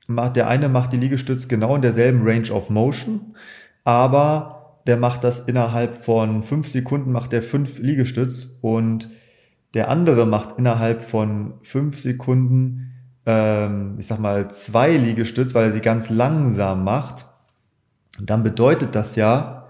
macht, 0.07 0.37
der 0.37 0.49
eine 0.49 0.69
macht 0.69 0.93
die 0.93 0.99
Liegestütz 0.99 1.49
genau 1.49 1.75
in 1.77 1.83
derselben 1.83 2.23
Range 2.23 2.51
of 2.53 2.71
Motion, 2.71 3.37
aber 3.85 4.81
der 4.87 4.97
macht 4.97 5.25
das 5.25 5.41
innerhalb 5.41 5.95
von 5.95 6.43
fünf 6.43 6.69
Sekunden, 6.69 7.13
macht 7.13 7.33
der 7.33 7.43
fünf 7.43 7.79
Liegestütz 7.79 8.59
und 8.61 9.11
der 9.75 9.89
andere 9.89 10.27
macht 10.27 10.59
innerhalb 10.59 11.03
von 11.03 11.55
fünf 11.63 11.99
Sekunden, 11.99 12.92
ähm, 13.27 13.97
ich 13.99 14.07
sag 14.07 14.19
mal, 14.19 14.51
zwei 14.51 14.97
Liegestütz, 14.97 15.55
weil 15.55 15.67
er 15.67 15.73
sie 15.73 15.81
ganz 15.81 16.11
langsam 16.11 16.85
macht. 16.85 17.27
dann 18.21 18.43
bedeutet 18.43 18.95
das 18.95 19.17
ja, 19.17 19.69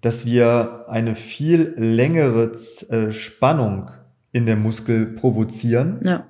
dass 0.00 0.24
wir 0.24 0.86
eine 0.88 1.14
viel 1.14 1.74
längere 1.76 2.52
äh, 2.90 3.10
Spannung 3.12 3.90
in 4.32 4.46
der 4.46 4.56
Muskel 4.56 5.06
provozieren. 5.06 6.00
Ja. 6.04 6.26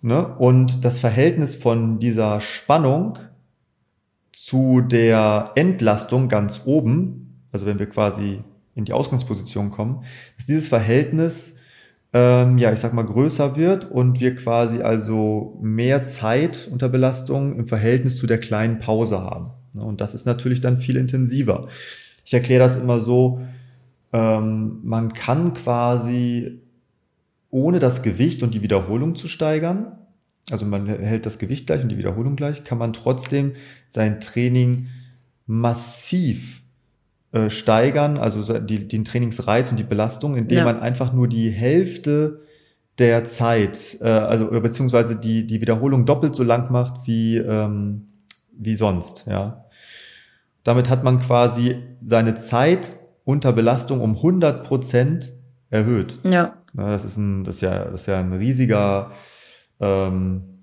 Ne? 0.00 0.26
Und 0.36 0.84
das 0.84 0.98
Verhältnis 0.98 1.56
von 1.56 1.98
dieser 1.98 2.40
Spannung 2.40 3.18
zu 4.32 4.80
der 4.80 5.52
Entlastung 5.56 6.28
ganz 6.28 6.62
oben, 6.64 7.42
also 7.50 7.66
wenn 7.66 7.80
wir 7.80 7.88
quasi 7.88 8.44
in 8.74 8.84
die 8.84 8.92
Ausgangsposition 8.92 9.70
kommen, 9.70 10.04
dass 10.36 10.46
dieses 10.46 10.68
Verhältnis, 10.68 11.57
ähm, 12.12 12.58
ja, 12.58 12.72
ich 12.72 12.80
sag 12.80 12.94
mal, 12.94 13.04
größer 13.04 13.56
wird 13.56 13.90
und 13.90 14.20
wir 14.20 14.34
quasi 14.34 14.82
also 14.82 15.58
mehr 15.60 16.04
Zeit 16.04 16.68
unter 16.70 16.88
Belastung 16.88 17.56
im 17.56 17.68
Verhältnis 17.68 18.16
zu 18.16 18.26
der 18.26 18.38
kleinen 18.38 18.78
Pause 18.78 19.20
haben. 19.20 19.50
Ne? 19.74 19.82
Und 19.82 20.00
das 20.00 20.14
ist 20.14 20.24
natürlich 20.24 20.60
dann 20.60 20.78
viel 20.78 20.96
intensiver. 20.96 21.68
Ich 22.24 22.32
erkläre 22.32 22.64
das 22.64 22.76
immer 22.76 23.00
so, 23.00 23.42
ähm, 24.12 24.80
man 24.82 25.12
kann 25.12 25.52
quasi 25.54 26.62
ohne 27.50 27.78
das 27.78 28.02
Gewicht 28.02 28.42
und 28.42 28.54
die 28.54 28.62
Wiederholung 28.62 29.16
zu 29.16 29.28
steigern, 29.28 29.98
also 30.50 30.64
man 30.64 30.86
hält 30.86 31.26
das 31.26 31.38
Gewicht 31.38 31.66
gleich 31.66 31.82
und 31.82 31.90
die 31.90 31.98
Wiederholung 31.98 32.36
gleich, 32.36 32.64
kann 32.64 32.78
man 32.78 32.92
trotzdem 32.92 33.52
sein 33.88 34.20
Training 34.20 34.88
massiv 35.46 36.62
äh, 37.32 37.50
steigern, 37.50 38.16
also 38.16 38.58
die, 38.58 38.88
den 38.88 39.04
Trainingsreiz 39.04 39.70
und 39.70 39.76
die 39.76 39.84
Belastung, 39.84 40.36
indem 40.36 40.58
ja. 40.58 40.64
man 40.64 40.80
einfach 40.80 41.12
nur 41.12 41.28
die 41.28 41.50
Hälfte 41.50 42.40
der 42.98 43.24
Zeit, 43.26 43.98
äh, 44.00 44.08
also 44.08 44.48
oder 44.48 44.60
beziehungsweise 44.60 45.16
die, 45.16 45.46
die 45.46 45.60
Wiederholung 45.60 46.06
doppelt 46.06 46.34
so 46.34 46.42
lang 46.42 46.72
macht 46.72 47.06
wie, 47.06 47.36
ähm, 47.36 48.08
wie 48.52 48.76
sonst, 48.76 49.26
ja. 49.26 49.64
Damit 50.64 50.88
hat 50.88 51.04
man 51.04 51.20
quasi 51.20 51.76
seine 52.02 52.36
Zeit 52.36 52.96
unter 53.24 53.52
Belastung 53.52 54.00
um 54.00 54.16
100 54.16 54.66
Prozent 54.66 55.34
erhöht. 55.70 56.18
Ja. 56.24 56.54
Das 56.74 57.04
ist 57.04 57.16
ein, 57.16 57.44
das 57.44 57.56
ist 57.56 57.60
ja, 57.60 57.84
das 57.84 58.02
ist 58.02 58.06
ja 58.06 58.20
ein 58.20 58.32
riesiger, 58.32 59.12
ähm, 59.80 60.60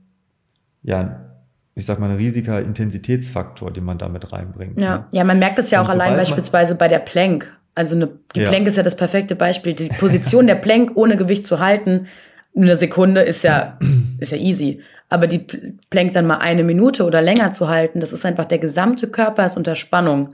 ja, 0.84 1.35
ich 1.76 1.86
sag 1.86 2.00
mal, 2.00 2.10
ein 2.10 2.16
riesiger 2.16 2.62
Intensitätsfaktor, 2.62 3.72
den 3.72 3.84
man 3.84 3.98
damit 3.98 4.32
reinbringt. 4.32 4.80
Ja, 4.80 4.98
ne? 4.98 5.06
ja 5.12 5.24
man 5.26 5.40
merkt 5.40 5.60
es 5.60 5.72
ja 5.72 5.82
auch 5.82 5.90
allein 5.90 6.16
beispielsweise 6.16 6.76
bei 6.76 6.88
der 6.88 7.00
Plank. 7.00 7.54
Also 7.76 7.96
eine, 7.96 8.10
die 8.34 8.40
ja. 8.40 8.50
Plank 8.50 8.66
ist 8.68 8.78
ja 8.78 8.84
das 8.84 8.96
perfekte 8.96 9.36
Beispiel. 9.36 9.74
Die 9.74 9.90
Position 9.90 10.48
der 10.48 10.56
Plank 10.56 10.94
ohne 10.96 11.18
Gewicht 11.18 11.46
zu 11.46 11.60
halten, 11.60 12.08
eine 12.56 12.78
Sekunde 12.78 13.22
ist 13.22 13.44
ja, 13.44 13.78
ist 14.20 14.32
ja 14.32 14.38
easy. 14.38 14.82
Aber 15.10 15.28
die 15.28 15.46
Plank 15.90 16.14
dann 16.14 16.26
mal 16.26 16.38
eine 16.38 16.64
Minute 16.64 17.04
oder 17.04 17.22
länger 17.22 17.52
zu 17.52 17.68
halten, 17.68 18.00
das 18.00 18.14
ist 18.14 18.26
einfach 18.26 18.46
der 18.46 18.60
gesamte 18.60 19.08
Körper 19.08 19.46
ist 19.46 19.58
unter 19.58 19.76
Spannung. 19.76 20.34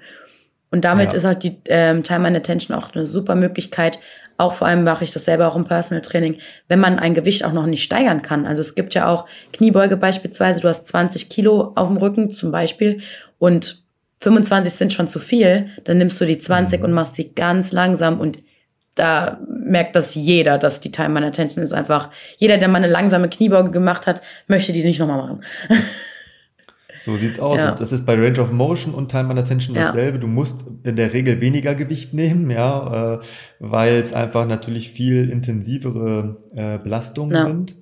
Und 0.70 0.86
damit 0.86 1.12
ja. 1.12 1.18
ist 1.18 1.26
halt 1.26 1.44
die 1.44 1.58
ähm, 1.68 2.04
Time 2.04 2.28
and 2.28 2.38
Attention 2.38 2.78
auch 2.78 2.94
eine 2.94 3.06
super 3.08 3.36
Möglichkeit, 3.36 4.00
auch 4.42 4.54
vor 4.54 4.68
allem 4.68 4.84
mache 4.84 5.04
ich 5.04 5.12
das 5.12 5.26
selber 5.26 5.48
auch 5.48 5.56
im 5.56 5.66
Personal 5.66 6.02
Training, 6.02 6.40
wenn 6.68 6.80
man 6.80 7.00
ein 7.00 7.14
Gewicht 7.14 7.46
auch 7.46 7.54
noch 7.54 7.66
nicht 7.66 7.84
steigern 7.84 8.22
kann. 8.22 8.46
Also 8.46 8.62
es 8.62 8.76
gibt 8.76 8.94
ja 8.94 9.08
auch 9.08 9.26
Kniebeuge 9.54 9.98
beispielsweise, 9.98 10.60
du 10.60 10.68
hast 10.68 10.88
20 10.88 11.30
Kilo 11.30 11.74
auf 11.76 11.88
dem 11.88 11.98
Rücken 11.98 12.32
zum 12.32 12.52
Beispiel 12.52 13.02
und 13.40 13.84
25 14.20 14.74
sind 14.74 14.94
schon 14.94 15.08
zu 15.08 15.20
viel, 15.20 15.70
dann 15.84 15.98
nimmst 15.98 16.20
du 16.20 16.26
die 16.26 16.38
20 16.38 16.80
mhm. 16.80 16.86
und 16.86 16.92
machst 16.94 17.16
sie 17.16 17.34
ganz 17.34 17.72
langsam 17.72 18.20
und 18.20 18.40
da 18.96 19.40
merkt 19.48 19.96
das 19.96 20.16
jeder, 20.16 20.58
dass 20.58 20.82
die 20.82 20.92
Time 20.92 21.26
Attention 21.26 21.64
ist 21.64 21.72
einfach, 21.72 22.10
jeder, 22.38 22.58
der 22.58 22.68
mal 22.68 22.78
eine 22.78 22.88
langsame 22.88 23.30
Kniebeuge 23.30 23.72
gemacht 23.72 24.06
hat, 24.06 24.22
möchte 24.48 24.74
die 24.74 24.84
nicht 24.84 25.00
nochmal 25.00 25.18
machen. 25.18 25.44
So 27.02 27.18
sieht's 27.18 27.40
aus. 27.40 27.60
Ja. 27.60 27.72
Und 27.72 27.80
das 27.80 27.92
ist 27.92 28.06
bei 28.06 28.14
Range 28.14 28.40
of 28.40 28.52
Motion 28.52 28.94
und 28.94 29.10
Time 29.10 29.30
and 29.30 29.40
Attention 29.40 29.76
dasselbe. 29.76 30.18
Ja. 30.18 30.22
Du 30.22 30.28
musst 30.28 30.66
in 30.84 30.96
der 30.96 31.14
Regel 31.14 31.42
weniger 31.42 31.76
Gewicht 31.76 32.14
nehmen, 32.14 32.50
ja, 32.50 33.16
äh, 33.16 33.20
weil 33.60 33.96
es 33.96 34.14
einfach 34.14 34.48
natürlich 34.48 34.92
viel 34.92 35.30
intensivere 35.30 36.38
äh, 36.54 36.78
Belastungen 36.78 37.36
ja. 37.36 37.48
sind. 37.48 37.76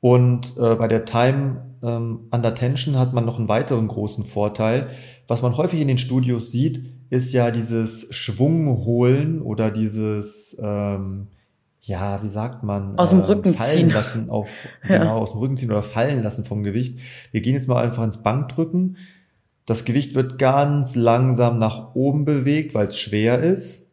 Und 0.00 0.56
äh, 0.58 0.74
bei 0.74 0.88
der 0.88 1.04
Time 1.04 1.62
ähm, 1.82 2.26
Under 2.32 2.54
Tension 2.54 2.98
hat 2.98 3.12
man 3.12 3.24
noch 3.24 3.38
einen 3.38 3.48
weiteren 3.48 3.86
großen 3.86 4.24
Vorteil. 4.24 4.88
Was 5.28 5.42
man 5.42 5.56
häufig 5.56 5.80
in 5.80 5.88
den 5.88 5.98
Studios 5.98 6.50
sieht, 6.50 6.84
ist 7.08 7.32
ja 7.32 7.50
dieses 7.50 8.08
Schwung 8.12 8.84
holen 8.84 9.40
oder 9.40 9.70
dieses 9.70 10.56
ähm, 10.60 11.28
ja, 11.84 12.22
wie 12.22 12.28
sagt 12.28 12.62
man, 12.62 12.96
aus 12.96 13.10
dem 13.10 13.18
ähm, 13.18 13.24
Rücken 13.24 13.54
fallen 13.54 13.76
ziehen. 13.76 13.90
lassen 13.90 14.30
auf, 14.30 14.68
ja. 14.88 14.98
genau, 14.98 15.18
aus 15.18 15.32
dem 15.32 15.40
Rücken 15.40 15.56
ziehen 15.56 15.70
oder 15.70 15.82
fallen 15.82 16.22
lassen 16.22 16.44
vom 16.44 16.62
Gewicht. 16.62 16.98
Wir 17.32 17.40
gehen 17.40 17.54
jetzt 17.54 17.68
mal 17.68 17.82
einfach 17.82 18.04
ins 18.04 18.22
Bankdrücken. 18.22 18.96
Das 19.66 19.84
Gewicht 19.84 20.14
wird 20.14 20.38
ganz 20.38 20.94
langsam 20.94 21.58
nach 21.58 21.94
oben 21.94 22.24
bewegt, 22.24 22.74
weil 22.74 22.86
es 22.86 22.98
schwer 22.98 23.40
ist. 23.40 23.90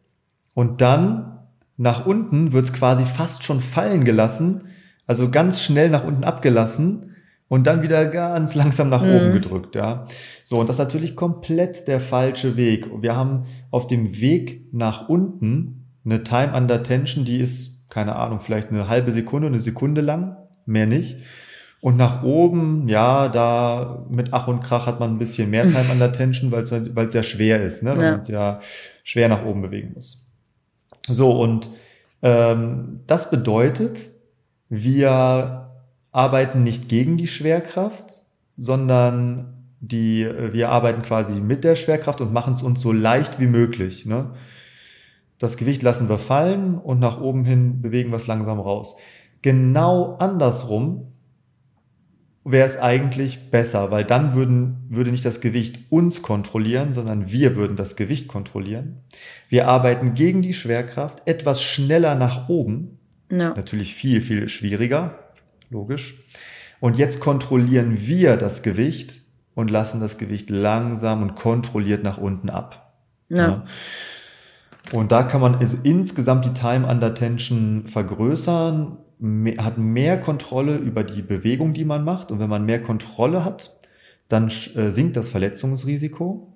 Und 0.54 0.80
dann 0.80 1.38
nach 1.76 2.06
unten 2.06 2.52
wird 2.52 2.66
es 2.66 2.72
quasi 2.72 3.04
fast 3.04 3.42
schon 3.42 3.60
fallen 3.60 4.04
gelassen. 4.04 4.64
Also 5.06 5.28
ganz 5.30 5.60
schnell 5.60 5.90
nach 5.90 6.04
unten 6.04 6.22
abgelassen 6.22 7.16
und 7.48 7.66
dann 7.66 7.82
wieder 7.82 8.06
ganz 8.06 8.54
langsam 8.54 8.88
nach 8.88 9.02
mhm. 9.02 9.14
oben 9.14 9.32
gedrückt, 9.32 9.74
ja. 9.74 10.04
So, 10.44 10.60
und 10.60 10.68
das 10.68 10.76
ist 10.76 10.80
natürlich 10.80 11.16
komplett 11.16 11.88
der 11.88 11.98
falsche 11.98 12.56
Weg. 12.56 12.88
Wir 13.00 13.16
haben 13.16 13.44
auf 13.72 13.88
dem 13.88 14.20
Weg 14.20 14.72
nach 14.72 15.08
unten 15.08 15.86
eine 16.04 16.22
Time 16.22 16.54
under 16.54 16.82
Tension, 16.84 17.24
die 17.24 17.38
ist 17.38 17.69
keine 17.90 18.16
Ahnung, 18.16 18.40
vielleicht 18.40 18.70
eine 18.70 18.88
halbe 18.88 19.12
Sekunde, 19.12 19.48
eine 19.48 19.58
Sekunde 19.58 20.00
lang, 20.00 20.36
mehr 20.64 20.86
nicht. 20.86 21.16
Und 21.80 21.96
nach 21.96 22.22
oben, 22.22 22.88
ja, 22.88 23.28
da 23.28 24.04
mit 24.10 24.32
Ach 24.32 24.48
und 24.48 24.62
Krach 24.62 24.86
hat 24.86 25.00
man 25.00 25.14
ein 25.14 25.18
bisschen 25.18 25.50
mehr 25.50 25.62
Time 25.68 25.90
under 25.92 26.12
Tension, 26.12 26.52
weil 26.52 27.06
es 27.06 27.14
ja 27.14 27.22
schwer 27.22 27.62
ist, 27.62 27.82
ne? 27.82 27.96
weil 27.96 28.04
ja. 28.04 28.10
man 28.12 28.20
es 28.20 28.28
ja 28.28 28.60
schwer 29.02 29.28
nach 29.28 29.44
oben 29.44 29.62
bewegen 29.62 29.92
muss. 29.94 30.26
So, 31.06 31.40
und 31.40 31.70
ähm, 32.22 33.00
das 33.06 33.30
bedeutet, 33.30 34.10
wir 34.68 35.70
arbeiten 36.12 36.62
nicht 36.62 36.88
gegen 36.88 37.16
die 37.16 37.26
Schwerkraft, 37.26 38.22
sondern 38.56 39.54
die, 39.80 40.28
wir 40.52 40.68
arbeiten 40.68 41.00
quasi 41.00 41.40
mit 41.40 41.64
der 41.64 41.74
Schwerkraft 41.74 42.20
und 42.20 42.32
machen 42.32 42.52
es 42.52 42.62
uns 42.62 42.82
so 42.82 42.92
leicht 42.92 43.40
wie 43.40 43.46
möglich. 43.46 44.04
Ne? 44.04 44.32
Das 45.40 45.56
Gewicht 45.56 45.82
lassen 45.82 46.10
wir 46.10 46.18
fallen 46.18 46.76
und 46.76 47.00
nach 47.00 47.18
oben 47.18 47.46
hin 47.46 47.80
bewegen 47.80 48.10
wir 48.10 48.16
es 48.16 48.26
langsam 48.26 48.60
raus. 48.60 48.94
Genau 49.40 50.16
andersrum 50.18 51.14
wäre 52.44 52.68
es 52.68 52.78
eigentlich 52.78 53.50
besser, 53.50 53.90
weil 53.90 54.04
dann 54.04 54.34
würden, 54.34 54.86
würde 54.90 55.10
nicht 55.10 55.24
das 55.24 55.40
Gewicht 55.40 55.78
uns 55.88 56.20
kontrollieren, 56.20 56.92
sondern 56.92 57.32
wir 57.32 57.56
würden 57.56 57.74
das 57.74 57.96
Gewicht 57.96 58.28
kontrollieren. 58.28 58.98
Wir 59.48 59.66
arbeiten 59.66 60.12
gegen 60.12 60.42
die 60.42 60.52
Schwerkraft 60.52 61.26
etwas 61.26 61.62
schneller 61.62 62.16
nach 62.16 62.50
oben. 62.50 62.98
No. 63.30 63.54
Natürlich 63.54 63.94
viel, 63.94 64.20
viel 64.20 64.46
schwieriger, 64.48 65.18
logisch. 65.70 66.22
Und 66.80 66.98
jetzt 66.98 67.18
kontrollieren 67.18 68.06
wir 68.06 68.36
das 68.36 68.62
Gewicht 68.62 69.22
und 69.54 69.70
lassen 69.70 70.00
das 70.00 70.18
Gewicht 70.18 70.50
langsam 70.50 71.22
und 71.22 71.34
kontrolliert 71.34 72.02
nach 72.02 72.18
unten 72.18 72.50
ab. 72.50 72.94
No. 73.30 73.38
Ja. 73.38 73.64
Und 74.92 75.12
da 75.12 75.22
kann 75.22 75.40
man 75.40 75.56
also 75.56 75.76
insgesamt 75.82 76.44
die 76.44 76.52
Time 76.52 76.86
Under 76.86 77.14
Tension 77.14 77.86
vergrößern, 77.86 78.96
hat 79.58 79.78
mehr 79.78 80.20
Kontrolle 80.20 80.76
über 80.76 81.04
die 81.04 81.22
Bewegung, 81.22 81.74
die 81.74 81.84
man 81.84 82.04
macht. 82.04 82.32
Und 82.32 82.38
wenn 82.38 82.48
man 82.48 82.64
mehr 82.64 82.82
Kontrolle 82.82 83.44
hat, 83.44 83.78
dann 84.28 84.48
äh, 84.48 84.90
sinkt 84.90 85.16
das 85.16 85.28
Verletzungsrisiko. 85.28 86.52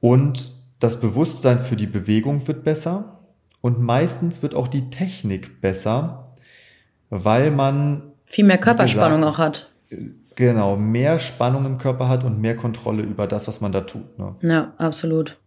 Und 0.00 0.52
das 0.78 1.00
Bewusstsein 1.00 1.60
für 1.60 1.76
die 1.76 1.86
Bewegung 1.86 2.46
wird 2.48 2.64
besser. 2.64 3.20
Und 3.60 3.80
meistens 3.80 4.42
wird 4.42 4.54
auch 4.54 4.68
die 4.68 4.90
Technik 4.90 5.60
besser, 5.60 6.34
weil 7.10 7.50
man 7.50 8.12
viel 8.24 8.44
mehr 8.44 8.58
Körperspannung 8.58 9.20
gesagt, 9.20 9.34
auch 9.34 9.38
hat. 9.38 9.72
Genau, 10.36 10.76
mehr 10.76 11.18
Spannung 11.18 11.64
im 11.64 11.78
Körper 11.78 12.08
hat 12.08 12.22
und 12.22 12.40
mehr 12.40 12.56
Kontrolle 12.56 13.02
über 13.02 13.26
das, 13.26 13.48
was 13.48 13.60
man 13.60 13.72
da 13.72 13.80
tut. 13.80 14.18
Ne? 14.18 14.36
Ja, 14.42 14.74
absolut. 14.76 15.38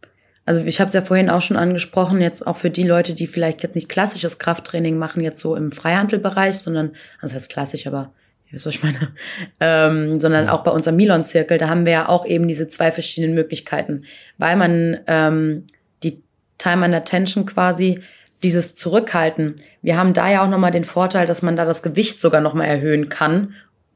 Also 0.49 0.63
ich 0.63 0.79
habe 0.79 0.88
es 0.88 0.93
ja 0.93 1.03
vorhin 1.03 1.29
auch 1.29 1.43
schon 1.43 1.57
angesprochen, 1.57 2.21
jetzt 2.21 2.47
auch 2.47 2.57
für 2.57 2.71
die 2.71 2.81
Leute, 2.81 3.13
die 3.13 3.27
vielleicht 3.27 3.62
jetzt 3.62 3.75
nicht 3.75 3.88
klassisches 3.88 4.39
Krafttraining 4.39 4.97
machen, 4.97 5.21
jetzt 5.21 5.41
so 5.41 5.55
im 5.55 5.71
Freihandelbereich, 5.71 6.57
sondern, 6.57 6.93
das 7.21 7.35
heißt 7.35 7.51
klassisch, 7.51 7.85
aber 7.85 8.13
ihr 8.47 8.53
wisst, 8.53 8.65
was 8.65 8.73
ich 8.73 8.81
meine, 8.81 8.97
ähm, 9.59 10.19
sondern 10.19 10.47
ja. 10.47 10.51
auch 10.51 10.63
bei 10.63 10.71
unserem 10.71 10.95
Milon-Zirkel, 10.95 11.59
da 11.59 11.69
haben 11.69 11.85
wir 11.85 11.91
ja 11.91 12.09
auch 12.09 12.25
eben 12.25 12.47
diese 12.47 12.67
zwei 12.67 12.91
verschiedenen 12.91 13.35
Möglichkeiten, 13.35 14.05
weil 14.39 14.55
man 14.55 14.97
ähm, 15.05 15.67
die 16.01 16.23
Time 16.57 16.83
and 16.83 16.95
Attention 16.95 17.45
quasi, 17.45 18.01
dieses 18.41 18.73
Zurückhalten, 18.73 19.57
wir 19.83 19.97
haben 19.97 20.15
da 20.15 20.31
ja 20.31 20.43
auch 20.43 20.49
nochmal 20.49 20.71
den 20.71 20.83
Vorteil, 20.83 21.27
dass 21.27 21.43
man 21.43 21.57
da 21.57 21.65
das 21.65 21.83
Gewicht 21.83 22.19
sogar 22.19 22.41
nochmal 22.41 22.69
erhöhen 22.69 23.09
kann 23.09 23.53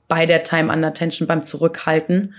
bei 0.08 0.28
der 0.28 0.44
Time 0.44 0.72
and 0.72 0.86
Attention 0.86 1.28
beim 1.28 1.42
Zurückhalten. 1.42 2.36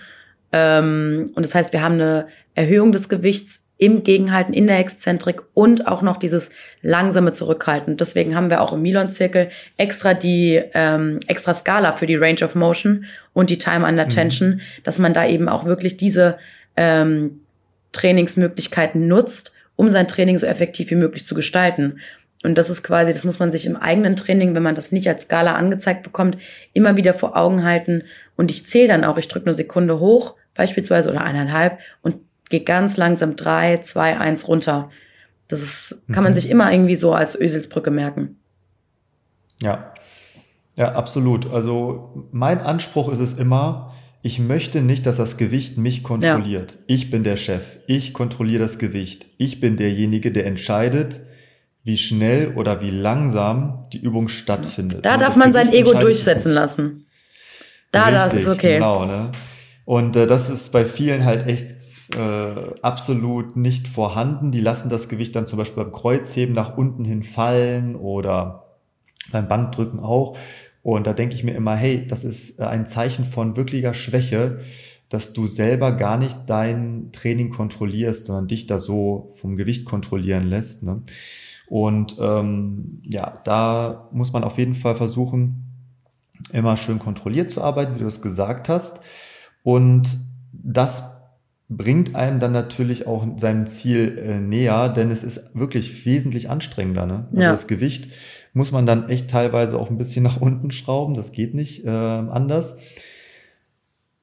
Ähm, 0.52 1.24
und 1.34 1.42
das 1.42 1.56
heißt, 1.56 1.72
wir 1.72 1.82
haben 1.82 1.94
eine 1.94 2.28
Erhöhung 2.54 2.92
des 2.92 3.08
Gewichts 3.08 3.63
im 3.84 4.02
Gegenhalten, 4.02 4.54
in 4.54 4.66
der 4.66 4.78
Exzentrik 4.78 5.42
und 5.52 5.86
auch 5.86 6.00
noch 6.00 6.16
dieses 6.16 6.50
langsame 6.80 7.32
Zurückhalten. 7.32 7.98
Deswegen 7.98 8.34
haben 8.34 8.48
wir 8.48 8.62
auch 8.62 8.72
im 8.72 8.80
Milon-Zirkel 8.80 9.50
extra 9.76 10.14
die 10.14 10.62
ähm, 10.72 11.20
extra 11.26 11.52
Skala 11.52 11.92
für 11.92 12.06
die 12.06 12.16
Range 12.16 12.42
of 12.42 12.54
Motion 12.54 13.04
und 13.34 13.50
die 13.50 13.58
Time 13.58 13.86
Under. 13.86 14.08
Tension, 14.08 14.48
mhm. 14.48 14.60
dass 14.84 14.98
man 14.98 15.12
da 15.12 15.26
eben 15.26 15.50
auch 15.50 15.66
wirklich 15.66 15.98
diese 15.98 16.38
ähm, 16.76 17.40
Trainingsmöglichkeiten 17.92 19.06
nutzt, 19.06 19.52
um 19.76 19.90
sein 19.90 20.08
Training 20.08 20.38
so 20.38 20.46
effektiv 20.46 20.90
wie 20.90 20.96
möglich 20.96 21.26
zu 21.26 21.34
gestalten. 21.34 22.00
Und 22.42 22.56
das 22.56 22.70
ist 22.70 22.82
quasi, 22.82 23.12
das 23.12 23.24
muss 23.24 23.38
man 23.38 23.50
sich 23.50 23.66
im 23.66 23.76
eigenen 23.76 24.16
Training, 24.16 24.54
wenn 24.54 24.62
man 24.62 24.74
das 24.74 24.92
nicht 24.92 25.08
als 25.08 25.24
Skala 25.24 25.54
angezeigt 25.54 26.02
bekommt, 26.02 26.38
immer 26.72 26.96
wieder 26.96 27.12
vor 27.12 27.36
Augen 27.36 27.64
halten. 27.64 28.04
Und 28.36 28.50
ich 28.50 28.66
zähle 28.66 28.88
dann 28.88 29.04
auch, 29.04 29.18
ich 29.18 29.28
drücke 29.28 29.46
eine 29.46 29.54
Sekunde 29.54 29.98
hoch, 29.98 30.36
beispielsweise, 30.54 31.10
oder 31.10 31.22
eineinhalb, 31.22 31.78
und 32.02 32.16
geht 32.54 32.66
ganz 32.66 32.96
langsam 32.96 33.34
drei, 33.34 33.78
zwei, 33.78 34.18
eins 34.18 34.46
runter. 34.46 34.90
Das 35.48 35.62
ist, 35.62 36.02
kann 36.12 36.22
man 36.22 36.32
mhm. 36.32 36.36
sich 36.36 36.48
immer 36.48 36.72
irgendwie 36.72 36.94
so 36.94 37.12
als 37.12 37.38
Öselsbrücke 37.38 37.90
merken. 37.90 38.36
Ja. 39.60 39.92
Ja, 40.76 40.92
absolut. 40.92 41.52
Also 41.52 42.28
mein 42.32 42.60
Anspruch 42.60 43.12
ist 43.12 43.18
es 43.18 43.34
immer, 43.34 43.92
ich 44.22 44.38
möchte 44.38 44.82
nicht, 44.82 45.04
dass 45.06 45.16
das 45.16 45.36
Gewicht 45.36 45.78
mich 45.78 46.02
kontrolliert. 46.02 46.72
Ja. 46.72 46.78
Ich 46.86 47.10
bin 47.10 47.24
der 47.24 47.36
Chef. 47.36 47.78
Ich 47.86 48.12
kontrolliere 48.12 48.62
das 48.62 48.78
Gewicht. 48.78 49.26
Ich 49.36 49.60
bin 49.60 49.76
derjenige, 49.76 50.32
der 50.32 50.46
entscheidet, 50.46 51.20
wie 51.82 51.98
schnell 51.98 52.54
oder 52.54 52.80
wie 52.80 52.90
langsam 52.90 53.86
die 53.92 53.98
Übung 53.98 54.28
stattfindet. 54.28 55.04
Da 55.04 55.16
darf 55.16 55.36
man 55.36 55.50
Gewicht 55.50 55.66
sein 55.66 55.74
Ego 55.74 55.94
durchsetzen 55.94 56.52
lassen. 56.52 57.06
Da, 57.90 58.06
Richtig, 58.06 58.22
das 58.22 58.34
ist 58.34 58.48
okay. 58.48 58.74
Genau, 58.74 59.04
ne? 59.06 59.32
Und 59.84 60.16
äh, 60.16 60.26
das 60.26 60.48
ist 60.50 60.72
bei 60.72 60.84
vielen 60.84 61.24
halt 61.24 61.46
echt 61.46 61.83
äh, 62.12 62.80
absolut 62.82 63.56
nicht 63.56 63.88
vorhanden. 63.88 64.50
Die 64.50 64.60
lassen 64.60 64.88
das 64.88 65.08
Gewicht 65.08 65.34
dann 65.36 65.46
zum 65.46 65.58
Beispiel 65.58 65.84
beim 65.84 65.92
Kreuzheben 65.92 66.54
nach 66.54 66.76
unten 66.76 67.04
hin 67.04 67.22
fallen 67.22 67.96
oder 67.96 68.66
beim 69.32 69.48
Bankdrücken 69.48 70.00
auch. 70.00 70.36
Und 70.82 71.06
da 71.06 71.14
denke 71.14 71.34
ich 71.34 71.44
mir 71.44 71.54
immer, 71.54 71.74
hey, 71.76 72.06
das 72.06 72.24
ist 72.24 72.60
äh, 72.60 72.64
ein 72.64 72.86
Zeichen 72.86 73.24
von 73.24 73.56
wirklicher 73.56 73.94
Schwäche, 73.94 74.58
dass 75.08 75.32
du 75.32 75.46
selber 75.46 75.92
gar 75.92 76.18
nicht 76.18 76.38
dein 76.46 77.10
Training 77.12 77.50
kontrollierst, 77.50 78.26
sondern 78.26 78.48
dich 78.48 78.66
da 78.66 78.78
so 78.78 79.32
vom 79.36 79.56
Gewicht 79.56 79.84
kontrollieren 79.84 80.42
lässt. 80.42 80.82
Ne? 80.82 81.02
Und 81.66 82.16
ähm, 82.20 83.00
ja, 83.02 83.40
da 83.44 84.08
muss 84.12 84.32
man 84.32 84.44
auf 84.44 84.58
jeden 84.58 84.74
Fall 84.74 84.96
versuchen, 84.96 85.64
immer 86.52 86.76
schön 86.76 86.98
kontrolliert 86.98 87.50
zu 87.50 87.62
arbeiten, 87.62 87.94
wie 87.94 88.00
du 88.00 88.06
es 88.06 88.20
gesagt 88.20 88.68
hast. 88.68 89.00
Und 89.62 90.08
das 90.52 91.13
bringt 91.76 92.14
einem 92.14 92.40
dann 92.40 92.52
natürlich 92.52 93.06
auch 93.06 93.26
seinem 93.36 93.66
Ziel 93.66 94.18
äh, 94.18 94.40
näher, 94.40 94.88
denn 94.88 95.10
es 95.10 95.24
ist 95.24 95.54
wirklich 95.54 96.04
wesentlich 96.06 96.50
anstrengender. 96.50 97.06
Ne? 97.06 97.26
Also 97.30 97.42
ja. 97.42 97.50
das 97.50 97.66
Gewicht 97.66 98.08
muss 98.52 98.72
man 98.72 98.86
dann 98.86 99.08
echt 99.08 99.30
teilweise 99.30 99.78
auch 99.78 99.90
ein 99.90 99.98
bisschen 99.98 100.22
nach 100.24 100.40
unten 100.40 100.70
schrauben, 100.70 101.14
das 101.14 101.32
geht 101.32 101.54
nicht 101.54 101.84
äh, 101.84 101.88
anders. 101.88 102.78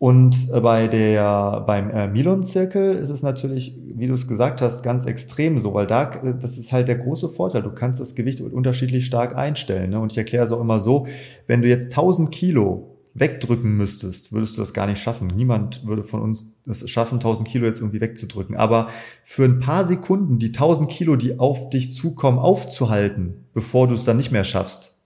Und 0.01 0.49
äh, 0.51 0.59
bei 0.61 0.87
der, 0.87 1.61
beim 1.67 1.91
äh, 1.91 2.07
Milon-Zirkel 2.07 2.95
ist 2.95 3.09
es 3.09 3.21
natürlich, 3.21 3.77
wie 3.85 4.07
du 4.07 4.15
es 4.15 4.27
gesagt 4.27 4.59
hast, 4.59 4.81
ganz 4.81 5.05
extrem 5.05 5.59
so, 5.59 5.75
weil 5.75 5.85
da, 5.85 6.11
äh, 6.23 6.33
das 6.41 6.57
ist 6.57 6.71
halt 6.71 6.87
der 6.87 6.97
große 6.97 7.29
Vorteil. 7.29 7.61
Du 7.61 7.69
kannst 7.69 8.01
das 8.01 8.15
Gewicht 8.15 8.41
unterschiedlich 8.41 9.05
stark 9.05 9.35
einstellen. 9.35 9.91
Ne? 9.91 9.99
Und 9.99 10.11
ich 10.11 10.17
erkläre 10.17 10.43
es 10.43 10.51
auch 10.51 10.59
immer 10.59 10.79
so, 10.79 11.05
wenn 11.45 11.61
du 11.61 11.67
jetzt 11.67 11.91
1000 11.91 12.31
Kilo 12.31 12.90
wegdrücken 13.13 13.75
müsstest, 13.75 14.31
würdest 14.31 14.55
du 14.55 14.61
das 14.61 14.73
gar 14.73 14.87
nicht 14.87 15.01
schaffen. 15.01 15.27
Niemand 15.27 15.85
würde 15.85 16.03
von 16.03 16.21
uns 16.21 16.53
es 16.65 16.89
schaffen, 16.89 17.15
1000 17.15 17.47
Kilo 17.47 17.65
jetzt 17.65 17.79
irgendwie 17.79 18.01
wegzudrücken. 18.01 18.55
Aber 18.55 18.89
für 19.23 19.43
ein 19.43 19.59
paar 19.59 19.83
Sekunden 19.83 20.39
die 20.39 20.47
1000 20.47 20.89
Kilo, 20.89 21.15
die 21.15 21.39
auf 21.39 21.69
dich 21.69 21.93
zukommen, 21.93 22.39
aufzuhalten, 22.39 23.45
bevor 23.53 23.87
du 23.87 23.95
es 23.95 24.05
dann 24.05 24.17
nicht 24.17 24.31
mehr 24.31 24.45
schaffst, 24.45 24.97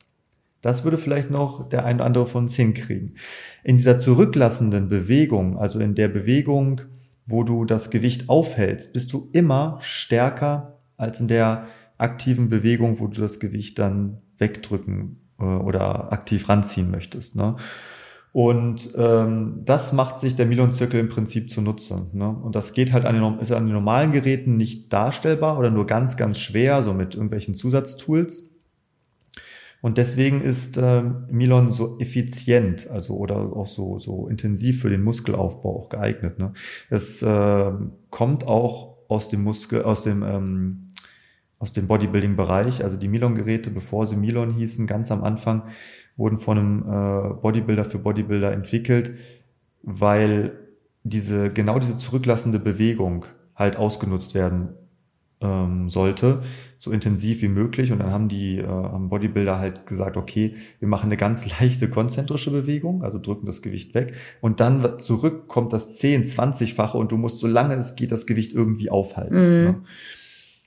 das 0.61 0.83
würde 0.83 0.97
vielleicht 0.97 1.29
noch 1.29 1.69
der 1.69 1.85
ein 1.85 1.97
oder 1.97 2.05
andere 2.05 2.25
von 2.25 2.43
uns 2.43 2.55
hinkriegen. 2.55 3.17
In 3.63 3.77
dieser 3.77 3.99
zurücklassenden 3.99 4.87
Bewegung, 4.87 5.57
also 5.57 5.79
in 5.79 5.93
der 5.93 6.07
Bewegung, 6.07 6.81
wo 7.27 7.43
du 7.43 7.65
das 7.65 7.89
Gewicht 7.91 8.29
aufhältst, 8.29 8.93
bist 8.93 9.13
du 9.13 9.29
immer 9.31 9.77
stärker 9.81 10.79
als 10.97 11.19
in 11.19 11.27
der 11.27 11.67
aktiven 11.97 12.49
Bewegung, 12.49 12.99
wo 12.99 13.07
du 13.07 13.21
das 13.21 13.39
Gewicht 13.39 13.79
dann 13.79 14.21
wegdrücken 14.37 15.19
äh, 15.39 15.43
oder 15.43 16.11
aktiv 16.11 16.49
ranziehen 16.49 16.91
möchtest. 16.91 17.35
Ne? 17.35 17.55
Und 18.35 18.89
ähm, 18.97 19.61
das 19.63 19.93
macht 19.93 20.19
sich 20.19 20.35
der 20.35 20.45
Milon-Zirkel 20.45 20.99
im 20.99 21.07
Prinzip 21.07 21.49
zunutze. 21.49 22.07
Ne? 22.11 22.27
Und 22.27 22.53
das 22.53 22.73
geht 22.73 22.91
halt 22.91 23.05
an 23.05 23.15
den, 23.15 23.39
ist 23.39 23.53
an 23.53 23.63
den 23.65 23.73
normalen 23.73 24.11
Geräten 24.11 24.57
nicht 24.57 24.91
darstellbar 24.91 25.57
oder 25.57 25.69
nur 25.71 25.85
ganz, 25.85 26.17
ganz 26.17 26.37
schwer, 26.39 26.83
so 26.83 26.93
mit 26.93 27.15
irgendwelchen 27.15 27.55
Zusatztools. 27.55 28.49
Und 29.81 29.97
deswegen 29.97 30.41
ist 30.41 30.75
äh, 30.75 31.03
Milon 31.31 31.71
so 31.71 31.97
effizient, 31.99 32.91
also 32.91 33.15
oder 33.15 33.37
auch 33.37 33.67
so, 33.67 33.99
so 33.99 34.27
intensiv 34.27 34.81
für 34.81 34.89
den 34.89 35.03
Muskelaufbau 35.03 35.73
auch 35.73 35.87
geeignet. 35.87 36.37
Ne? 36.37 36.51
Es 36.89 37.21
äh, 37.21 37.71
kommt 38.09 38.47
auch 38.47 38.97
aus 39.07 39.29
dem 39.29 39.43
Muskel, 39.43 39.83
aus 39.83 40.03
dem 40.03 40.23
ähm, 40.23 40.87
aus 41.57 41.71
dem 41.71 41.87
Bodybuilding-Bereich. 41.87 42.83
Also 42.83 42.97
die 42.97 43.07
Milon-Geräte, 43.07 43.69
bevor 43.71 44.07
sie 44.07 44.17
Milon 44.17 44.51
hießen, 44.51 44.87
ganz 44.87 45.09
am 45.09 45.23
Anfang, 45.23 45.63
wurden 46.17 46.37
von 46.37 46.57
einem 46.57 46.81
äh, 46.81 47.33
Bodybuilder 47.41 47.85
für 47.85 47.99
Bodybuilder 47.99 48.51
entwickelt, 48.51 49.13
weil 49.83 50.53
diese, 51.03 51.51
genau 51.51 51.79
diese 51.79 51.97
zurücklassende 51.97 52.59
Bewegung 52.59 53.25
halt 53.55 53.77
ausgenutzt 53.77 54.33
werden 54.33 54.69
ähm, 55.41 55.89
sollte, 55.89 56.41
so 56.77 56.91
intensiv 56.91 57.41
wie 57.41 57.47
möglich. 57.47 57.91
Und 57.91 57.99
dann 57.99 58.11
haben 58.11 58.29
die 58.29 58.57
äh, 58.59 58.67
haben 58.67 59.09
Bodybuilder 59.09 59.59
halt 59.59 59.85
gesagt, 59.85 60.17
okay, 60.17 60.55
wir 60.79 60.87
machen 60.87 61.07
eine 61.07 61.17
ganz 61.17 61.47
leichte 61.59 61.89
konzentrische 61.89 62.51
Bewegung, 62.51 63.03
also 63.03 63.19
drücken 63.19 63.45
das 63.45 63.61
Gewicht 63.61 63.93
weg. 63.93 64.13
Und 64.41 64.59
dann 64.59 64.99
zurück 64.99 65.47
kommt 65.47 65.73
das 65.73 65.95
10, 65.95 66.23
20-fache 66.23 66.97
und 66.97 67.11
du 67.11 67.17
musst, 67.17 67.39
solange 67.39 67.75
es 67.75 67.95
geht, 67.95 68.11
das 68.11 68.25
Gewicht 68.25 68.53
irgendwie 68.53 68.89
aufhalten. 68.89 69.35
Mhm. 69.35 69.63
Ne? 69.65 69.81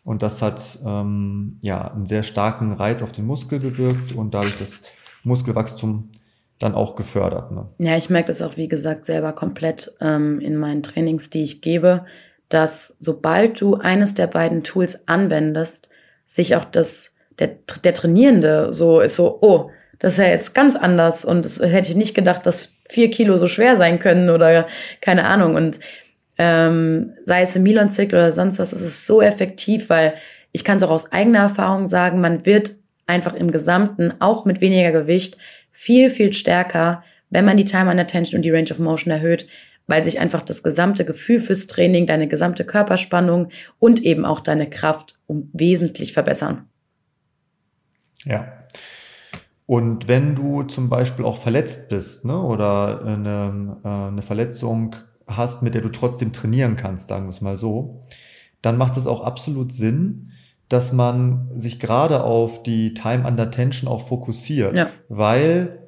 Und 0.04 0.22
das 0.22 0.40
hat 0.40 0.78
ähm, 0.86 1.58
ja 1.60 1.92
einen 1.92 2.06
sehr 2.06 2.22
starken 2.22 2.72
Reiz 2.72 3.02
auf 3.02 3.12
den 3.12 3.26
Muskel 3.26 3.60
bewirkt 3.60 4.12
und 4.12 4.32
dadurch 4.32 4.56
das 4.58 4.82
Muskelwachstum 5.28 6.10
dann 6.58 6.74
auch 6.74 6.96
gefördert. 6.96 7.52
Ne? 7.52 7.68
Ja, 7.78 7.96
ich 7.96 8.10
merke 8.10 8.28
das 8.28 8.42
auch, 8.42 8.56
wie 8.56 8.68
gesagt, 8.68 9.04
selber 9.04 9.32
komplett 9.32 9.92
ähm, 10.00 10.40
in 10.40 10.56
meinen 10.56 10.82
Trainings, 10.82 11.30
die 11.30 11.44
ich 11.44 11.60
gebe, 11.60 12.04
dass 12.48 12.96
sobald 12.98 13.60
du 13.60 13.76
eines 13.76 14.14
der 14.14 14.26
beiden 14.26 14.64
Tools 14.64 15.06
anwendest, 15.06 15.88
sich 16.24 16.56
auch 16.56 16.64
das, 16.64 17.14
der, 17.38 17.50
der 17.84 17.94
Trainierende 17.94 18.72
so 18.72 19.00
ist 19.00 19.14
so, 19.14 19.38
oh, 19.40 19.70
das 19.98 20.14
ist 20.14 20.18
ja 20.18 20.26
jetzt 20.26 20.54
ganz 20.54 20.76
anders 20.76 21.24
und 21.24 21.44
das 21.44 21.60
hätte 21.60 21.90
ich 21.90 21.96
nicht 21.96 22.14
gedacht, 22.14 22.46
dass 22.46 22.72
vier 22.88 23.10
Kilo 23.10 23.36
so 23.36 23.48
schwer 23.48 23.76
sein 23.76 23.98
können 23.98 24.30
oder 24.30 24.66
keine 25.00 25.24
Ahnung. 25.24 25.54
Und 25.54 25.78
ähm, 26.38 27.14
sei 27.24 27.42
es 27.42 27.56
im 27.56 27.64
Milon-Zirkel 27.64 28.18
oder 28.18 28.32
sonst 28.32 28.58
was, 28.58 28.72
ist 28.72 28.82
es 28.82 29.06
so 29.06 29.20
effektiv, 29.20 29.90
weil 29.90 30.14
ich 30.52 30.64
kann 30.64 30.78
es 30.78 30.82
auch 30.82 30.90
aus 30.90 31.12
eigener 31.12 31.40
Erfahrung 31.40 31.88
sagen, 31.88 32.20
man 32.20 32.46
wird 32.46 32.72
einfach 33.08 33.34
im 33.34 33.50
Gesamten, 33.50 34.12
auch 34.20 34.44
mit 34.44 34.60
weniger 34.60 34.92
Gewicht, 34.92 35.36
viel, 35.70 36.10
viel 36.10 36.32
stärker, 36.32 37.02
wenn 37.30 37.44
man 37.44 37.56
die 37.56 37.64
Time 37.64 37.90
under 37.90 38.06
Tension 38.06 38.38
und 38.38 38.42
die 38.42 38.50
Range 38.50 38.70
of 38.70 38.78
Motion 38.78 39.12
erhöht, 39.12 39.48
weil 39.86 40.04
sich 40.04 40.20
einfach 40.20 40.42
das 40.42 40.62
gesamte 40.62 41.04
Gefühl 41.04 41.40
fürs 41.40 41.66
Training, 41.66 42.06
deine 42.06 42.28
gesamte 42.28 42.64
Körperspannung 42.64 43.48
und 43.78 44.02
eben 44.02 44.24
auch 44.24 44.40
deine 44.40 44.68
Kraft 44.68 45.18
um 45.26 45.50
wesentlich 45.52 46.12
verbessern. 46.12 46.66
Ja. 48.24 48.52
Und 49.66 50.08
wenn 50.08 50.34
du 50.34 50.62
zum 50.62 50.88
Beispiel 50.88 51.24
auch 51.24 51.38
verletzt 51.38 51.88
bist 51.88 52.24
ne, 52.24 52.40
oder 52.40 53.04
eine, 53.04 53.76
äh, 53.84 53.88
eine 53.88 54.22
Verletzung 54.22 54.96
hast, 55.26 55.62
mit 55.62 55.74
der 55.74 55.82
du 55.82 55.90
trotzdem 55.90 56.32
trainieren 56.32 56.76
kannst, 56.76 57.08
sagen 57.08 57.26
wir 57.26 57.30
es 57.30 57.40
mal 57.40 57.56
so, 57.56 58.02
dann 58.62 58.76
macht 58.76 58.96
es 58.96 59.06
auch 59.06 59.20
absolut 59.22 59.72
Sinn, 59.72 60.32
dass 60.68 60.92
man 60.92 61.48
sich 61.56 61.80
gerade 61.80 62.22
auf 62.22 62.62
die 62.62 62.94
Time 62.94 63.26
under 63.26 63.50
Tension 63.50 63.90
auch 63.90 64.06
fokussiert. 64.06 64.76
Ja. 64.76 64.90
Weil, 65.08 65.78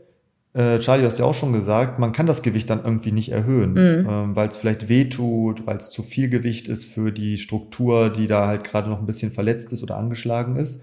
äh, 0.54 0.78
Charlie, 0.78 1.02
du 1.02 1.08
hast 1.08 1.18
ja 1.18 1.26
auch 1.26 1.34
schon 1.34 1.52
gesagt, 1.52 1.98
man 1.98 2.12
kann 2.12 2.26
das 2.26 2.42
Gewicht 2.42 2.70
dann 2.70 2.84
irgendwie 2.84 3.12
nicht 3.12 3.30
erhöhen, 3.30 3.72
mhm. 3.72 4.08
ähm, 4.08 4.36
weil 4.36 4.48
es 4.48 4.56
vielleicht 4.56 4.88
weh 4.88 5.04
tut, 5.06 5.66
weil 5.66 5.76
es 5.76 5.90
zu 5.90 6.02
viel 6.02 6.28
Gewicht 6.28 6.68
ist 6.68 6.86
für 6.86 7.12
die 7.12 7.36
Struktur, 7.36 8.10
die 8.10 8.26
da 8.26 8.46
halt 8.46 8.64
gerade 8.64 8.88
noch 8.88 8.98
ein 8.98 9.06
bisschen 9.06 9.32
verletzt 9.32 9.72
ist 9.72 9.82
oder 9.82 9.96
angeschlagen 9.96 10.56
ist. 10.56 10.82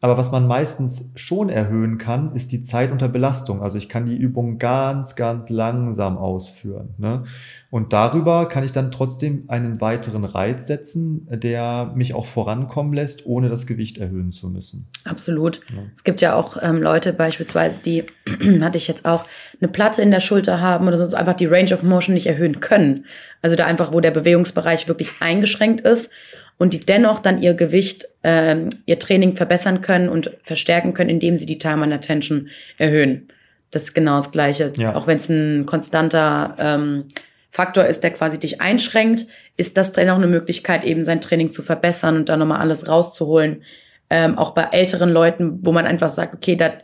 Aber 0.00 0.16
was 0.16 0.30
man 0.30 0.46
meistens 0.46 1.12
schon 1.16 1.48
erhöhen 1.48 1.98
kann, 1.98 2.32
ist 2.36 2.52
die 2.52 2.62
Zeit 2.62 2.92
unter 2.92 3.08
Belastung. 3.08 3.62
Also 3.62 3.78
ich 3.78 3.88
kann 3.88 4.06
die 4.06 4.16
Übung 4.16 4.58
ganz, 4.58 5.16
ganz 5.16 5.50
langsam 5.50 6.16
ausführen. 6.16 6.94
Ne? 6.98 7.24
Und 7.70 7.92
darüber 7.92 8.46
kann 8.46 8.62
ich 8.62 8.70
dann 8.70 8.92
trotzdem 8.92 9.44
einen 9.48 9.80
weiteren 9.80 10.24
Reiz 10.24 10.68
setzen, 10.68 11.26
der 11.28 11.92
mich 11.96 12.14
auch 12.14 12.26
vorankommen 12.26 12.92
lässt, 12.92 13.26
ohne 13.26 13.48
das 13.48 13.66
Gewicht 13.66 13.98
erhöhen 13.98 14.30
zu 14.30 14.48
müssen. 14.48 14.86
Absolut. 15.04 15.60
Ja. 15.74 15.82
Es 15.92 16.04
gibt 16.04 16.20
ja 16.20 16.34
auch 16.34 16.56
ähm, 16.62 16.80
Leute 16.80 17.12
beispielsweise, 17.12 17.82
die, 17.82 18.04
hatte 18.60 18.78
ich 18.78 18.86
jetzt 18.86 19.04
auch, 19.04 19.24
eine 19.60 19.68
Platte 19.68 20.00
in 20.00 20.12
der 20.12 20.20
Schulter 20.20 20.60
haben 20.60 20.86
oder 20.86 20.96
sonst 20.96 21.14
einfach 21.14 21.34
die 21.34 21.46
Range 21.46 21.74
of 21.74 21.82
Motion 21.82 22.14
nicht 22.14 22.28
erhöhen 22.28 22.60
können. 22.60 23.06
Also 23.42 23.56
da 23.56 23.66
einfach, 23.66 23.92
wo 23.92 23.98
der 23.98 24.12
Bewegungsbereich 24.12 24.86
wirklich 24.86 25.10
eingeschränkt 25.18 25.80
ist 25.80 26.10
und 26.58 26.74
die 26.74 26.80
dennoch 26.80 27.20
dann 27.20 27.40
ihr 27.40 27.54
Gewicht, 27.54 28.08
ähm, 28.24 28.68
ihr 28.84 28.98
Training 28.98 29.36
verbessern 29.36 29.80
können 29.80 30.08
und 30.08 30.32
verstärken 30.42 30.92
können, 30.92 31.10
indem 31.10 31.36
sie 31.36 31.46
die 31.46 31.58
Time 31.58 31.84
and 31.84 31.92
Attention 31.92 32.48
erhöhen. 32.76 33.28
Das 33.70 33.84
ist 33.84 33.94
genau 33.94 34.16
das 34.16 34.32
Gleiche. 34.32 34.72
Ja. 34.76 34.94
Auch 34.94 35.06
wenn 35.06 35.18
es 35.18 35.28
ein 35.28 35.66
konstanter 35.66 36.56
ähm, 36.58 37.04
Faktor 37.50 37.84
ist, 37.84 38.02
der 38.02 38.10
quasi 38.10 38.38
dich 38.38 38.60
einschränkt, 38.60 39.26
ist 39.56 39.76
das 39.76 39.92
dennoch 39.92 40.16
eine 40.16 40.26
Möglichkeit, 40.26 40.84
eben 40.84 41.02
sein 41.02 41.20
Training 41.20 41.50
zu 41.50 41.62
verbessern 41.62 42.16
und 42.16 42.28
dann 42.28 42.38
nochmal 42.40 42.60
alles 42.60 42.88
rauszuholen. 42.88 43.62
Ähm, 44.10 44.38
auch 44.38 44.52
bei 44.52 44.68
älteren 44.72 45.10
Leuten, 45.10 45.60
wo 45.62 45.72
man 45.72 45.86
einfach 45.86 46.08
sagt, 46.08 46.34
okay, 46.34 46.56
dat, 46.56 46.82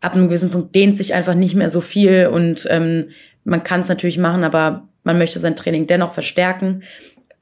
ab 0.00 0.14
einem 0.14 0.28
gewissen 0.28 0.50
Punkt 0.50 0.74
dehnt 0.74 0.96
sich 0.96 1.14
einfach 1.14 1.34
nicht 1.34 1.54
mehr 1.54 1.68
so 1.68 1.80
viel 1.80 2.26
und 2.32 2.66
ähm, 2.70 3.10
man 3.44 3.62
kann 3.62 3.80
es 3.80 3.88
natürlich 3.88 4.18
machen, 4.18 4.44
aber 4.44 4.88
man 5.02 5.18
möchte 5.18 5.38
sein 5.38 5.56
Training 5.56 5.86
dennoch 5.86 6.14
verstärken 6.14 6.82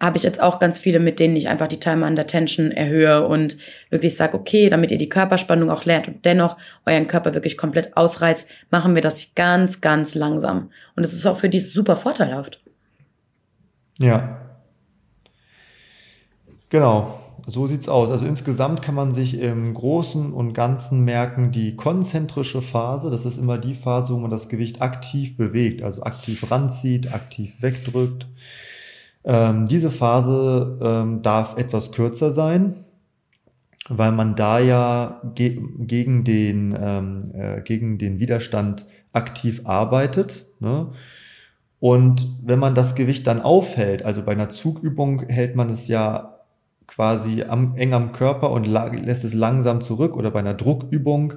habe 0.03 0.17
ich 0.17 0.25
jetzt 0.25 0.43
auch 0.43 0.59
ganz 0.59 0.81
viele, 0.81 0.99
mit 0.99 1.21
denen 1.21 1.37
ich 1.37 1.49
einfach 1.49 1.69
die 1.69 1.79
Time 1.79 2.05
under 2.05 2.27
Tension 2.27 2.73
erhöhe 2.73 3.25
und 3.25 3.57
wirklich 3.89 4.17
sage, 4.17 4.37
okay, 4.37 4.69
damit 4.69 4.91
ihr 4.91 4.99
die 4.99 5.09
Körperspannung 5.09 5.71
auch 5.71 5.85
lernt 5.85 6.09
und 6.09 6.25
dennoch 6.25 6.57
euren 6.85 7.07
Körper 7.07 7.35
wirklich 7.35 7.57
komplett 7.57 7.97
ausreizt, 7.97 8.49
machen 8.71 8.97
wir 8.97 9.03
das 9.03 9.37
ganz, 9.37 9.81
ganz 9.81 10.17
langsam. 10.17 10.71
Und 10.97 11.05
es 11.05 11.13
ist 11.13 11.25
auch 11.25 11.37
für 11.37 11.49
die 11.49 11.61
super 11.61 11.95
vorteilhaft. 11.95 12.61
Ja. 14.01 14.41
Genau. 16.69 17.21
So 17.47 17.69
sieht's 17.69 17.89
aus. 17.89 18.11
Also 18.11 18.27
insgesamt 18.27 18.83
kann 18.83 18.97
man 18.97 19.15
sich 19.15 19.39
im 19.39 19.73
Großen 19.73 20.33
und 20.33 20.53
Ganzen 20.53 21.05
merken, 21.05 21.53
die 21.53 21.77
konzentrische 21.77 22.61
Phase, 22.61 23.09
das 23.09 23.25
ist 23.25 23.39
immer 23.39 23.59
die 23.59 23.75
Phase, 23.75 24.15
wo 24.15 24.19
man 24.19 24.31
das 24.33 24.49
Gewicht 24.49 24.83
aktiv 24.83 25.37
bewegt, 25.37 25.83
also 25.83 26.03
aktiv 26.03 26.51
ranzieht, 26.51 27.13
aktiv 27.13 27.63
wegdrückt 27.63 28.27
Ähm, 29.25 29.67
diese 29.67 29.91
Phase 29.91 30.79
ähm, 30.83 31.23
darf 31.23 31.57
etwas 31.57 31.93
kürzer 31.93 32.33
sein, 32.33 32.75
weil 33.89 34.13
man 34.13 34.35
da 34.35 34.59
ja 34.59 35.21
ge 35.35 35.61
gegen, 35.79 36.25
den, 36.25 36.77
ähm, 36.81 37.19
äh, 37.35 37.61
gegen 37.63 37.99
den 37.99 38.19
Widerstand 38.19 38.87
aktiv 39.13 39.63
arbeitet. 39.65 40.47
Ne? 40.61 40.89
Und 41.79 42.27
wenn 42.43 42.59
man 42.59 42.75
das 42.75 42.95
Gewicht 42.95 43.27
dann 43.27 43.43
aufhält, 43.43 44.05
also 44.05 44.23
bei 44.23 44.33
einer 44.33 44.51
Zugübung 44.51 45.29
hält 45.29 45.57
man 45.57 45.69
es 45.71 45.89
ja 45.89 46.39
quasi 46.87 47.43
am, 47.43 47.77
eng 47.77 47.95
am 47.95 48.13
Körper 48.13 48.51
und 48.51 48.67
lässt 48.67 49.25
es 49.25 49.35
langsam 49.35 49.81
zurück 49.81 50.17
oder 50.17 50.31
bei 50.31 50.41
einer 50.41 50.55
Druckübung, 50.55 51.35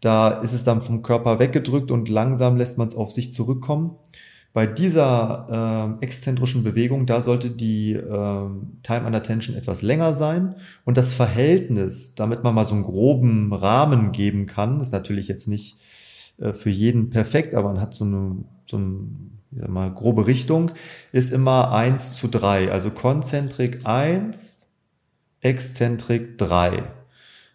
da 0.00 0.30
ist 0.30 0.52
es 0.52 0.64
dann 0.64 0.82
vom 0.82 1.02
Körper 1.02 1.38
weggedrückt 1.38 1.90
und 1.90 2.08
langsam 2.08 2.56
lässt 2.56 2.78
man 2.78 2.88
es 2.88 2.96
auf 2.96 3.10
sich 3.10 3.32
zurückkommen. 3.32 3.96
Bei 4.52 4.66
dieser 4.66 5.96
äh, 6.00 6.04
exzentrischen 6.04 6.64
Bewegung, 6.64 7.06
da 7.06 7.22
sollte 7.22 7.50
die 7.50 7.92
äh, 7.92 8.48
Time 8.82 9.06
under 9.06 9.22
Tension 9.22 9.54
etwas 9.54 9.82
länger 9.82 10.12
sein 10.12 10.56
und 10.84 10.96
das 10.96 11.14
Verhältnis, 11.14 12.16
damit 12.16 12.42
man 12.42 12.54
mal 12.54 12.66
so 12.66 12.74
einen 12.74 12.82
groben 12.82 13.52
Rahmen 13.52 14.10
geben 14.10 14.46
kann, 14.46 14.80
ist 14.80 14.92
natürlich 14.92 15.28
jetzt 15.28 15.46
nicht 15.46 15.76
äh, 16.38 16.52
für 16.52 16.70
jeden 16.70 17.10
perfekt, 17.10 17.54
aber 17.54 17.68
man 17.72 17.80
hat 17.80 17.94
so 17.94 18.04
eine, 18.04 18.44
so 18.66 18.78
ein, 18.78 19.38
ja, 19.52 19.68
mal 19.68 19.92
grobe 19.92 20.26
Richtung, 20.26 20.72
ist 21.12 21.32
immer 21.32 21.72
eins 21.72 22.14
zu 22.14 22.26
drei. 22.26 22.72
Also 22.72 22.90
Konzentrik 22.90 23.80
eins, 23.84 24.66
Exzentrik 25.40 26.38
drei. 26.38 26.82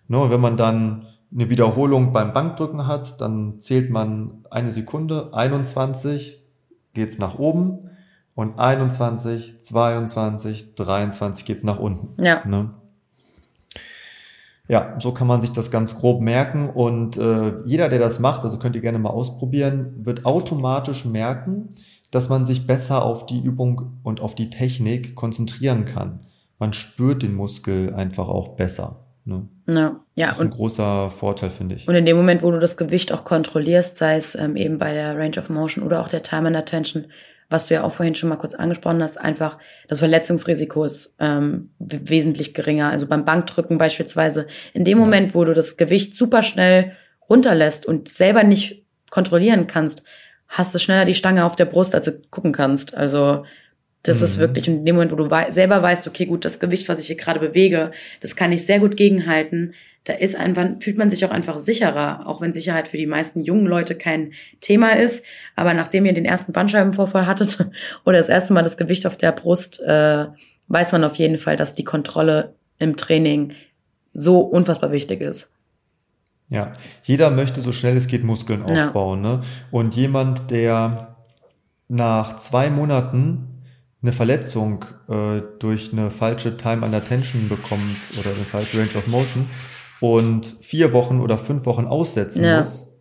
Ne, 0.07 0.29
wenn 0.29 0.41
man 0.41 0.55
dann 0.55 1.07
eine 1.33 1.49
Wiederholung 1.49 2.13
beim 2.13 2.31
Bankdrücken 2.31 2.87
hat, 2.87 3.19
dann 3.19 3.59
zählt 3.59 3.89
man 3.89 4.45
eine 4.49 4.69
Sekunde, 4.69 5.33
21 5.33 6.44
geht's 6.95 7.19
nach 7.19 7.37
oben 7.37 7.91
und 8.33 8.57
21, 8.57 9.61
22, 9.61 10.73
23 10.75 11.45
geht's 11.45 11.63
nach 11.63 11.79
unten. 11.79 12.21
Ja. 12.21 12.45
Ne? 12.45 12.71
Ja, 14.67 14.95
so 14.99 15.11
kann 15.11 15.27
man 15.27 15.41
sich 15.41 15.51
das 15.51 15.69
ganz 15.69 15.95
grob 15.95 16.21
merken 16.21 16.69
und 16.69 17.17
äh, 17.17 17.63
jeder, 17.65 17.87
der 17.87 17.99
das 17.99 18.19
macht, 18.19 18.43
also 18.43 18.57
könnt 18.57 18.75
ihr 18.75 18.81
gerne 18.81 18.97
mal 18.97 19.11
ausprobieren, 19.11 19.93
wird 20.03 20.25
automatisch 20.25 21.05
merken, 21.05 21.69
dass 22.09 22.29
man 22.29 22.45
sich 22.45 22.65
besser 22.65 23.03
auf 23.03 23.27
die 23.27 23.39
Übung 23.39 23.99
und 24.01 24.21
auf 24.21 24.33
die 24.33 24.49
Technik 24.49 25.15
konzentrieren 25.15 25.85
kann. 25.85 26.21
Man 26.57 26.73
spürt 26.73 27.21
den 27.21 27.35
Muskel 27.35 27.93
einfach 27.93 28.27
auch 28.27 28.55
besser. 28.55 29.05
Ne? 29.25 29.47
Ja, 29.67 29.99
ja. 30.15 30.27
Das 30.27 30.35
ist 30.35 30.41
ein 30.41 30.49
großer 30.51 31.09
Vorteil, 31.09 31.49
finde 31.49 31.75
ich. 31.75 31.87
Und 31.87 31.95
in 31.95 32.05
dem 32.05 32.17
Moment, 32.17 32.43
wo 32.43 32.51
du 32.51 32.59
das 32.59 32.77
Gewicht 32.77 33.11
auch 33.11 33.23
kontrollierst, 33.23 33.97
sei 33.97 34.17
es 34.17 34.35
ähm, 34.35 34.55
eben 34.55 34.77
bei 34.77 34.93
der 34.93 35.17
Range 35.17 35.37
of 35.39 35.49
Motion 35.49 35.83
oder 35.83 36.01
auch 36.01 36.07
der 36.07 36.23
Time 36.23 36.47
and 36.47 36.55
Attention, 36.55 37.07
was 37.49 37.67
du 37.67 37.75
ja 37.75 37.83
auch 37.83 37.93
vorhin 37.93 38.15
schon 38.15 38.29
mal 38.29 38.37
kurz 38.37 38.53
angesprochen 38.53 39.01
hast, 39.03 39.17
einfach 39.17 39.57
das 39.87 39.99
Verletzungsrisiko 39.99 40.83
ist 40.83 41.15
ähm, 41.19 41.69
wesentlich 41.79 42.53
geringer. 42.53 42.89
Also 42.89 43.07
beim 43.07 43.25
Bankdrücken 43.25 43.77
beispielsweise, 43.77 44.47
in 44.73 44.83
dem 44.83 44.97
ja. 44.97 45.03
Moment, 45.03 45.35
wo 45.35 45.43
du 45.45 45.53
das 45.53 45.77
Gewicht 45.77 46.15
super 46.15 46.43
schnell 46.43 46.93
runterlässt 47.29 47.85
und 47.85 48.09
selber 48.09 48.43
nicht 48.43 48.83
kontrollieren 49.09 49.67
kannst, 49.67 50.03
hast 50.47 50.73
du 50.73 50.79
schneller 50.79 51.05
die 51.05 51.13
Stange 51.13 51.45
auf 51.45 51.55
der 51.55 51.65
Brust, 51.65 51.95
als 51.95 52.05
du 52.05 52.11
gucken 52.29 52.51
kannst. 52.51 52.95
Also 52.95 53.45
das 54.07 54.19
mhm. 54.19 54.25
ist 54.25 54.37
wirklich, 54.39 54.67
in 54.67 54.85
dem 54.85 54.95
Moment, 54.95 55.11
wo 55.11 55.15
du 55.15 55.29
wei 55.29 55.51
selber 55.51 55.81
weißt, 55.81 56.07
okay, 56.07 56.25
gut, 56.25 56.45
das 56.45 56.59
Gewicht, 56.59 56.87
was 56.89 56.99
ich 56.99 57.07
hier 57.07 57.15
gerade 57.15 57.39
bewege, 57.39 57.91
das 58.21 58.35
kann 58.35 58.51
ich 58.51 58.65
sehr 58.65 58.79
gut 58.79 58.97
gegenhalten, 58.97 59.73
da 60.05 60.13
ist 60.13 60.35
einfach, 60.35 60.67
fühlt 60.79 60.97
man 60.97 61.09
sich 61.09 61.25
auch 61.25 61.31
einfach 61.31 61.57
sicherer, 61.57 62.27
auch 62.27 62.39
wenn 62.39 62.53
Sicherheit 62.53 62.87
für 62.87 62.97
die 62.97 63.07
meisten 63.07 63.41
jungen 63.41 63.65
Leute 63.65 63.95
kein 63.95 64.33
Thema 64.61 64.91
ist. 64.91 65.25
Aber 65.55 65.73
nachdem 65.73 66.05
ihr 66.05 66.13
den 66.13 66.25
ersten 66.25 66.53
Bandscheibenvorfall 66.53 67.25
hattet 67.25 67.57
oder 68.05 68.19
das 68.19 68.29
erste 68.29 68.53
Mal 68.53 68.61
das 68.61 68.77
Gewicht 68.77 69.07
auf 69.07 69.17
der 69.17 69.31
Brust, 69.31 69.81
äh, 69.81 70.27
weiß 70.67 70.91
man 70.91 71.03
auf 71.03 71.15
jeden 71.15 71.39
Fall, 71.39 71.57
dass 71.57 71.73
die 71.73 71.83
Kontrolle 71.83 72.53
im 72.77 72.97
Training 72.97 73.53
so 74.13 74.41
unfassbar 74.41 74.91
wichtig 74.91 75.21
ist. 75.21 75.51
Ja, 76.49 76.73
jeder 77.03 77.31
möchte 77.31 77.61
so 77.61 77.71
schnell 77.71 77.97
es 77.97 78.05
geht 78.05 78.23
Muskeln 78.23 78.61
aufbauen. 78.61 79.23
Ja. 79.23 79.37
Ne? 79.37 79.43
Und 79.71 79.95
jemand, 79.95 80.51
der 80.51 81.15
nach 81.87 82.35
zwei 82.35 82.69
Monaten 82.69 83.54
eine 84.05 84.13
Verletzung 84.13 84.85
äh, 85.09 85.41
durch 85.59 85.91
eine 85.91 86.11
falsche 86.11 86.57
Time 86.57 86.85
under 86.85 87.03
Tension 87.03 87.49
bekommt 87.49 87.97
oder 88.19 88.29
eine 88.29 88.45
falsche 88.45 88.79
Range 88.79 88.95
of 88.95 89.07
Motion, 89.07 89.47
und 89.99 90.45
vier 90.45 90.93
Wochen 90.93 91.19
oder 91.19 91.37
fünf 91.37 91.65
Wochen 91.65 91.85
aussetzen 91.85 92.43
ja. 92.43 92.59
muss, 92.59 92.91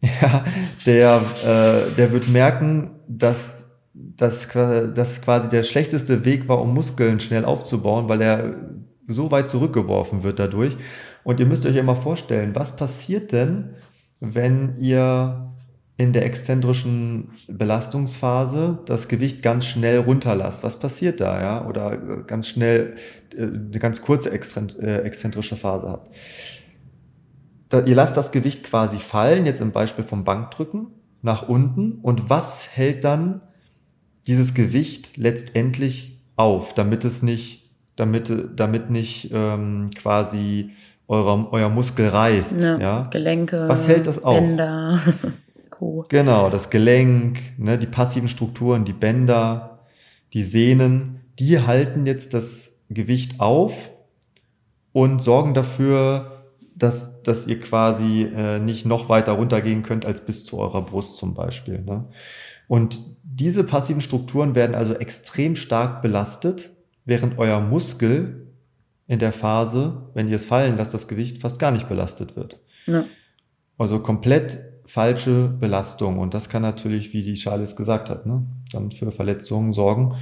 ja, 0.00 0.44
der, 0.86 1.22
äh, 1.44 1.94
der 1.96 2.12
wird 2.12 2.28
merken, 2.28 2.92
dass 3.06 3.52
das 3.92 4.48
quasi 4.48 5.48
der 5.48 5.62
schlechteste 5.62 6.24
Weg 6.24 6.48
war, 6.48 6.60
um 6.60 6.72
Muskeln 6.72 7.20
schnell 7.20 7.44
aufzubauen, 7.44 8.08
weil 8.08 8.22
er 8.22 8.54
so 9.06 9.30
weit 9.30 9.48
zurückgeworfen 9.48 10.22
wird 10.22 10.38
dadurch. 10.38 10.76
Und 11.22 11.38
ihr 11.38 11.46
müsst 11.46 11.66
euch 11.66 11.74
ja 11.74 11.82
mal 11.82 11.96
vorstellen, 11.96 12.54
was 12.54 12.76
passiert 12.76 13.32
denn, 13.32 13.74
wenn 14.20 14.76
ihr 14.78 15.49
in 16.00 16.14
der 16.14 16.24
exzentrischen 16.24 17.28
Belastungsphase 17.46 18.78
das 18.86 19.06
Gewicht 19.06 19.42
ganz 19.42 19.66
schnell 19.66 19.98
runterlasst. 19.98 20.64
Was 20.64 20.78
passiert 20.78 21.20
da, 21.20 21.38
ja? 21.42 21.68
Oder 21.68 22.22
ganz 22.26 22.48
schnell 22.48 22.94
äh, 23.36 23.42
eine 23.42 23.78
ganz 23.78 24.00
kurze 24.00 24.30
äh, 24.30 24.96
exzentrische 25.02 25.56
Phase 25.56 25.90
habt. 25.90 26.10
Da, 27.68 27.84
ihr 27.84 27.94
lasst 27.94 28.16
das 28.16 28.32
Gewicht 28.32 28.64
quasi 28.64 28.96
fallen, 28.96 29.44
jetzt 29.44 29.60
im 29.60 29.72
Beispiel 29.72 30.02
vom 30.02 30.24
Bankdrücken, 30.24 30.86
nach 31.20 31.50
unten. 31.50 31.98
Und 32.00 32.30
was 32.30 32.74
hält 32.74 33.04
dann 33.04 33.42
dieses 34.26 34.54
Gewicht 34.54 35.18
letztendlich 35.18 36.22
auf, 36.36 36.72
damit 36.72 37.04
es 37.04 37.22
nicht, 37.22 37.74
damit, 37.96 38.32
damit 38.56 38.88
nicht 38.88 39.32
ähm, 39.34 39.90
quasi 39.94 40.70
euer, 41.08 41.52
euer 41.52 41.68
Muskel 41.68 42.08
reißt? 42.08 42.58
Ja, 42.58 42.78
ja? 42.78 43.02
Gelenke. 43.10 43.68
Was 43.68 43.86
hält 43.86 44.06
das 44.06 44.24
auf? 44.24 44.40
Bänder. 44.40 44.98
Co. 45.80 46.04
Genau, 46.10 46.50
das 46.50 46.68
Gelenk, 46.68 47.40
ne, 47.56 47.78
die 47.78 47.86
passiven 47.86 48.28
Strukturen, 48.28 48.84
die 48.84 48.92
Bänder, 48.92 49.86
die 50.34 50.42
Sehnen, 50.42 51.22
die 51.38 51.58
halten 51.60 52.04
jetzt 52.04 52.34
das 52.34 52.84
Gewicht 52.90 53.40
auf 53.40 53.90
und 54.92 55.22
sorgen 55.22 55.54
dafür, 55.54 56.44
dass, 56.74 57.22
dass 57.22 57.46
ihr 57.46 57.60
quasi 57.60 58.24
äh, 58.24 58.58
nicht 58.58 58.84
noch 58.84 59.08
weiter 59.08 59.32
runtergehen 59.32 59.82
könnt 59.82 60.04
als 60.04 60.26
bis 60.26 60.44
zu 60.44 60.58
eurer 60.58 60.82
Brust 60.82 61.16
zum 61.16 61.32
Beispiel. 61.32 61.80
Ne? 61.80 62.04
Und 62.68 63.00
diese 63.24 63.64
passiven 63.64 64.02
Strukturen 64.02 64.54
werden 64.54 64.74
also 64.74 64.92
extrem 64.92 65.56
stark 65.56 66.02
belastet, 66.02 66.72
während 67.06 67.38
euer 67.38 67.62
Muskel 67.62 68.48
in 69.06 69.18
der 69.18 69.32
Phase, 69.32 70.10
wenn 70.12 70.28
ihr 70.28 70.36
es 70.36 70.44
fallen 70.44 70.76
lasst, 70.76 70.92
das 70.92 71.08
Gewicht 71.08 71.38
fast 71.38 71.58
gar 71.58 71.70
nicht 71.70 71.88
belastet 71.88 72.36
wird. 72.36 72.60
Ja. 72.86 73.06
Also 73.78 74.00
komplett 74.00 74.69
falsche 74.90 75.48
Belastung. 75.48 76.18
Und 76.18 76.34
das 76.34 76.48
kann 76.48 76.62
natürlich, 76.62 77.12
wie 77.12 77.22
die 77.22 77.34
Charles 77.34 77.76
gesagt 77.76 78.10
hat, 78.10 78.26
ne, 78.26 78.44
dann 78.72 78.90
für 78.90 79.12
Verletzungen 79.12 79.72
sorgen 79.72 80.16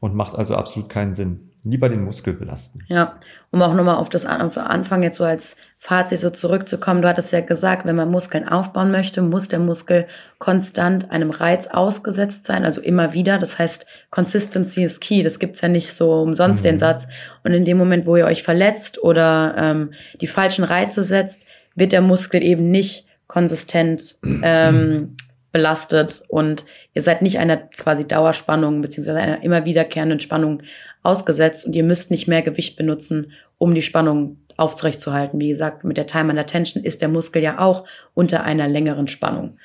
und 0.00 0.14
macht 0.14 0.36
also 0.36 0.56
absolut 0.56 0.88
keinen 0.88 1.14
Sinn. 1.14 1.50
Lieber 1.64 1.88
den 1.88 2.04
Muskel 2.04 2.34
belasten. 2.34 2.80
Ja, 2.86 3.16
um 3.50 3.60
auch 3.62 3.74
nochmal 3.74 3.96
auf 3.96 4.08
das 4.08 4.26
Anfang 4.26 5.02
jetzt 5.02 5.18
so 5.18 5.24
als 5.24 5.56
Fazit 5.78 6.20
so 6.20 6.30
zurückzukommen. 6.30 7.02
Du 7.02 7.08
hattest 7.08 7.32
ja 7.32 7.40
gesagt, 7.40 7.84
wenn 7.84 7.96
man 7.96 8.10
Muskeln 8.10 8.48
aufbauen 8.48 8.90
möchte, 8.90 9.22
muss 9.22 9.48
der 9.48 9.58
Muskel 9.58 10.06
konstant 10.38 11.10
einem 11.10 11.30
Reiz 11.30 11.66
ausgesetzt 11.66 12.46
sein, 12.46 12.64
also 12.64 12.80
immer 12.80 13.12
wieder. 13.12 13.38
Das 13.38 13.58
heißt, 13.58 13.86
Consistency 14.10 14.84
is 14.84 15.00
key. 15.00 15.22
Das 15.22 15.38
gibt's 15.38 15.60
ja 15.60 15.68
nicht 15.68 15.92
so 15.92 16.22
umsonst, 16.22 16.62
mhm. 16.62 16.68
den 16.68 16.78
Satz. 16.78 17.08
Und 17.44 17.52
in 17.52 17.64
dem 17.64 17.76
Moment, 17.76 18.06
wo 18.06 18.16
ihr 18.16 18.26
euch 18.26 18.42
verletzt 18.42 19.02
oder 19.02 19.54
ähm, 19.58 19.90
die 20.20 20.26
falschen 20.26 20.64
Reize 20.64 21.02
setzt, 21.02 21.44
wird 21.74 21.92
der 21.92 22.02
Muskel 22.02 22.42
eben 22.42 22.70
nicht 22.70 23.07
konsistent 23.28 24.16
ähm, 24.42 25.14
belastet 25.52 26.22
und 26.28 26.64
ihr 26.94 27.02
seid 27.02 27.22
nicht 27.22 27.38
einer 27.38 27.56
quasi 27.56 28.06
Dauerspannung 28.06 28.82
beziehungsweise 28.82 29.20
einer 29.20 29.42
immer 29.42 29.64
wiederkehrenden 29.64 30.20
Spannung 30.20 30.62
ausgesetzt 31.02 31.66
und 31.66 31.76
ihr 31.76 31.84
müsst 31.84 32.10
nicht 32.10 32.26
mehr 32.26 32.42
Gewicht 32.42 32.76
benutzen, 32.76 33.32
um 33.56 33.74
die 33.74 33.82
Spannung 33.82 34.38
aufrechtzuerhalten. 34.56 35.40
Wie 35.40 35.48
gesagt, 35.48 35.84
mit 35.84 35.96
der 35.96 36.06
Time 36.06 36.30
and 36.30 36.38
Attention 36.38 36.82
ist 36.82 37.00
der 37.00 37.08
Muskel 37.08 37.42
ja 37.42 37.58
auch 37.60 37.84
unter 38.14 38.44
einer 38.44 38.68
längeren 38.68 39.08
Spannung. 39.08 39.58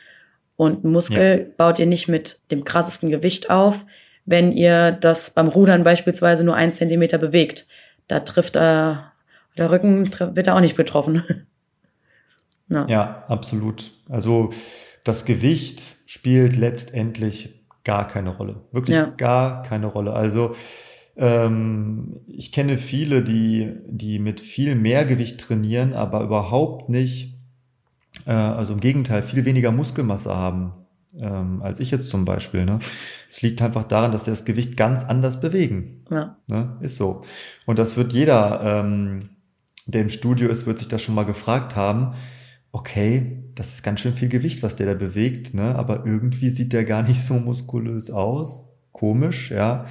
Und 0.55 0.83
Muskel 0.83 1.47
ja. 1.47 1.53
baut 1.57 1.79
ihr 1.79 1.87
nicht 1.87 2.07
mit 2.07 2.39
dem 2.51 2.63
krassesten 2.63 3.09
Gewicht 3.09 3.49
auf, 3.49 3.85
wenn 4.25 4.51
ihr 4.51 4.91
das 4.91 5.31
beim 5.31 5.47
Rudern 5.47 5.83
beispielsweise 5.83 6.43
nur 6.43 6.55
ein 6.55 6.71
Zentimeter 6.71 7.17
bewegt. 7.17 7.67
Da 8.07 8.19
trifft 8.19 8.55
äh, 8.55 8.95
der 9.57 9.69
Rücken 9.69 10.09
wird 10.35 10.47
da 10.47 10.55
auch 10.55 10.61
nicht 10.61 10.77
betroffen. 10.77 11.47
Ja. 12.69 12.87
ja, 12.87 13.23
absolut. 13.27 13.91
Also 14.09 14.51
das 15.03 15.25
Gewicht 15.25 15.81
spielt 16.05 16.55
letztendlich 16.55 17.65
gar 17.83 18.07
keine 18.07 18.35
Rolle. 18.35 18.61
Wirklich 18.71 18.95
ja. 18.95 19.05
gar 19.05 19.63
keine 19.63 19.87
Rolle. 19.87 20.13
Also 20.13 20.55
ähm, 21.15 22.21
ich 22.27 22.51
kenne 22.51 22.77
viele, 22.77 23.21
die, 23.23 23.73
die 23.87 24.19
mit 24.19 24.39
viel 24.39 24.75
mehr 24.75 25.05
Gewicht 25.05 25.39
trainieren, 25.41 25.93
aber 25.93 26.23
überhaupt 26.23 26.89
nicht, 26.89 27.37
äh, 28.25 28.31
also 28.31 28.73
im 28.73 28.79
Gegenteil, 28.79 29.21
viel 29.21 29.45
weniger 29.45 29.71
Muskelmasse 29.71 30.35
haben. 30.35 30.73
ähm, 31.19 31.61
als 31.61 31.79
ich 31.79 31.91
jetzt 31.91 32.09
zum 32.09 32.25
Beispiel. 32.25 32.65
Ne? 32.65 32.79
Es 33.29 33.41
liegt 33.41 33.61
einfach 33.61 33.83
daran, 33.83 34.11
dass 34.11 34.25
sie 34.25 34.31
das 34.31 34.45
Gewicht 34.45 34.77
ganz 34.77 35.03
anders 35.03 35.39
bewegen. 35.39 36.05
Ja. 36.09 36.37
Ne? 36.47 36.77
Ist 36.81 36.97
so. 36.97 37.21
Und 37.65 37.77
das 37.77 37.97
wird 37.97 38.13
jeder, 38.13 38.61
ähm, 38.63 39.29
der 39.85 40.01
im 40.01 40.09
Studio 40.09 40.49
ist, 40.49 40.65
wird 40.65 40.79
sich 40.79 40.87
das 40.87 41.01
schon 41.01 41.15
mal 41.15 41.25
gefragt 41.25 41.75
haben. 41.75 42.13
Okay, 42.75 43.37
das 43.53 43.69
ist 43.69 43.83
ganz 43.83 43.99
schön 43.99 44.13
viel 44.13 44.29
Gewicht, 44.29 44.63
was 44.63 44.75
der 44.75 44.87
da 44.87 44.93
bewegt, 44.95 45.53
ne? 45.53 45.75
aber 45.75 46.07
irgendwie 46.07 46.49
sieht 46.49 46.73
der 46.73 46.83
gar 46.85 47.03
nicht 47.03 47.21
so 47.21 47.35
muskulös 47.35 48.09
aus. 48.09 48.65
Komisch, 48.91 49.51
ja. 49.51 49.85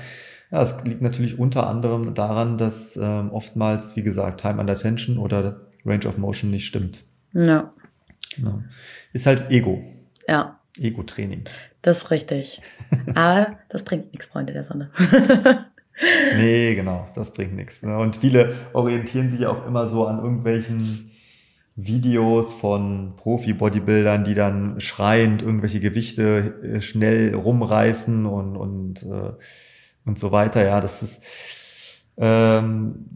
Ja, 0.51 0.63
es 0.63 0.85
liegt 0.85 1.01
natürlich 1.01 1.39
unter 1.39 1.69
anderem 1.69 2.13
daran, 2.15 2.59
dass 2.59 2.97
ähm, 2.97 3.31
oftmals, 3.31 3.95
wie 3.95 4.03
gesagt, 4.03 4.41
Time 4.41 4.61
under 4.61 4.77
Tension 4.77 5.17
oder 5.17 5.61
Range 5.87 6.07
of 6.09 6.19
Motion 6.19 6.51
nicht 6.51 6.67
stimmt. 6.67 7.05
Ja. 7.33 7.73
ja. 8.37 8.65
Ist 9.13 9.27
halt 9.27 9.49
Ego. 9.51 9.81
Ja. 10.27 10.59
Ego-Training. 10.77 11.45
Das 11.83 11.99
ist 11.99 12.11
richtig. 12.11 12.63
Aber 13.15 13.59
das 13.69 13.85
bringt 13.85 14.13
nichts, 14.13 14.27
Freunde 14.27 14.53
der 14.53 14.65
Sonne. 14.65 14.91
nee, 16.37 16.75
genau, 16.75 17.09
das 17.15 17.33
bringt 17.33 17.55
nichts. 17.55 17.85
Ne? 17.85 17.97
Und 17.97 18.17
viele 18.17 18.55
orientieren 18.73 19.31
sich 19.31 19.47
auch 19.47 19.65
immer 19.69 19.87
so 19.87 20.05
an 20.09 20.19
irgendwelchen 20.19 21.12
Videos 21.87 22.53
von 22.53 23.15
Profi-Bodybuildern, 23.17 24.25
die 24.25 24.35
dann 24.35 24.81
schreiend 24.81 25.43
irgendwelche 25.43 25.81
Gewichte 25.81 26.55
äh, 26.63 26.81
schnell 26.81 27.35
rumreißen 27.35 28.27
und, 28.27 28.57
und, 28.57 29.03
äh, 29.03 29.33
und 30.05 30.19
so 30.19 30.33
weiter. 30.33 30.65
Ja, 30.65 30.81
das 30.81 31.03
ist, 31.03 31.25
ähm, 32.17 33.07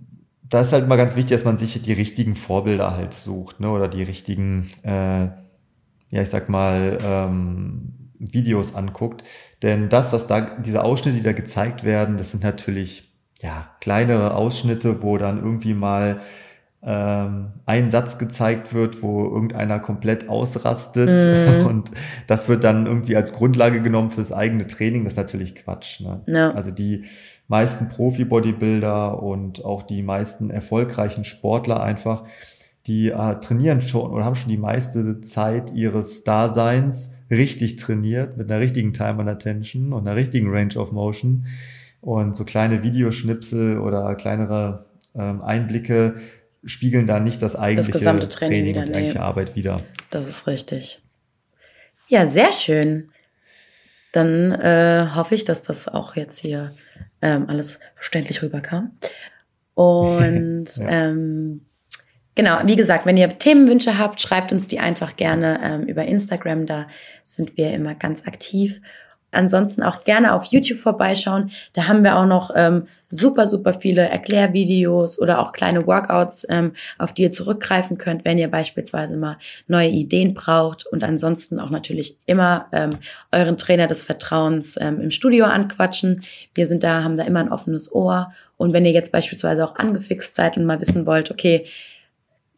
da 0.42 0.60
ist 0.60 0.72
halt 0.72 0.88
mal 0.88 0.96
ganz 0.96 1.16
wichtig, 1.16 1.32
dass 1.32 1.44
man 1.44 1.58
sich 1.58 1.80
die 1.82 1.92
richtigen 1.92 2.36
Vorbilder 2.36 2.96
halt 2.96 3.12
sucht, 3.14 3.60
ne? 3.60 3.70
Oder 3.70 3.88
die 3.88 4.02
richtigen, 4.02 4.68
äh, 4.82 5.26
ja, 6.10 6.22
ich 6.22 6.30
sag 6.30 6.48
mal, 6.48 6.98
ähm, 7.02 8.10
Videos 8.18 8.74
anguckt. 8.74 9.24
Denn 9.62 9.88
das, 9.88 10.12
was 10.12 10.26
da, 10.26 10.40
diese 10.40 10.84
Ausschnitte, 10.84 11.18
die 11.18 11.22
da 11.22 11.32
gezeigt 11.32 11.84
werden, 11.84 12.16
das 12.16 12.30
sind 12.30 12.42
natürlich, 12.42 13.12
ja, 13.42 13.70
kleinere 13.80 14.34
Ausschnitte, 14.34 15.02
wo 15.02 15.18
dann 15.18 15.38
irgendwie 15.38 15.74
mal 15.74 16.20
ähm, 16.82 17.48
ein 17.64 17.90
Satz 17.90 18.18
gezeigt 18.18 18.72
wird, 18.74 19.02
wo 19.02 19.24
irgendeiner 19.24 19.80
komplett 19.80 20.28
ausrastet 20.28 21.08
mm. 21.08 21.66
und 21.66 21.90
das 22.26 22.48
wird 22.48 22.64
dann 22.64 22.86
irgendwie 22.86 23.16
als 23.16 23.32
Grundlage 23.32 23.82
genommen 23.82 24.10
fürs 24.10 24.32
eigene 24.32 24.66
Training. 24.66 25.04
Das 25.04 25.14
ist 25.14 25.18
natürlich 25.18 25.54
Quatsch. 25.54 26.00
Ne? 26.00 26.22
Ja. 26.26 26.50
Also 26.50 26.70
die 26.70 27.04
meisten 27.48 27.88
Profi-Bodybuilder 27.88 29.22
und 29.22 29.64
auch 29.64 29.82
die 29.82 30.02
meisten 30.02 30.50
erfolgreichen 30.50 31.24
Sportler 31.24 31.82
einfach, 31.82 32.24
die 32.86 33.08
äh, 33.08 33.40
trainieren 33.40 33.80
schon 33.80 34.10
oder 34.10 34.24
haben 34.24 34.36
schon 34.36 34.50
die 34.50 34.56
meiste 34.56 35.20
Zeit 35.22 35.72
ihres 35.72 36.24
Daseins 36.24 37.14
richtig 37.30 37.76
trainiert 37.76 38.36
mit 38.36 38.50
einer 38.50 38.60
richtigen 38.60 38.92
Time 38.92 39.18
and 39.20 39.28
Attention 39.28 39.92
und 39.92 40.06
einer 40.06 40.16
richtigen 40.16 40.50
Range 40.50 40.76
of 40.76 40.92
Motion. 40.92 41.46
Und 42.00 42.36
so 42.36 42.44
kleine 42.44 42.84
Videoschnipsel 42.84 43.78
oder 43.78 44.14
kleinere 44.14 44.86
ähm, 45.16 45.42
Einblicke 45.42 46.14
spiegeln 46.66 47.06
da 47.06 47.20
nicht 47.20 47.40
das 47.42 47.56
eigentliche 47.56 47.92
das 47.92 48.02
Training, 48.02 48.28
Training 48.28 48.64
wieder, 48.66 48.80
und 48.80 48.88
die 48.88 48.92
nee. 48.92 48.98
eigentliche 48.98 49.22
Arbeit 49.22 49.56
wieder. 49.56 49.80
Das 50.10 50.28
ist 50.28 50.46
richtig. 50.46 51.00
Ja, 52.08 52.26
sehr 52.26 52.52
schön. 52.52 53.10
Dann 54.12 54.52
äh, 54.52 55.08
hoffe 55.14 55.34
ich, 55.34 55.44
dass 55.44 55.62
das 55.62 55.88
auch 55.88 56.16
jetzt 56.16 56.38
hier 56.38 56.74
ähm, 57.22 57.48
alles 57.48 57.80
verständlich 57.94 58.42
rüberkam. 58.42 58.92
Und 59.74 60.76
ja. 60.76 60.88
ähm, 60.88 61.62
genau, 62.34 62.58
wie 62.64 62.76
gesagt, 62.76 63.06
wenn 63.06 63.16
ihr 63.16 63.28
Themenwünsche 63.28 63.98
habt, 63.98 64.20
schreibt 64.20 64.52
uns 64.52 64.68
die 64.68 64.78
einfach 64.78 65.16
gerne 65.16 65.60
ähm, 65.62 65.82
über 65.82 66.04
Instagram. 66.04 66.66
Da 66.66 66.86
sind 67.24 67.56
wir 67.56 67.72
immer 67.72 67.94
ganz 67.94 68.26
aktiv 68.26 68.80
ansonsten 69.36 69.82
auch 69.82 70.04
gerne 70.04 70.34
auf 70.34 70.46
YouTube 70.46 70.78
vorbeischauen. 70.78 71.50
Da 71.74 71.88
haben 71.88 72.02
wir 72.02 72.16
auch 72.16 72.26
noch 72.26 72.50
ähm, 72.54 72.88
super, 73.08 73.46
super 73.46 73.72
viele 73.72 74.08
Erklärvideos 74.08 75.20
oder 75.20 75.40
auch 75.40 75.52
kleine 75.52 75.86
Workouts, 75.86 76.46
ähm, 76.48 76.72
auf 76.98 77.12
die 77.12 77.22
ihr 77.22 77.30
zurückgreifen 77.30 77.98
könnt, 77.98 78.24
wenn 78.24 78.38
ihr 78.38 78.50
beispielsweise 78.50 79.16
mal 79.16 79.38
neue 79.68 79.88
Ideen 79.88 80.34
braucht. 80.34 80.86
Und 80.86 81.04
ansonsten 81.04 81.60
auch 81.60 81.70
natürlich 81.70 82.16
immer 82.26 82.66
ähm, 82.72 82.98
euren 83.30 83.58
Trainer 83.58 83.86
des 83.86 84.02
Vertrauens 84.02 84.76
ähm, 84.80 85.00
im 85.00 85.10
Studio 85.10 85.44
anquatschen. 85.46 86.22
Wir 86.54 86.66
sind 86.66 86.82
da, 86.82 87.04
haben 87.04 87.16
da 87.16 87.24
immer 87.24 87.40
ein 87.40 87.52
offenes 87.52 87.92
Ohr. 87.92 88.32
Und 88.56 88.72
wenn 88.72 88.84
ihr 88.84 88.92
jetzt 88.92 89.12
beispielsweise 89.12 89.64
auch 89.64 89.76
angefixt 89.76 90.34
seid 90.34 90.56
und 90.56 90.64
mal 90.64 90.80
wissen 90.80 91.06
wollt, 91.06 91.30
okay, 91.30 91.66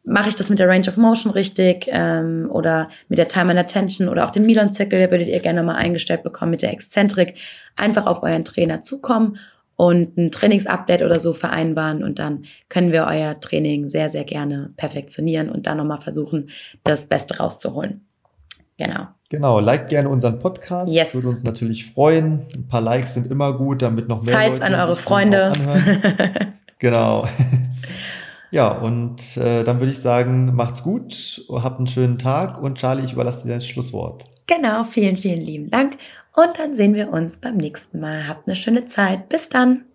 mache 0.08 0.30
ich 0.30 0.34
das 0.34 0.50
mit 0.50 0.58
der 0.58 0.68
Range 0.68 0.88
of 0.88 0.96
Motion 0.96 1.32
richtig 1.32 1.86
ähm, 1.88 2.48
oder 2.50 2.88
mit 3.08 3.18
der 3.18 3.28
Time 3.28 3.50
and 3.50 3.60
Attention 3.60 4.08
oder 4.08 4.26
auch 4.26 4.30
den 4.30 4.46
Milon-Zirkel 4.46 5.10
würdet 5.10 5.28
ihr 5.28 5.40
gerne 5.40 5.62
mal 5.62 5.76
eingestellt 5.76 6.22
bekommen 6.22 6.50
mit 6.52 6.62
der 6.62 6.72
Exzentrik. 6.72 7.34
Einfach 7.76 8.06
auf 8.06 8.22
euren 8.22 8.44
Trainer 8.44 8.80
zukommen 8.80 9.38
und 9.76 10.16
ein 10.16 10.32
Trainingsupdate 10.32 11.02
oder 11.02 11.20
so 11.20 11.32
vereinbaren 11.32 12.02
und 12.02 12.18
dann 12.18 12.44
können 12.68 12.90
wir 12.90 13.06
euer 13.08 13.38
Training 13.38 13.88
sehr, 13.88 14.10
sehr 14.10 14.24
gerne 14.24 14.70
perfektionieren 14.76 15.50
und 15.50 15.66
dann 15.66 15.76
nochmal 15.76 15.98
versuchen, 15.98 16.48
das 16.82 17.06
Beste 17.06 17.36
rauszuholen. 17.38 18.04
Genau. 18.76 19.08
Genau, 19.28 19.60
liked 19.60 19.90
gerne 19.90 20.08
unseren 20.08 20.38
Podcast. 20.38 20.92
Yes. 20.92 21.14
Würde 21.14 21.28
uns 21.28 21.44
natürlich 21.44 21.84
freuen. 21.84 22.46
Ein 22.56 22.66
paar 22.66 22.80
Likes 22.80 23.14
sind 23.14 23.30
immer 23.30 23.52
gut, 23.52 23.82
damit 23.82 24.08
noch 24.08 24.22
mehr 24.22 24.32
Teils 24.32 24.60
Leute 24.60 24.72
an 24.72 24.80
eure 24.80 24.96
Freunde. 24.96 25.52
genau. 26.78 27.28
Ja, 28.50 28.72
und 28.72 29.36
äh, 29.36 29.64
dann 29.64 29.80
würde 29.80 29.92
ich 29.92 29.98
sagen, 29.98 30.54
macht's 30.54 30.82
gut, 30.82 31.44
habt 31.50 31.78
einen 31.78 31.86
schönen 31.86 32.18
Tag 32.18 32.62
und 32.62 32.78
Charlie, 32.78 33.04
ich 33.04 33.12
überlasse 33.12 33.46
dir 33.46 33.54
das 33.54 33.66
Schlusswort. 33.66 34.30
Genau, 34.46 34.84
vielen, 34.84 35.16
vielen 35.16 35.42
lieben 35.42 35.70
Dank 35.70 35.98
und 36.34 36.58
dann 36.58 36.74
sehen 36.74 36.94
wir 36.94 37.12
uns 37.12 37.36
beim 37.36 37.56
nächsten 37.56 38.00
Mal. 38.00 38.28
Habt 38.28 38.46
eine 38.46 38.56
schöne 38.56 38.86
Zeit. 38.86 39.28
Bis 39.28 39.48
dann. 39.48 39.87